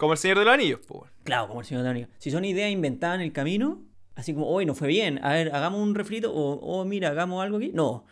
como 0.00 0.12
el 0.14 0.18
Señor 0.18 0.38
de 0.38 0.44
los 0.46 0.54
Anillos, 0.54 0.80
pues. 0.88 1.12
Claro, 1.24 1.46
como 1.46 1.60
el 1.60 1.66
señor 1.66 1.84
Daniel. 1.84 2.08
Si 2.18 2.30
son 2.30 2.44
ideas 2.46 2.70
inventadas 2.70 3.16
en 3.16 3.20
el 3.20 3.32
camino, 3.32 3.82
así 4.16 4.32
como, 4.32 4.48
hoy 4.48 4.64
no 4.64 4.74
fue 4.74 4.88
bien, 4.88 5.22
a 5.22 5.34
ver, 5.34 5.54
hagamos 5.54 5.80
un 5.80 5.94
refrito, 5.94 6.32
o, 6.32 6.54
oh, 6.54 6.84
mira, 6.86 7.10
hagamos 7.10 7.42
algo 7.44 7.58
aquí. 7.58 7.70
No. 7.74 8.06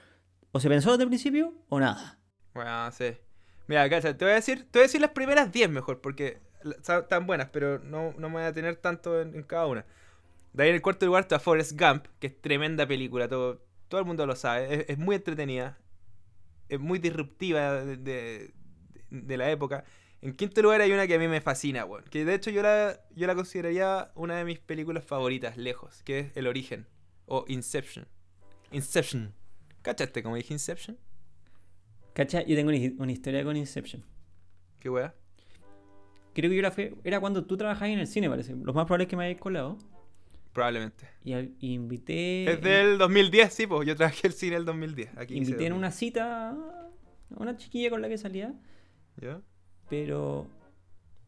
O 0.52 0.60
se 0.60 0.68
pensó 0.68 0.90
desde 0.92 1.04
el 1.04 1.08
principio, 1.08 1.54
o 1.70 1.80
nada. 1.80 2.18
Bueno, 2.52 2.90
sí. 2.92 3.16
Mira, 3.66 3.88
cacha, 3.88 4.16
te 4.16 4.24
voy 4.24 4.32
a 4.32 4.36
decir, 4.36 4.64
te 4.70 4.78
voy 4.78 4.80
a 4.80 4.86
decir 4.86 5.00
las 5.00 5.10
primeras 5.10 5.50
10 5.50 5.70
mejor, 5.70 6.00
porque 6.02 6.40
tan 7.08 7.26
buenas, 7.26 7.48
pero 7.50 7.78
no, 7.78 8.12
no 8.18 8.28
me 8.28 8.34
voy 8.36 8.42
a 8.44 8.52
tener 8.52 8.76
tanto 8.76 9.20
en, 9.20 9.34
en 9.34 9.42
cada 9.42 9.66
una. 9.66 9.86
De 10.52 10.62
ahí 10.64 10.68
en 10.70 10.74
el 10.76 10.82
cuarto 10.82 11.06
lugar 11.06 11.22
está 11.22 11.38
Forrest 11.38 11.78
Gump, 11.80 12.06
que 12.18 12.26
es 12.28 12.40
tremenda 12.40 12.86
película, 12.86 13.28
todo, 13.28 13.62
todo 13.88 14.00
el 14.00 14.06
mundo 14.06 14.26
lo 14.26 14.36
sabe, 14.36 14.74
es, 14.82 14.84
es 14.90 14.98
muy 14.98 15.16
entretenida, 15.16 15.78
es 16.68 16.80
muy 16.80 16.98
disruptiva 16.98 17.82
de, 17.84 17.96
de- 17.96 18.54
de 19.10 19.36
la 19.38 19.50
época. 19.50 19.84
En 20.20 20.32
quinto 20.34 20.60
lugar 20.62 20.80
hay 20.80 20.90
una 20.92 21.06
que 21.06 21.14
a 21.14 21.18
mí 21.18 21.28
me 21.28 21.40
fascina, 21.40 21.84
weón, 21.84 22.04
que 22.10 22.24
de 22.24 22.34
hecho 22.34 22.50
yo 22.50 22.62
la, 22.62 23.00
yo 23.14 23.26
la 23.28 23.34
consideraría 23.36 24.10
una 24.16 24.36
de 24.36 24.44
mis 24.44 24.58
películas 24.58 25.04
favoritas, 25.04 25.56
lejos, 25.56 26.02
que 26.02 26.18
es 26.20 26.36
El 26.36 26.46
Origen, 26.48 26.86
o 27.26 27.44
Inception. 27.46 28.06
Inception. 28.72 29.32
¿Cachaste 29.82 30.22
como 30.22 30.34
dije 30.36 30.52
Inception? 30.54 30.98
¿Cachai? 32.14 32.44
Yo 32.48 32.56
tengo 32.56 32.68
una, 32.70 32.78
hi- 32.78 32.96
una 32.98 33.12
historia 33.12 33.44
con 33.44 33.56
Inception. 33.56 34.04
¿Qué 34.80 34.90
weá? 34.90 35.14
Creo 36.34 36.50
que 36.50 36.56
yo 36.56 36.62
la 36.62 36.70
fui, 36.72 36.94
era 37.04 37.20
cuando 37.20 37.44
tú 37.44 37.56
trabajabas 37.56 37.90
en 37.90 38.00
el 38.00 38.06
cine, 38.08 38.28
parece. 38.28 38.52
Lo 38.54 38.72
más 38.72 38.86
probable 38.86 39.04
es 39.04 39.08
que 39.10 39.16
me 39.16 39.24
hayas 39.26 39.40
colado. 39.40 39.78
Probablemente. 40.52 41.08
Y, 41.24 41.32
y 41.34 41.74
invité... 41.74 42.50
Es 42.52 42.60
del 42.60 42.98
2010, 42.98 43.52
sí, 43.54 43.66
pues 43.68 43.86
yo 43.86 43.94
trabajé 43.94 44.26
el 44.26 44.32
cine 44.32 44.56
el 44.56 44.64
2010. 44.64 45.10
Aquí 45.16 45.34
dice 45.34 45.50
Invité 45.52 45.66
en 45.66 45.70
2000. 45.70 45.72
una 45.78 45.90
cita 45.92 46.50
a 46.50 46.56
una 47.36 47.56
chiquilla 47.56 47.90
con 47.90 48.02
la 48.02 48.08
que 48.08 48.18
salía, 48.18 48.52
¿Ya? 49.20 49.40
Pero... 49.88 50.46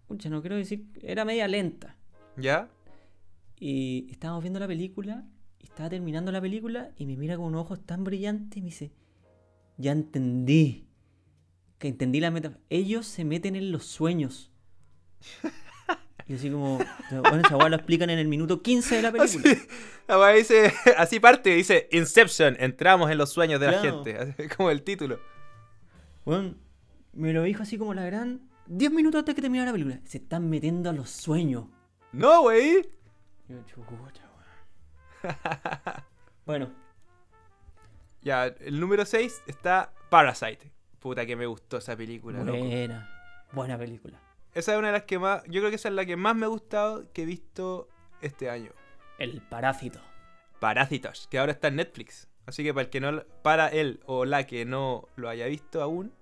Pucha, 0.06 0.28
no 0.28 0.40
quiero 0.40 0.56
decir... 0.56 0.86
Era 1.02 1.24
media 1.24 1.48
lenta. 1.48 1.96
¿Ya? 2.36 2.68
Y 3.58 4.08
estábamos 4.10 4.42
viendo 4.42 4.58
la 4.58 4.66
película, 4.66 5.24
y 5.58 5.66
estaba 5.66 5.90
terminando 5.90 6.32
la 6.32 6.40
película, 6.40 6.90
y 6.96 7.06
me 7.06 7.16
mira 7.16 7.36
con 7.36 7.46
unos 7.46 7.62
ojos 7.62 7.84
tan 7.84 8.04
brillantes 8.04 8.56
y 8.56 8.60
me 8.62 8.66
dice, 8.66 8.92
ya 9.76 9.92
entendí, 9.92 10.86
que 11.78 11.88
entendí 11.88 12.20
la 12.20 12.30
meta. 12.30 12.58
Ellos 12.70 13.06
se 13.06 13.24
meten 13.24 13.56
en 13.56 13.72
los 13.72 13.84
sueños. 13.84 14.50
Y 16.30 16.34
así 16.34 16.48
como, 16.48 16.78
bueno, 17.10 17.40
esa 17.44 17.68
lo 17.68 17.74
explican 17.74 18.08
en 18.08 18.20
el 18.20 18.28
minuto 18.28 18.62
15 18.62 18.94
de 18.94 19.02
la 19.02 19.08
Así, 19.20 19.38
película. 19.38 19.66
la 20.06 20.16
weá 20.16 20.28
dice, 20.28 20.72
así 20.96 21.18
parte, 21.18 21.50
dice 21.50 21.88
Inception, 21.90 22.56
entramos 22.60 23.10
en 23.10 23.18
los 23.18 23.32
sueños 23.32 23.58
de 23.58 23.66
la 23.66 23.80
gente. 23.80 24.16
Así 24.38 24.48
como 24.48 24.70
el 24.70 24.82
título. 24.82 25.18
Bueno, 26.24 26.54
me 27.12 27.32
lo 27.32 27.42
dijo 27.42 27.64
así 27.64 27.78
como 27.78 27.94
la 27.94 28.04
gran, 28.04 28.48
10 28.72 28.92
minutos 28.92 29.18
antes 29.18 29.35
que 29.35 29.42
terminara 29.42 29.66
la 29.66 29.72
película. 29.72 30.00
Se 30.04 30.18
están 30.18 30.48
metiendo 30.48 30.90
a 30.90 30.92
los 30.92 31.11
sueños. 31.11 31.64
No, 32.12 32.42
wey. 32.42 32.88
Y 33.48 33.52
yo, 33.52 33.62
chucucha, 33.64 34.22
weón. 35.24 35.37
Bueno, 36.46 36.70
Ya, 38.22 38.46
el 38.46 38.78
número 38.78 39.04
6 39.04 39.42
está 39.46 39.92
Parasite. 40.09 40.70
Puta 41.00 41.26
que 41.26 41.35
me 41.35 41.46
gustó 41.46 41.78
esa 41.78 41.96
película, 41.96 42.44
loco. 42.44 42.59
buena, 42.59 43.11
buena 43.52 43.76
película. 43.78 44.20
Esa 44.54 44.72
es 44.72 44.78
una 44.78 44.88
de 44.88 44.92
las 44.94 45.02
que 45.04 45.18
más, 45.18 45.42
yo 45.44 45.61
creo 45.61 45.70
que 45.70 45.76
esa 45.76 45.88
es 45.88 45.94
la 45.94 46.04
que 46.06 46.16
más 46.16 46.37
me 46.37 46.44
ha 46.46 46.48
gustado 46.48 47.11
que 47.12 47.22
he 47.22 47.26
visto 47.26 47.88
este 48.20 48.50
año. 48.50 48.70
El 49.18 49.42
parásito. 49.42 50.00
Parásitos, 50.61 51.26
que 51.28 51.38
ahora 51.40 51.52
está 51.52 51.68
en 51.68 51.76
Netflix. 51.76 52.28
Así 52.46 52.62
que 52.62 52.72
para 52.72 52.85
el 52.85 52.90
que 52.90 53.00
no, 53.00 53.24
para 53.42 53.68
él 53.68 54.00
o 54.06 54.24
la 54.24 54.46
que 54.46 54.64
no 54.64 55.09
lo 55.16 55.28
haya 55.28 55.46
visto 55.46 55.83
aún, 55.83 56.12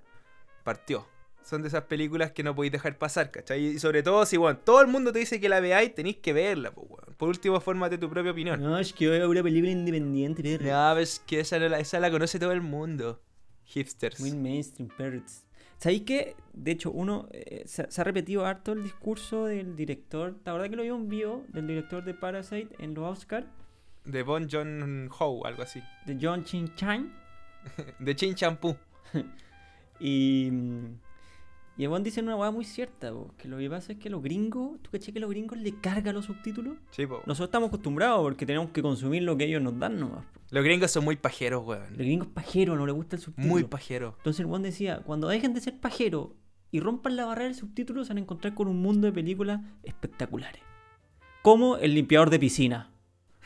partió. 0.64 1.06
Son 1.48 1.62
de 1.62 1.68
esas 1.68 1.84
películas 1.84 2.32
que 2.32 2.42
no 2.42 2.54
podéis 2.54 2.72
dejar 2.72 2.98
pasar, 2.98 3.30
¿cachai? 3.30 3.64
Y 3.64 3.78
sobre 3.78 4.02
todo 4.02 4.26
si, 4.26 4.36
bueno, 4.36 4.58
todo 4.58 4.82
el 4.82 4.86
mundo 4.86 5.14
te 5.14 5.20
dice 5.20 5.40
que 5.40 5.48
la 5.48 5.60
veáis, 5.60 5.94
tenéis 5.94 6.18
que 6.18 6.34
verla, 6.34 6.72
pues, 6.72 6.86
weón. 6.90 7.14
Por 7.16 7.30
último, 7.30 7.58
fórmate 7.58 7.96
tu 7.96 8.10
propia 8.10 8.32
opinión. 8.32 8.60
No, 8.60 8.78
es 8.78 8.92
que 8.92 9.08
veo 9.08 9.30
una 9.30 9.42
película 9.42 9.72
independiente, 9.72 10.42
perro. 10.42 10.70
No, 10.70 10.98
es 10.98 11.20
que 11.20 11.40
esa, 11.40 11.58
no 11.58 11.70
la, 11.70 11.78
esa 11.78 12.00
la 12.00 12.10
conoce 12.10 12.38
todo 12.38 12.52
el 12.52 12.60
mundo. 12.60 13.22
Hipsters. 13.64 14.20
Muy 14.20 14.32
mainstream, 14.32 14.90
perros. 14.94 15.46
¿Sabéis 15.78 16.02
que, 16.02 16.36
de 16.52 16.70
hecho, 16.70 16.90
uno 16.90 17.30
eh, 17.32 17.62
se, 17.64 17.90
se 17.90 17.98
ha 17.98 18.04
repetido 18.04 18.44
harto 18.44 18.72
el 18.72 18.82
discurso 18.82 19.46
del 19.46 19.74
director? 19.74 20.34
¿Te 20.44 20.50
acuerdas 20.50 20.68
que 20.68 20.76
lo 20.76 20.82
vi 20.82 20.90
un 20.90 21.08
video 21.08 21.46
del 21.48 21.66
director 21.66 22.04
de 22.04 22.12
Parasite 22.12 22.76
en 22.78 22.92
los 22.92 23.04
Oscar? 23.04 23.46
De 24.04 24.22
Bon 24.22 24.46
John 24.50 25.08
Ho, 25.18 25.46
algo 25.46 25.62
así. 25.62 25.82
De 26.04 26.18
John 26.20 26.44
Chin 26.44 26.74
Chang. 26.74 27.10
De 27.98 28.14
Chin 28.14 28.34
Champú. 28.34 28.76
Y. 30.00 30.52
Y 31.78 31.84
el 31.84 32.02
dice 32.02 32.20
una 32.20 32.34
hueá 32.34 32.50
muy 32.50 32.64
cierta, 32.64 33.12
po, 33.12 33.30
que 33.38 33.46
lo 33.46 33.56
que 33.56 33.70
pasa 33.70 33.92
es 33.92 33.98
que 34.00 34.10
los 34.10 34.20
gringos, 34.20 34.82
¿tú 34.82 34.90
caché 34.90 35.12
que 35.12 35.20
los 35.20 35.30
gringos 35.30 35.56
le 35.58 35.80
cargan 35.80 36.12
los 36.12 36.24
subtítulos? 36.24 36.76
Sí, 36.90 37.06
po. 37.06 37.22
Nosotros 37.24 37.46
estamos 37.46 37.68
acostumbrados 37.68 38.20
porque 38.20 38.44
tenemos 38.44 38.70
que 38.70 38.82
consumir 38.82 39.22
lo 39.22 39.36
que 39.36 39.44
ellos 39.44 39.62
nos 39.62 39.78
dan 39.78 40.00
nomás. 40.00 40.24
po. 40.24 40.40
Los 40.50 40.64
gringos 40.64 40.90
son 40.90 41.04
muy 41.04 41.14
pajeros, 41.14 41.60
Los 41.60 41.68
weón. 41.78 41.96
gringos 41.96 42.26
pajeros, 42.28 42.76
no 42.76 42.84
les 42.84 42.96
gusta 42.96 43.14
el 43.14 43.22
subtítulo. 43.22 43.48
Muy 43.48 43.62
pajeros. 43.62 44.14
Entonces 44.16 44.40
el 44.40 44.46
weón 44.46 44.62
decía, 44.64 45.02
cuando 45.04 45.28
dejen 45.28 45.54
de 45.54 45.60
ser 45.60 45.78
pajeros 45.78 46.30
y 46.72 46.80
rompan 46.80 47.14
la 47.14 47.26
barrera 47.26 47.46
del 47.46 47.54
subtítulo, 47.54 48.02
se 48.04 48.08
van 48.08 48.18
a 48.18 48.20
encontrar 48.22 48.54
con 48.54 48.66
un 48.66 48.82
mundo 48.82 49.06
de 49.06 49.12
películas 49.12 49.60
espectaculares. 49.84 50.60
Como 51.42 51.76
El 51.76 51.94
limpiador 51.94 52.28
de 52.30 52.40
piscina. 52.40 52.90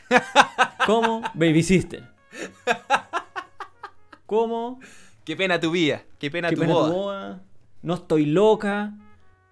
Como 0.87 1.21
Baby 1.35 1.61
Sister. 1.61 2.09
Como 4.25 4.79
Qué 5.23 5.35
pena 5.35 5.59
tu 5.59 5.69
vida. 5.69 6.03
Qué 6.17 6.31
pena 6.31 6.49
Qué 6.49 6.55
tu 6.55 6.61
pena 6.61 6.73
tu 6.73 6.79
boda. 6.79 7.43
No 7.83 7.93
estoy 7.95 8.25
loca. 8.25 8.93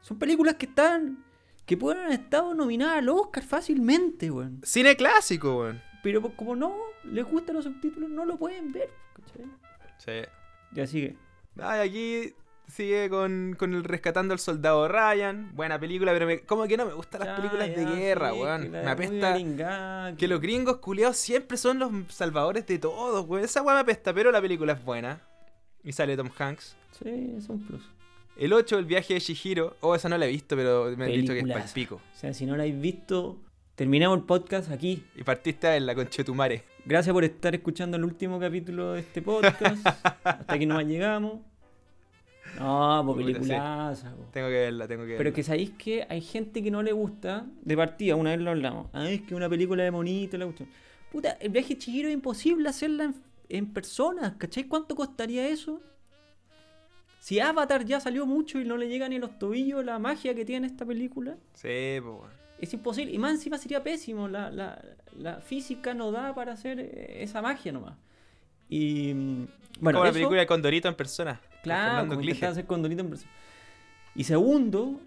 Son 0.02 0.18
películas 0.18 0.56
que 0.56 0.66
están. 0.66 1.24
que 1.66 1.78
pueden 1.78 2.02
haber 2.04 2.20
estado 2.20 2.54
nominadas 2.54 2.98
al 2.98 3.10
Oscar 3.10 3.44
fácilmente, 3.44 4.32
weón. 4.32 4.60
Cine 4.64 4.96
clásico, 4.96 5.60
weón. 5.60 5.82
Pero 6.04 6.22
pues, 6.22 6.34
como 6.36 6.56
no 6.56 6.74
les 7.04 7.24
gustan 7.26 7.56
los 7.56 7.66
subtítulos, 7.66 8.10
no 8.10 8.26
lo 8.26 8.38
pueden 8.38 8.72
ver. 8.72 8.90
¿cachai? 9.16 9.46
Sí. 9.98 10.30
Ya 10.74 10.88
sigue. 10.88 11.16
Ay, 11.60 11.88
aquí 11.88 12.34
sigue 12.68 13.10
con, 13.10 13.56
con 13.60 13.74
el 13.74 13.84
Rescatando 13.84 14.34
al 14.34 14.40
Soldado 14.40 14.88
Ryan. 14.88 15.52
Buena 15.54 15.80
película, 15.80 16.12
pero 16.14 16.26
me- 16.26 16.40
como 16.42 16.66
que 16.68 16.78
no 16.78 16.86
me 16.86 16.94
gustan 16.94 17.20
las 17.20 17.30
Ya, 17.30 17.36
películas 17.36 17.68
de 17.76 17.86
guerra, 17.86 18.32
sí, 18.34 18.40
weón. 18.40 18.72
Me 18.72 18.88
apesta 18.90 19.38
que 20.18 20.28
los 20.28 20.42
gringos 20.42 20.78
culiados 20.78 21.18
siempre 21.18 21.58
son 21.58 21.80
los 21.80 21.92
salvadores 22.10 22.66
de 22.66 22.80
todos, 22.80 23.28
weón. 23.28 23.44
Esa 23.46 23.62
weón 23.62 23.76
me 23.76 23.82
apesta, 23.82 24.14
pero 24.14 24.32
la 24.32 24.42
película 24.42 24.74
es 24.74 24.84
buena. 24.84 25.22
Y 25.84 25.92
sale 25.92 26.16
Tom 26.18 26.30
Hanks. 26.38 26.76
Sí, 27.02 27.36
es 27.38 27.48
un 27.50 27.60
plus. 27.66 27.84
El 28.42 28.54
8, 28.54 28.80
El 28.80 28.86
viaje 28.86 29.14
de 29.14 29.20
Shihiro. 29.20 29.78
Oh, 29.82 29.94
esa 29.94 30.10
no 30.10 30.18
la 30.18 30.26
he 30.26 30.30
visto, 30.30 30.56
pero 30.56 30.86
me 30.98 31.06
han 31.06 31.12
dicho 31.12 31.32
que 31.32 31.42
es 31.42 31.44
Peliculaza. 31.44 31.60
pa'l 31.60 31.74
pico. 31.76 31.96
O 31.98 32.18
sea, 32.18 32.34
si 32.34 32.48
no 32.48 32.58
la 32.58 32.64
habéis 32.64 32.82
visto, 32.82 33.38
terminamos 33.76 34.18
el 34.18 34.24
podcast 34.24 34.72
aquí. 34.72 35.04
Y 35.16 35.24
partiste 35.24 35.68
a 35.68 35.80
la 35.80 35.94
conchetumare. 35.94 36.64
Gracias 36.84 37.14
por 37.14 37.24
estar 37.24 37.54
escuchando 37.54 37.98
el 37.98 38.04
último 38.04 38.40
capítulo 38.40 38.94
de 38.94 39.02
este 39.02 39.22
podcast. 39.22 39.86
Hasta 40.24 40.54
aquí 40.56 40.66
nomás 40.66 40.88
llegamos. 40.88 41.36
No, 42.58 43.14
sí. 43.14 43.24
peliculaza. 43.24 44.16
Tengo 44.34 44.48
que 44.48 44.54
verla, 44.54 44.88
tengo 44.88 45.04
que 45.04 45.10
verla. 45.10 45.18
Pero 45.20 45.34
que 45.34 45.44
sabéis 45.44 45.70
que 45.78 46.08
hay 46.10 46.22
gente 46.22 46.64
que 46.64 46.72
no 46.72 46.82
le 46.82 46.94
gusta, 46.94 47.46
de 47.62 47.78
partida, 47.78 48.16
una 48.16 48.32
vez 48.32 48.40
lo 48.40 48.50
hablamos. 48.50 48.88
Ah, 48.92 49.08
es 49.08 49.22
que 49.22 49.36
una 49.36 49.50
película 49.50 49.84
de 49.84 49.92
monito, 49.92 50.36
la 50.40 50.46
cuestión. 50.46 50.68
Puta, 51.12 51.34
el 51.34 51.50
viaje 51.50 51.76
de 51.76 51.78
Chihiro 51.78 52.08
es 52.08 52.16
imposible 52.16 52.68
hacerla 52.68 53.04
en, 53.04 53.16
en 53.50 53.72
persona, 53.72 54.36
¿cachai? 54.40 54.64
¿Cuánto 54.64 54.96
costaría 54.96 55.48
eso? 55.48 55.80
Si 57.22 57.40
Avatar 57.40 57.86
ya 57.86 58.00
salió 58.00 58.26
mucho 58.26 58.60
y 58.60 58.66
no 58.66 58.78
le 58.78 58.90
llega 58.90 59.08
ni 59.08 59.18
a 59.18 59.20
los 59.20 59.38
tobillos 59.38 59.86
la 59.86 60.00
magia 60.00 60.34
que 60.34 60.44
tiene 60.44 60.66
esta 60.66 60.88
película, 60.88 61.38
Sí, 61.54 62.00
pues, 62.02 62.18
es 62.60 62.74
imposible. 62.74 63.14
Y 63.14 63.20
más 63.20 63.34
encima 63.34 63.60
sería 63.60 63.84
pésimo. 63.84 64.28
La, 64.28 64.50
la, 64.50 64.84
la 65.16 65.40
física 65.40 65.94
no 65.94 66.12
da 66.12 66.34
para 66.34 66.54
hacer 66.54 66.80
eh, 66.80 67.22
esa 67.22 67.44
magia 67.44 67.72
nomás. 67.72 67.94
Y 68.70 69.14
mm, 69.14 69.48
bueno, 69.82 70.00
como 70.00 70.06
la 70.06 70.14
película 70.14 70.40
de 70.40 70.48
Condorito 70.48 70.88
en 70.88 70.96
persona. 70.96 71.40
Claro, 71.62 72.08
como 72.10 72.22
hacer 72.22 72.66
condolito 72.66 73.02
en 73.04 73.10
persona. 73.10 73.32
Y 74.16 74.24
segundo, 74.24 75.00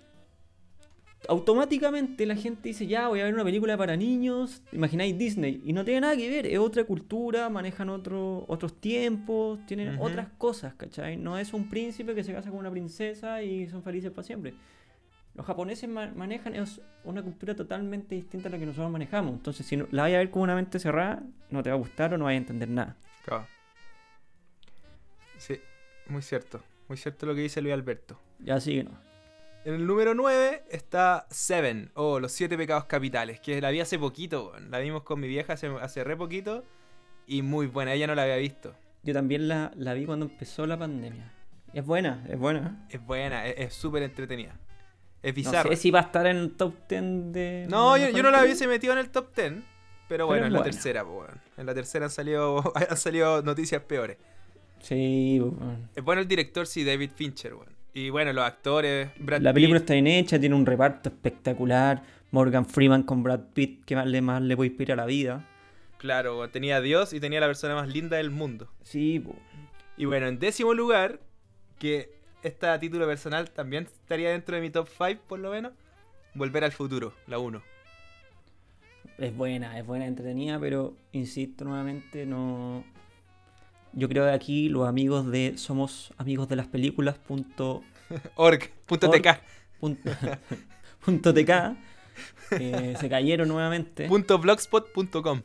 automáticamente 1.29 2.27
la 2.27 2.37
gente 2.37 2.69
dice, 2.69 2.87
ya, 2.87 3.09
voy 3.09 3.21
a 3.21 3.25
ver 3.25 3.35
una 3.35 3.45
película 3.45 3.77
para 3.77 3.97
niños, 3.97 4.63
imagináis 4.73 5.17
Disney, 5.17 5.63
y 5.65 5.73
no 5.73 5.85
tiene 5.85 6.01
nada 6.03 6.17
que 6.17 6.29
ver, 6.29 6.47
es 6.47 6.59
otra 6.59 6.85
cultura, 6.85 7.49
manejan 7.51 7.89
otro, 7.89 8.45
otros 8.49 8.81
tiempos, 8.81 9.65
tienen 9.67 9.99
otras 10.01 10.29
cosas, 10.39 10.75
¿cachai? 10.75 11.17
No 11.17 11.39
es 11.39 11.53
un 11.55 11.69
príncipe 11.69 12.15
que 12.15 12.25
se 12.25 12.33
casa 12.33 12.51
con 12.51 12.59
una 12.59 12.71
princesa 12.71 13.43
y 13.43 13.67
son 13.69 13.83
felices 13.83 14.11
para 14.11 14.23
siempre. 14.25 14.55
Los 15.35 15.45
japoneses 15.47 15.89
ma- 15.89 16.13
manejan 16.15 16.55
es 16.55 16.81
una 17.03 17.21
cultura 17.23 17.57
totalmente 17.57 18.15
distinta 18.15 18.49
a 18.49 18.53
la 18.53 18.59
que 18.59 18.67
nosotros 18.67 18.91
manejamos. 18.93 19.33
Entonces, 19.35 19.67
si 19.67 19.77
no- 19.77 19.89
la 19.91 20.03
vayas 20.03 20.17
a 20.17 20.19
ver 20.21 20.31
con 20.31 20.43
una 20.43 20.55
mente 20.55 20.79
cerrada, 20.79 21.23
no 21.51 21.63
te 21.63 21.71
va 21.71 21.75
a 21.75 21.79
gustar 21.79 22.15
o 22.15 22.19
no 22.19 22.27
vas 22.27 22.33
a 22.33 22.37
entender 22.37 22.69
nada. 22.69 22.97
Claro. 23.25 23.47
Sí, 25.39 25.59
muy 26.09 26.23
cierto. 26.23 26.63
Muy 26.89 26.97
cierto 26.97 27.27
lo 27.27 27.35
que 27.35 27.41
dice 27.41 27.61
Luis 27.63 27.75
Alberto. 27.75 28.19
Ya 28.39 28.61
sigue, 28.61 28.85
¿no? 28.85 28.93
En 29.65 29.75
el 29.75 29.87
número 29.87 30.15
9 30.15 30.65
está 30.71 31.27
Seven, 31.31 31.91
o 31.95 32.21
Los 32.21 32.33
Siete 32.33 32.57
Pecados 32.59 32.85
Capitales, 32.85 33.41
que 33.41 33.61
la 33.63 33.71
vi 33.71 33.81
hace 33.81 33.99
poquito, 33.99 34.51
weón. 34.51 34.71
la 34.71 34.79
vimos 34.79 35.03
con 35.05 35.19
mi 35.21 35.27
vieja 35.29 35.55
hace, 35.55 35.69
hace 35.81 36.05
re 36.05 36.17
poquito 36.17 36.65
y 37.27 37.41
muy 37.43 37.67
buena, 37.67 37.95
ella 37.95 38.07
no 38.07 38.15
la 38.15 38.25
había 38.25 38.37
visto. 38.37 38.75
Yo 39.03 39.15
también 39.15 39.49
la, 39.49 39.73
la 39.75 39.95
vi 39.95 40.05
cuando 40.05 40.27
empezó 40.27 40.67
la 40.67 40.79
pandemia. 40.79 41.33
Es 41.73 41.85
buena, 41.85 42.25
es 42.29 42.39
buena. 42.39 42.87
Es 42.91 43.05
buena, 43.05 43.47
es 43.47 43.55
es 43.59 43.75
súper 43.75 44.03
entretenida. 44.03 44.59
Es 45.23 45.33
No 45.33 45.37
bizarra. 45.37 45.71
sé 45.71 45.77
si 45.77 45.91
va 45.91 46.01
a 46.01 46.03
estar 46.03 46.27
en 46.27 46.37
el 46.37 46.53
top 46.57 46.75
10 46.89 47.03
de. 47.33 47.67
No, 47.69 47.97
yo, 47.97 48.23
no 48.23 48.31
la 48.31 48.43
hubiese 48.43 48.67
metido 48.67 48.93
en 48.93 48.99
el 48.99 49.09
top 49.11 49.35
10, 49.35 49.55
pero 50.09 50.27
bueno, 50.27 50.47
en 50.47 50.53
la 50.53 50.59
buena. 50.59 50.71
tercera, 50.73 51.05
po, 51.05 51.21
weón. 51.21 51.41
En 51.57 51.65
la 51.67 51.75
tercera 51.75 52.05
han 52.05 52.11
salido, 52.11 52.63
han 52.91 52.97
salido 52.99 53.41
noticias 53.43 53.81
peores. 53.83 54.19
Sí, 54.81 55.41
weón. 55.41 55.89
Es 55.97 56.05
bueno 56.05 56.21
el 56.21 56.29
director, 56.29 56.67
sí, 56.67 56.85
David 56.85 57.11
Fincher, 57.15 57.55
weón. 57.55 57.74
Y 57.95 58.11
bueno, 58.11 58.33
los 58.33 58.45
actores, 58.45 59.11
Brad 59.19 59.41
La 59.41 59.55
película 59.55 59.79
Pitt. 59.79 59.85
está 59.85 59.95
bien 59.95 60.07
hecha, 60.09 60.39
tiene 60.39 60.55
un 60.55 60.67
reparto 60.67 61.09
espectacular. 61.09 62.03
Morgan 62.33 62.67
Freeman 62.67 63.05
con 63.05 63.23
Brad 63.23 63.41
Pitt, 63.55 63.85
que 63.85 63.95
más 63.95 64.07
le, 64.07 64.21
más 64.21 64.43
le 64.43 64.57
puede 64.57 64.69
inspirar 64.69 64.99
a 64.99 65.03
la 65.03 65.07
vida. 65.07 65.47
Claro, 65.99 66.49
tenía 66.51 66.77
a 66.77 66.81
Dios 66.81 67.13
y 67.13 67.21
tenía 67.21 67.39
a 67.39 67.43
la 67.43 67.47
persona 67.47 67.77
más 67.77 67.89
linda 67.89 68.17
del 68.17 68.31
mundo. 68.31 68.69
Sí, 68.83 69.21
po. 69.21 69.37
Y 69.97 70.07
bueno, 70.07 70.27
en 70.27 70.41
décimo 70.41 70.75
lugar, 70.75 71.21
que 71.79 72.11
esta 72.43 72.73
a 72.73 72.81
título 72.81 73.07
personal 73.07 73.51
también 73.51 73.85
estaría 73.85 74.31
dentro 74.31 74.57
de 74.57 74.63
mi 74.63 74.71
top 74.71 74.89
5 74.89 75.23
por 75.29 75.39
lo 75.39 75.51
menos, 75.51 75.73
Volver 76.35 76.65
al 76.65 76.73
futuro, 76.73 77.15
la 77.29 77.39
1. 77.39 77.63
es 79.19 79.37
buena, 79.37 79.79
es 79.79 79.87
buena, 79.87 80.07
entretenida, 80.07 80.59
pero 80.59 80.97
insisto 81.13 81.65
nuevamente, 81.65 82.27
no. 82.27 82.85
Yo 83.97 84.09
creo 84.09 84.25
que 84.25 84.31
aquí 84.33 84.69
los 84.69 84.87
amigos 84.89 85.31
de. 85.31 85.57
Somos 85.57 86.13
amigos 86.17 86.49
de 86.49 86.57
las 86.57 86.67
películas. 86.67 87.19
Punto, 87.19 87.83
Org.tk. 88.37 89.29
punto, 89.81 90.11
punto 91.05 91.35
TK. 91.35 91.51
eh, 92.61 92.95
se 92.99 93.09
cayeron 93.09 93.49
nuevamente. 93.49 94.09
Punto 94.09 94.39
blogspot.com. 94.39 95.43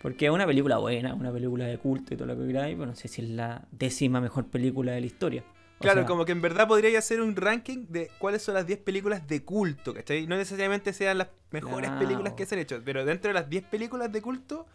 Porque 0.00 0.26
es 0.26 0.32
una 0.32 0.46
película 0.46 0.78
buena, 0.78 1.14
una 1.14 1.30
película 1.32 1.64
de 1.66 1.78
culto 1.78 2.12
y 2.12 2.16
todo 2.16 2.26
lo 2.26 2.36
que 2.36 2.46
queráis, 2.46 2.74
pero 2.74 2.86
no 2.86 2.96
sé 2.96 3.06
si 3.06 3.22
es 3.22 3.28
la 3.28 3.66
décima 3.70 4.20
mejor 4.20 4.46
película 4.46 4.92
de 4.92 5.00
la 5.00 5.06
historia. 5.06 5.44
O 5.78 5.82
Claro, 5.82 6.00
sea, 6.00 6.06
como 6.06 6.24
que 6.24 6.32
en 6.32 6.42
verdad 6.42 6.66
podría 6.66 6.98
hacer 6.98 7.20
un 7.20 7.36
ranking 7.36 7.86
de 7.88 8.10
cuáles 8.18 8.42
son 8.42 8.54
las 8.54 8.66
10 8.66 8.80
películas 8.80 9.26
de 9.28 9.44
culto, 9.44 9.94
¿cachai? 9.94 10.26
No 10.26 10.36
necesariamente 10.36 10.92
sean 10.92 11.18
las 11.18 11.28
mejores 11.52 11.90
películas 11.92 12.32
que 12.34 12.46
se 12.46 12.54
han 12.56 12.60
hecho, 12.60 12.80
pero 12.84 13.04
dentro 13.04 13.28
de 13.28 13.34
las 13.34 13.48
10 13.48 13.64
películas 13.64 14.10
de 14.10 14.22
culto, 14.22 14.66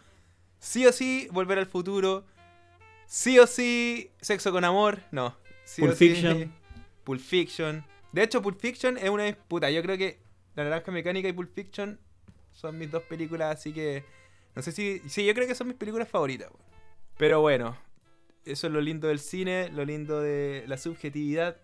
sí 0.60 0.86
o 0.86 0.94
sí, 0.94 1.28
Volver 1.32 1.60
al 1.60 1.66
futuro, 1.68 2.26
sí 3.08 3.40
o 3.40 3.48
sí, 3.48 4.12
Sexo 4.22 4.52
con 4.52 4.64
Amor, 4.64 5.00
no. 5.12 5.36
Sí 5.64 5.82
Pulp 5.82 5.94
o 5.94 5.96
sí, 5.96 6.10
Fiction. 6.10 6.54
Pulp 7.04 7.22
Fiction. 7.22 7.86
De 8.12 8.24
hecho, 8.24 8.42
Pulp 8.42 8.60
Fiction 8.60 8.98
es 8.98 9.10
una 9.10 9.24
disputa. 9.24 9.72
Yo 9.72 9.82
creo 9.82 9.98
que 9.98 10.20
La 10.56 10.64
Naranja 10.64 10.92
Mecánica 10.92 11.28
y 11.28 11.34
Pulp 11.34 11.54
Fiction 11.54 12.00
son 12.52 12.78
mis 12.78 12.92
dos 12.92 13.04
películas, 13.04 13.58
así 13.58 13.74
que... 13.74 14.04
No 14.56 14.62
sé 14.62 14.72
si... 14.72 15.02
Sí, 15.08 15.26
yo 15.26 15.34
creo 15.34 15.48
que 15.48 15.56
son 15.56 15.68
mis 15.68 15.78
películas 15.78 16.08
favoritas. 16.08 16.50
Pero 17.18 17.42
bueno, 17.42 17.78
eso 18.46 18.68
es 18.68 18.74
lo 18.74 18.82
lindo 18.82 19.08
del 19.08 19.20
cine, 19.20 19.70
lo 19.70 19.86
lindo 19.86 20.22
de 20.22 20.64
la 20.68 20.78
subjetividad. 20.78 21.58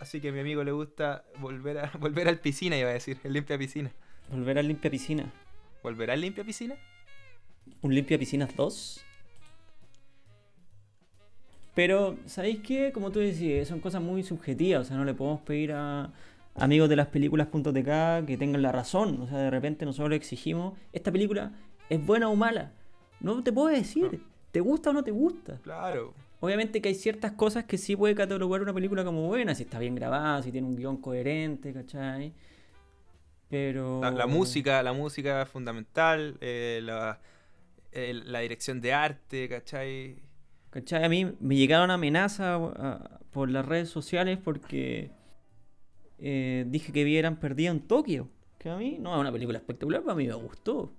Así 0.00 0.20
que 0.20 0.28
a 0.28 0.32
mi 0.32 0.40
amigo 0.40 0.64
le 0.64 0.72
gusta 0.72 1.24
volver 1.38 1.78
a 1.78 1.90
volver 1.98 2.28
al 2.28 2.40
piscina, 2.40 2.76
iba 2.76 2.90
a 2.90 2.94
decir, 2.94 3.18
el 3.24 3.32
limpia 3.32 3.58
piscina. 3.58 3.92
Volver 4.30 4.58
a 4.58 4.62
limpia 4.62 4.90
piscina. 4.90 5.32
¿Volverá 5.82 6.14
al 6.14 6.20
limpia 6.20 6.44
piscina? 6.44 6.76
Un 7.82 7.94
limpia 7.94 8.18
piscinas 8.18 8.54
2. 8.56 9.04
Pero, 11.78 12.16
¿sabéis 12.26 12.58
qué? 12.58 12.90
Como 12.90 13.12
tú 13.12 13.20
decías, 13.20 13.68
son 13.68 13.78
cosas 13.78 14.02
muy 14.02 14.24
subjetivas. 14.24 14.80
O 14.80 14.84
sea, 14.84 14.96
no 14.96 15.04
le 15.04 15.14
podemos 15.14 15.42
pedir 15.42 15.70
a 15.70 16.10
amigos 16.56 16.88
de 16.88 16.96
las 16.96 17.06
películas.tk 17.06 18.26
que 18.26 18.36
tengan 18.36 18.62
la 18.62 18.72
razón. 18.72 19.20
O 19.20 19.28
sea, 19.28 19.38
de 19.38 19.48
repente 19.48 19.84
nosotros 19.84 20.10
le 20.10 20.16
exigimos, 20.16 20.76
esta 20.92 21.12
película 21.12 21.52
es 21.88 22.04
buena 22.04 22.28
o 22.30 22.34
mala. 22.34 22.72
No 23.20 23.44
te 23.44 23.52
puedo 23.52 23.68
decir, 23.68 24.22
¿te 24.50 24.58
gusta 24.58 24.90
o 24.90 24.92
no 24.92 25.04
te 25.04 25.12
gusta? 25.12 25.60
Claro. 25.62 26.14
Obviamente 26.40 26.82
que 26.82 26.88
hay 26.88 26.96
ciertas 26.96 27.30
cosas 27.30 27.62
que 27.66 27.78
sí 27.78 27.94
puede 27.94 28.16
catalogar 28.16 28.60
una 28.60 28.74
película 28.74 29.04
como 29.04 29.28
buena, 29.28 29.54
si 29.54 29.62
está 29.62 29.78
bien 29.78 29.94
grabada, 29.94 30.42
si 30.42 30.50
tiene 30.50 30.66
un 30.66 30.74
guion 30.74 30.96
coherente, 30.96 31.72
¿cachai? 31.72 32.32
Pero... 33.48 34.00
La, 34.02 34.10
la 34.10 34.26
música, 34.26 34.82
la 34.82 34.92
música 34.92 35.42
es 35.42 35.48
fundamental, 35.48 36.38
eh, 36.40 36.80
la, 36.82 37.20
el- 37.92 38.32
la 38.32 38.40
dirección 38.40 38.80
de 38.80 38.92
arte, 38.92 39.48
¿cachai? 39.48 40.26
¿Cachai? 40.70 41.04
A 41.04 41.08
mí 41.08 41.34
me 41.40 41.56
llegaron 41.56 41.90
amenazas 41.90 42.60
por 43.30 43.50
las 43.50 43.64
redes 43.64 43.88
sociales 43.88 44.38
porque 44.42 45.10
eh, 46.18 46.64
dije 46.68 46.92
que 46.92 47.04
vieran 47.04 47.38
Perdido 47.38 47.72
en 47.72 47.80
Tokio. 47.80 48.28
Que 48.58 48.70
a 48.70 48.76
mí 48.76 48.98
no 49.00 49.14
es 49.14 49.20
una 49.20 49.32
película 49.32 49.58
espectacular, 49.58 50.00
pero 50.00 50.12
a 50.12 50.16
mí 50.16 50.26
me 50.26 50.34
gustó. 50.34 50.92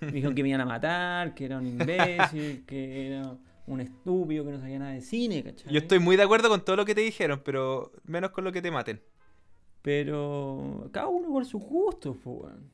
Me 0.00 0.12
dijeron 0.12 0.34
que 0.34 0.42
me 0.42 0.48
iban 0.48 0.60
a 0.60 0.66
matar, 0.66 1.34
que 1.34 1.44
era 1.44 1.58
un 1.58 1.66
imbécil, 1.66 2.64
que 2.66 3.06
era 3.06 3.36
un 3.66 3.80
estúpido, 3.80 4.44
que 4.44 4.52
no 4.52 4.60
sabía 4.60 4.78
nada 4.78 4.92
de 4.92 5.00
cine, 5.00 5.42
¿cachai? 5.42 5.72
Yo 5.72 5.78
estoy 5.78 5.98
muy 5.98 6.16
de 6.16 6.22
acuerdo 6.22 6.48
con 6.48 6.64
todo 6.64 6.76
lo 6.76 6.84
que 6.84 6.94
te 6.94 7.02
dijeron, 7.02 7.42
pero 7.44 7.92
menos 8.04 8.30
con 8.30 8.44
lo 8.44 8.52
que 8.52 8.62
te 8.62 8.70
maten. 8.70 9.02
Pero 9.82 10.88
cada 10.92 11.08
uno 11.08 11.28
por 11.30 11.44
sus 11.46 11.62
gustos, 11.62 12.16
pues, 12.22 12.36
weón. 12.40 12.70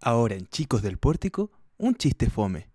Ahora 0.00 0.34
en 0.34 0.46
Chicos 0.46 0.82
del 0.82 0.98
Pórtico, 0.98 1.50
un 1.78 1.94
chiste 1.94 2.28
fome. 2.28 2.68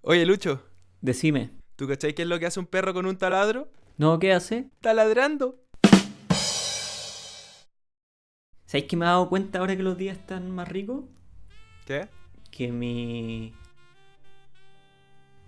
Oye, 0.00 0.24
Lucho, 0.24 0.67
Decime. 1.00 1.50
¿tú 1.76 1.86
cachai 1.86 2.14
qué 2.14 2.22
es 2.22 2.28
lo 2.28 2.38
que 2.38 2.46
hace 2.46 2.58
un 2.58 2.66
perro 2.66 2.92
con 2.92 3.06
un 3.06 3.16
taladro? 3.16 3.68
¿No? 3.96 4.18
¿Qué 4.18 4.32
hace? 4.32 4.70
Taladrando. 4.80 5.56
¿Sabéis 8.66 8.88
que 8.88 8.96
me 8.96 9.04
he 9.04 9.08
dado 9.08 9.28
cuenta 9.28 9.60
ahora 9.60 9.76
que 9.76 9.82
los 9.82 9.96
días 9.96 10.18
están 10.18 10.50
más 10.50 10.68
ricos? 10.68 11.04
¿Qué? 11.86 12.08
que 12.50 12.72
mi 12.72 13.54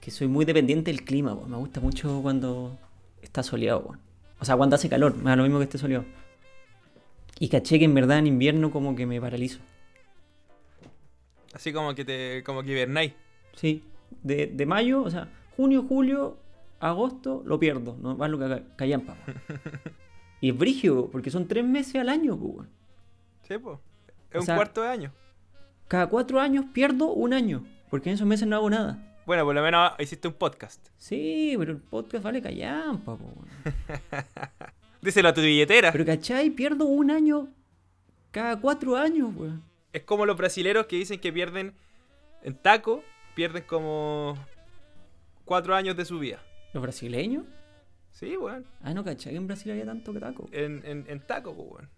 que 0.01 0.11
soy 0.11 0.29
muy 0.29 0.45
dependiente 0.45 0.91
del 0.91 1.05
clima, 1.05 1.35
me 1.35 1.57
gusta 1.57 1.81
mucho 1.81 2.21
cuando 2.23 2.79
está 3.21 3.43
soleado, 3.43 3.81
weón. 3.81 4.01
o 4.39 4.45
sea, 4.45 4.57
cuando 4.57 4.77
hace 4.77 4.89
calor, 4.89 5.15
me 5.17 5.29
da 5.29 5.37
lo 5.37 5.43
mismo 5.43 5.59
que 5.59 5.65
esté 5.65 5.77
soleado. 5.77 6.07
Y 7.39 7.49
caché 7.49 7.79
que 7.79 7.85
en 7.85 7.95
verdad 7.95 8.19
en 8.19 8.27
invierno 8.27 8.71
como 8.71 8.97
que 8.97 9.05
me 9.07 9.21
paralizo. 9.21 9.61
Así 11.53 11.73
como 11.73 11.95
que 11.95 12.05
te. 12.05 12.43
como 12.45 12.63
que 12.63 12.71
hibernáis. 12.71 13.13
Sí, 13.55 13.83
de, 14.23 14.47
de 14.47 14.67
mayo, 14.67 15.03
o 15.03 15.11
sea, 15.11 15.29
junio, 15.57 15.85
julio, 15.89 16.39
agosto, 16.81 17.43
lo 17.45 17.59
pierdo, 17.59 17.97
no 18.01 18.17
más 18.17 18.31
lo 18.31 18.39
que 18.39 18.49
ca- 18.49 18.77
callampa. 18.77 19.17
Y 20.43 20.49
es 20.51 20.57
brígido, 20.57 21.11
porque 21.11 21.31
son 21.31 21.47
tres 21.47 21.67
meses 21.67 21.97
al 21.97 22.09
año, 22.09 22.35
pues, 22.39 22.55
weón. 22.55 22.69
Sí, 23.47 23.59
pues. 23.59 23.79
Es 24.31 24.37
O 24.37 24.41
un 24.41 24.47
sea- 24.47 24.57
cuarto 24.57 24.81
de 24.81 24.89
año. 24.89 25.13
Cada 25.87 26.07
cuatro 26.07 26.41
años 26.41 26.65
pierdo 26.73 27.13
un 27.13 27.35
año, 27.35 27.63
porque 27.91 28.09
en 28.09 28.15
esos 28.15 28.27
meses 28.27 28.49
no 28.49 28.57
hago 28.57 28.71
nada. 28.71 29.07
Bueno, 29.27 29.45
por 29.45 29.55
lo 29.55 29.63
menos 29.63 29.93
hiciste 29.99 30.29
un 30.29 30.35
podcast. 30.35 30.89
Sí, 30.97 31.55
pero 31.59 31.73
el 31.73 31.79
podcast 31.79 32.25
vale 32.25 32.41
callampa, 32.41 33.17
po, 33.17 33.25
weón. 33.25 33.49
Díselo 35.03 35.29
a 35.29 35.35
tu 35.35 35.41
billetera. 35.43 35.93
Pero 35.93 36.07
¿cachai? 36.07 36.49
Pierdo 36.51 36.87
un 36.87 37.11
año 37.11 37.49
cada 38.31 38.59
cuatro 38.61 38.97
años, 38.97 39.31
weón. 39.37 39.63
Es 39.93 40.05
como 40.05 40.25
los 40.25 40.37
brasileros 40.39 40.87
que 40.87 40.97
dicen 40.97 41.21
que 41.21 41.33
pierden 41.35 41.75
en 42.43 42.55
taco, 42.55 43.03
pierden 43.35 43.65
como 43.65 44.37
cuatro 45.51 45.75
años 45.75 45.97
de 45.97 46.05
su 46.05 46.21
vida. 46.21 46.39
¿Los 46.73 46.81
brasileños? 46.81 47.45
Sí, 48.13 48.37
weón. 48.37 48.65
Ah, 48.83 48.95
no. 48.95 49.03
Que 49.03 49.17
en 49.25 49.49
Brasil 49.49 49.73
había 49.73 49.85
tanto 49.85 50.13
que 50.13 50.21
taco. 50.21 50.49
En, 50.53 50.81
en, 50.85 51.05
en 51.09 51.27
taco, 51.27 51.57
pues, 51.57 51.69
weón. 51.73 51.91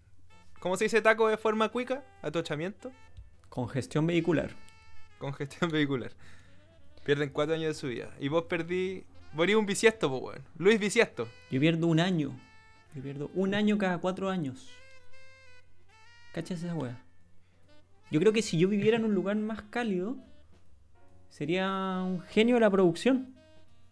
¿Cómo 0.59 0.75
se 0.75 0.85
dice 0.85 1.03
taco 1.03 1.27
de 1.27 1.37
forma 1.37 1.69
cuica? 1.69 2.03
Atochamiento. 2.23 2.91
Congestión 3.49 4.07
vehicular. 4.07 4.55
Congestión 5.19 5.69
vehicular. 5.71 6.13
Pierden 7.05 7.29
cuatro 7.29 7.53
años 7.53 7.67
de 7.67 7.73
su 7.75 7.89
vida. 7.89 8.09
Y 8.19 8.27
vos 8.27 8.45
perdí. 8.45 9.03
Eres 9.37 9.55
un 9.55 9.67
bisiesto, 9.67 10.09
pues, 10.09 10.23
weón. 10.23 10.41
Luis 10.57 10.79
Bisiesto. 10.79 11.27
Yo 11.51 11.59
pierdo 11.59 11.85
un 11.85 11.99
año. 11.99 12.31
Yo 12.95 13.03
pierdo 13.03 13.29
un 13.35 13.53
año 13.53 13.77
cada 13.77 13.99
cuatro 13.99 14.31
años. 14.31 14.67
¿Cachai 16.33 16.57
esa 16.57 16.73
weá? 16.73 17.03
Yo 18.09 18.19
creo 18.19 18.33
que 18.33 18.41
si 18.41 18.57
yo 18.57 18.67
viviera 18.67 18.97
en 18.97 19.05
un 19.05 19.13
lugar 19.13 19.35
más 19.35 19.61
cálido, 19.69 20.17
sería 21.29 22.01
un 22.03 22.19
genio 22.21 22.55
de 22.55 22.61
la 22.61 22.71
producción. 22.71 23.32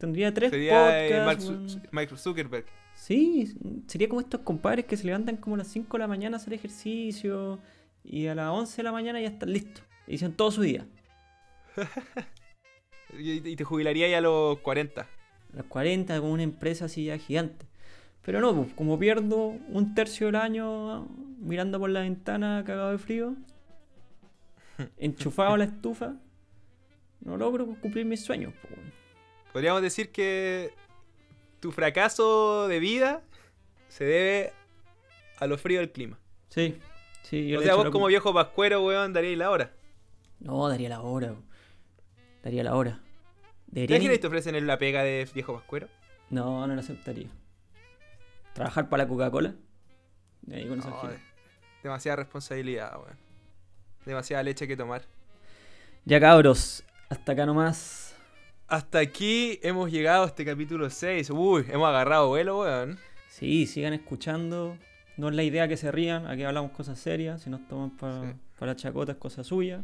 Tendría 0.02 0.34
tres 0.34 0.49
Sería 0.49 1.06
eh, 1.08 1.24
Mark 1.24 1.38
podcasts. 1.38 1.76
Zu- 1.78 1.82
Mike 1.91 2.18
Zuckerberg. 2.18 2.66
Sí, 2.95 3.54
sería 3.88 4.10
como 4.10 4.20
estos 4.20 4.41
compadres 4.41 4.86
que 4.86 4.97
se 4.97 5.06
levantan 5.06 5.38
como 5.38 5.54
a 5.56 5.60
las 5.60 5.68
5 5.68 5.95
de 5.95 5.99
la 5.99 6.08
mañana 6.08 6.38
a 6.38 6.39
hacer 6.39 6.54
ejercicio 6.54 7.60
y 8.04 8.26
a 8.26 8.34
las 8.34 8.49
11 8.49 8.78
de 8.78 8.84
la 8.84 8.91
mañana 8.91 9.22
ya 9.22 9.28
están 9.28 9.54
listos. 9.54 9.84
Y 10.08 10.16
hicieron 10.16 10.36
todo 10.36 10.52
su 10.52 10.62
día. 10.62 10.86
Y, 13.18 13.56
te 13.58 13.64
jubilaría 13.66 14.08
ya 14.08 14.20
a 14.20 14.22
los 14.22 14.60
40. 14.60 15.02
A 15.02 15.08
las 15.54 15.66
40 15.66 16.20
con 16.22 16.30
una 16.32 16.43
empresa 16.43 16.86
así 16.86 17.06
ya 17.06 17.18
gigante. 17.18 17.66
Pero 18.24 18.39
no, 18.39 18.56
pues, 18.56 18.74
como 18.74 18.97
pierdo 18.97 19.47
un 19.47 19.93
tercio 19.93 20.28
del 20.28 20.38
año 20.38 21.08
mirando 21.39 21.78
por 21.78 21.89
la 21.89 22.02
ventana 22.02 22.64
cagado 22.66 22.91
de 22.91 22.97
frío, 22.97 23.36
enchufado 24.97 25.54
a 25.56 25.58
la 25.58 25.66
estufa, 25.66 26.16
no 27.20 27.36
logro 27.36 27.68
cumplir 27.82 28.06
mis 28.06 28.22
sueños. 28.22 28.54
pues. 28.62 28.80
Podríamos 29.52 29.82
decir 29.82 30.12
que 30.12 30.74
tu 31.60 31.72
fracaso 31.72 32.68
de 32.68 32.80
vida 32.80 33.22
se 33.88 34.06
debe 34.06 34.54
a 35.38 35.47
lo 35.47 35.58
frío 35.58 35.80
del 35.80 35.91
clima. 35.91 36.20
Sí, 36.49 36.78
sí. 37.24 37.47
yo 37.47 37.60
o 37.60 37.64
sea, 37.64 37.76
vos 37.76 37.89
como 37.89 38.08
viejo 38.08 38.34
pascuero, 38.34 38.84
weón, 38.86 39.14
daríais 39.14 39.38
la 39.38 39.49
hora. 39.49 39.74
No, 40.39 40.68
daría 40.70 40.89
la 40.89 41.02
hora. 41.02 41.28
weón. 41.28 41.45
Daría 42.43 42.64
la 42.64 42.76
hora. 42.76 42.99
¿Te 43.74 43.88
que 43.88 44.18
te 44.18 44.28
ofrecen 44.28 44.68
la 44.68 44.78
pega 44.78 45.04
de 45.04 45.28
viejo 45.34 45.54
pascuero? 45.54 45.88
No, 46.30 46.66
no 46.68 46.74
lo 46.74 46.80
aceptaría. 46.80 47.30
¿Trabajar 48.54 48.89
para 48.89 49.04
la 49.04 49.10
Coca-Cola? 49.10 49.56
No, 50.41 50.56
demasiada 51.84 52.16
responsabilidad, 52.18 52.93
weón. 52.95 53.18
Demasiada 54.06 54.43
leche 54.43 54.68
que 54.68 54.76
tomar. 54.76 55.04
Ya 56.06 56.20
cabros, 56.20 56.84
hasta 57.10 57.34
acá 57.34 57.45
nomás. 57.45 58.11
Hasta 58.72 58.99
aquí 58.99 59.59
hemos 59.63 59.91
llegado 59.91 60.24
a 60.24 60.28
este 60.28 60.45
capítulo 60.45 60.89
6. 60.89 61.30
Uy, 61.32 61.65
hemos 61.67 61.89
agarrado 61.89 62.30
vuelo, 62.30 62.61
weón. 62.61 62.97
Sí, 63.28 63.65
sigan 63.67 63.91
escuchando. 63.91 64.78
No 65.17 65.28
es 65.28 65.36
la 65.36 65.43
idea 65.43 65.67
que 65.67 65.76
se 65.76 65.91
rían, 65.91 66.26
aquí 66.26 66.43
hablamos 66.43 66.72
cosas 66.72 66.97
serias, 66.97 67.41
si 67.41 67.49
nos 67.49 67.67
toman 67.67 67.97
para 67.97 68.32
Sí. 68.32 68.38
la 68.61 68.76
chacota 68.78 69.11
es 69.11 69.17
cosa 69.17 69.43
suya. 69.43 69.84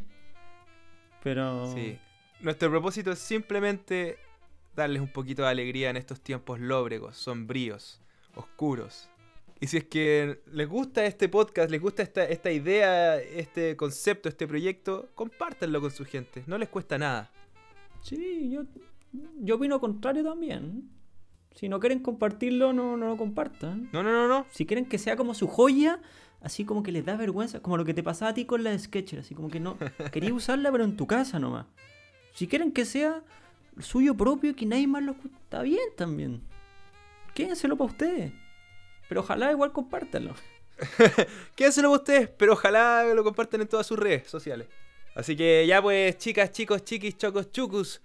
Pero 1.22 1.70
Sí. 1.74 1.98
Nuestro 2.40 2.70
propósito 2.70 3.12
es 3.12 3.18
simplemente 3.18 4.16
darles 4.74 5.02
un 5.02 5.12
poquito 5.12 5.42
de 5.42 5.48
alegría 5.48 5.90
en 5.90 5.98
estos 5.98 6.22
tiempos 6.22 6.58
lóbregos, 6.58 7.14
sombríos, 7.18 8.00
oscuros. 8.36 9.10
Y 9.60 9.66
si 9.66 9.76
es 9.76 9.84
que 9.84 10.40
les 10.50 10.66
gusta 10.66 11.04
este 11.04 11.28
podcast, 11.28 11.70
les 11.70 11.82
gusta 11.82 12.02
esta, 12.02 12.24
esta 12.24 12.50
idea, 12.50 13.18
este 13.20 13.76
concepto, 13.76 14.30
este 14.30 14.46
proyecto, 14.46 15.10
compártanlo 15.14 15.78
con 15.82 15.90
su 15.90 16.06
gente. 16.06 16.42
No 16.46 16.56
les 16.56 16.70
cuesta 16.70 16.96
nada. 16.96 17.30
Sí, 18.02 18.50
yo, 18.50 18.62
yo 19.40 19.56
opino 19.56 19.80
contrario 19.80 20.24
también. 20.24 20.90
Si 21.54 21.68
no 21.68 21.80
quieren 21.80 22.00
compartirlo, 22.00 22.72
no, 22.72 22.96
no 22.96 23.08
lo 23.08 23.16
compartan. 23.16 23.88
No, 23.92 24.02
no, 24.02 24.12
no, 24.12 24.28
no. 24.28 24.46
Si 24.50 24.64
quieren 24.64 24.86
que 24.86 24.98
sea 24.98 25.16
como 25.16 25.34
su 25.34 25.48
joya, 25.48 26.00
así 26.40 26.64
como 26.64 26.82
que 26.82 26.92
les 26.92 27.04
da 27.04 27.16
vergüenza, 27.16 27.60
como 27.60 27.76
lo 27.76 27.84
que 27.84 27.94
te 27.94 28.02
pasaba 28.02 28.30
a 28.30 28.34
ti 28.34 28.44
con 28.44 28.62
la 28.62 28.70
de 28.70 28.78
Sketcher, 28.78 29.20
así 29.20 29.34
como 29.34 29.48
que 29.48 29.60
no, 29.60 29.76
quería 30.12 30.32
usarla 30.32 30.70
pero 30.70 30.84
en 30.84 30.96
tu 30.96 31.06
casa 31.06 31.38
nomás. 31.38 31.66
Si 32.34 32.46
quieren 32.46 32.70
que 32.70 32.84
sea 32.84 33.22
suyo 33.80 34.16
propio, 34.16 34.54
que 34.54 34.66
nadie 34.66 34.86
más 34.86 35.02
lo 35.02 35.16
está 35.24 35.62
bien 35.62 35.88
también. 35.96 36.42
Quédenselo 37.34 37.76
para 37.76 37.90
ustedes. 37.90 38.32
Pero 39.08 39.22
ojalá 39.22 39.50
igual 39.50 39.72
compártanlo. 39.72 40.34
Quédenselo 41.56 41.88
para 41.88 41.98
ustedes, 41.98 42.28
pero 42.36 42.52
ojalá 42.52 43.04
lo 43.14 43.24
compartan 43.24 43.62
en 43.62 43.68
todas 43.68 43.86
sus 43.86 43.98
redes 43.98 44.28
sociales. 44.28 44.68
Así 45.18 45.34
que 45.34 45.66
ya 45.66 45.82
pues, 45.82 46.16
chicas, 46.16 46.52
chicos, 46.52 46.84
chiquis, 46.84 47.18
chocos, 47.18 47.50
chucus, 47.50 48.00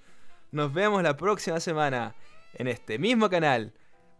nos 0.51 0.73
vemos 0.73 1.03
la 1.03 1.15
próxima 1.15 1.59
semana 1.59 2.15
en 2.55 2.67
este 2.67 2.97
mismo 2.97 3.29
canal. 3.29 3.71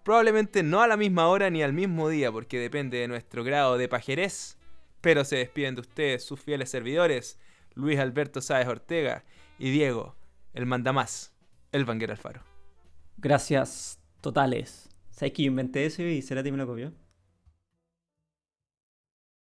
Probablemente 0.04 0.62
no 0.62 0.80
a 0.80 0.86
la 0.88 0.96
misma 0.96 1.28
hora 1.28 1.50
ni 1.50 1.64
al 1.64 1.74
mismo 1.74 2.08
día, 2.08 2.32
porque 2.32 2.60
depende 2.60 3.00
de 3.00 3.08
nuestro 3.08 3.44
grado 3.44 3.80
de 3.80 3.88
pajerez. 3.88 4.60
Pero 5.02 5.26
se 5.26 5.38
despiden 5.38 5.74
de 5.74 5.82
ustedes 5.82 6.24
sus 6.24 6.40
fieles 6.40 6.70
servidores, 6.70 7.40
Luis 7.74 7.98
Alberto 7.98 8.42
Sáez 8.42 8.68
Ortega 8.68 9.24
y 9.58 9.72
Diego, 9.72 10.16
el 10.54 10.68
mandamás, 10.68 11.34
el 11.72 11.86
Vanguero 11.86 12.14
Alfaro. 12.14 12.44
Gracias 13.18 14.00
totales. 14.22 14.88
¿Sabes 15.10 15.34
que 15.34 15.42
inventé 15.42 15.88
eso 15.88 16.04
y 16.04 16.22
Cerati 16.22 16.52
me 16.52 16.58
lo 16.58 16.68
copió? 16.68 16.94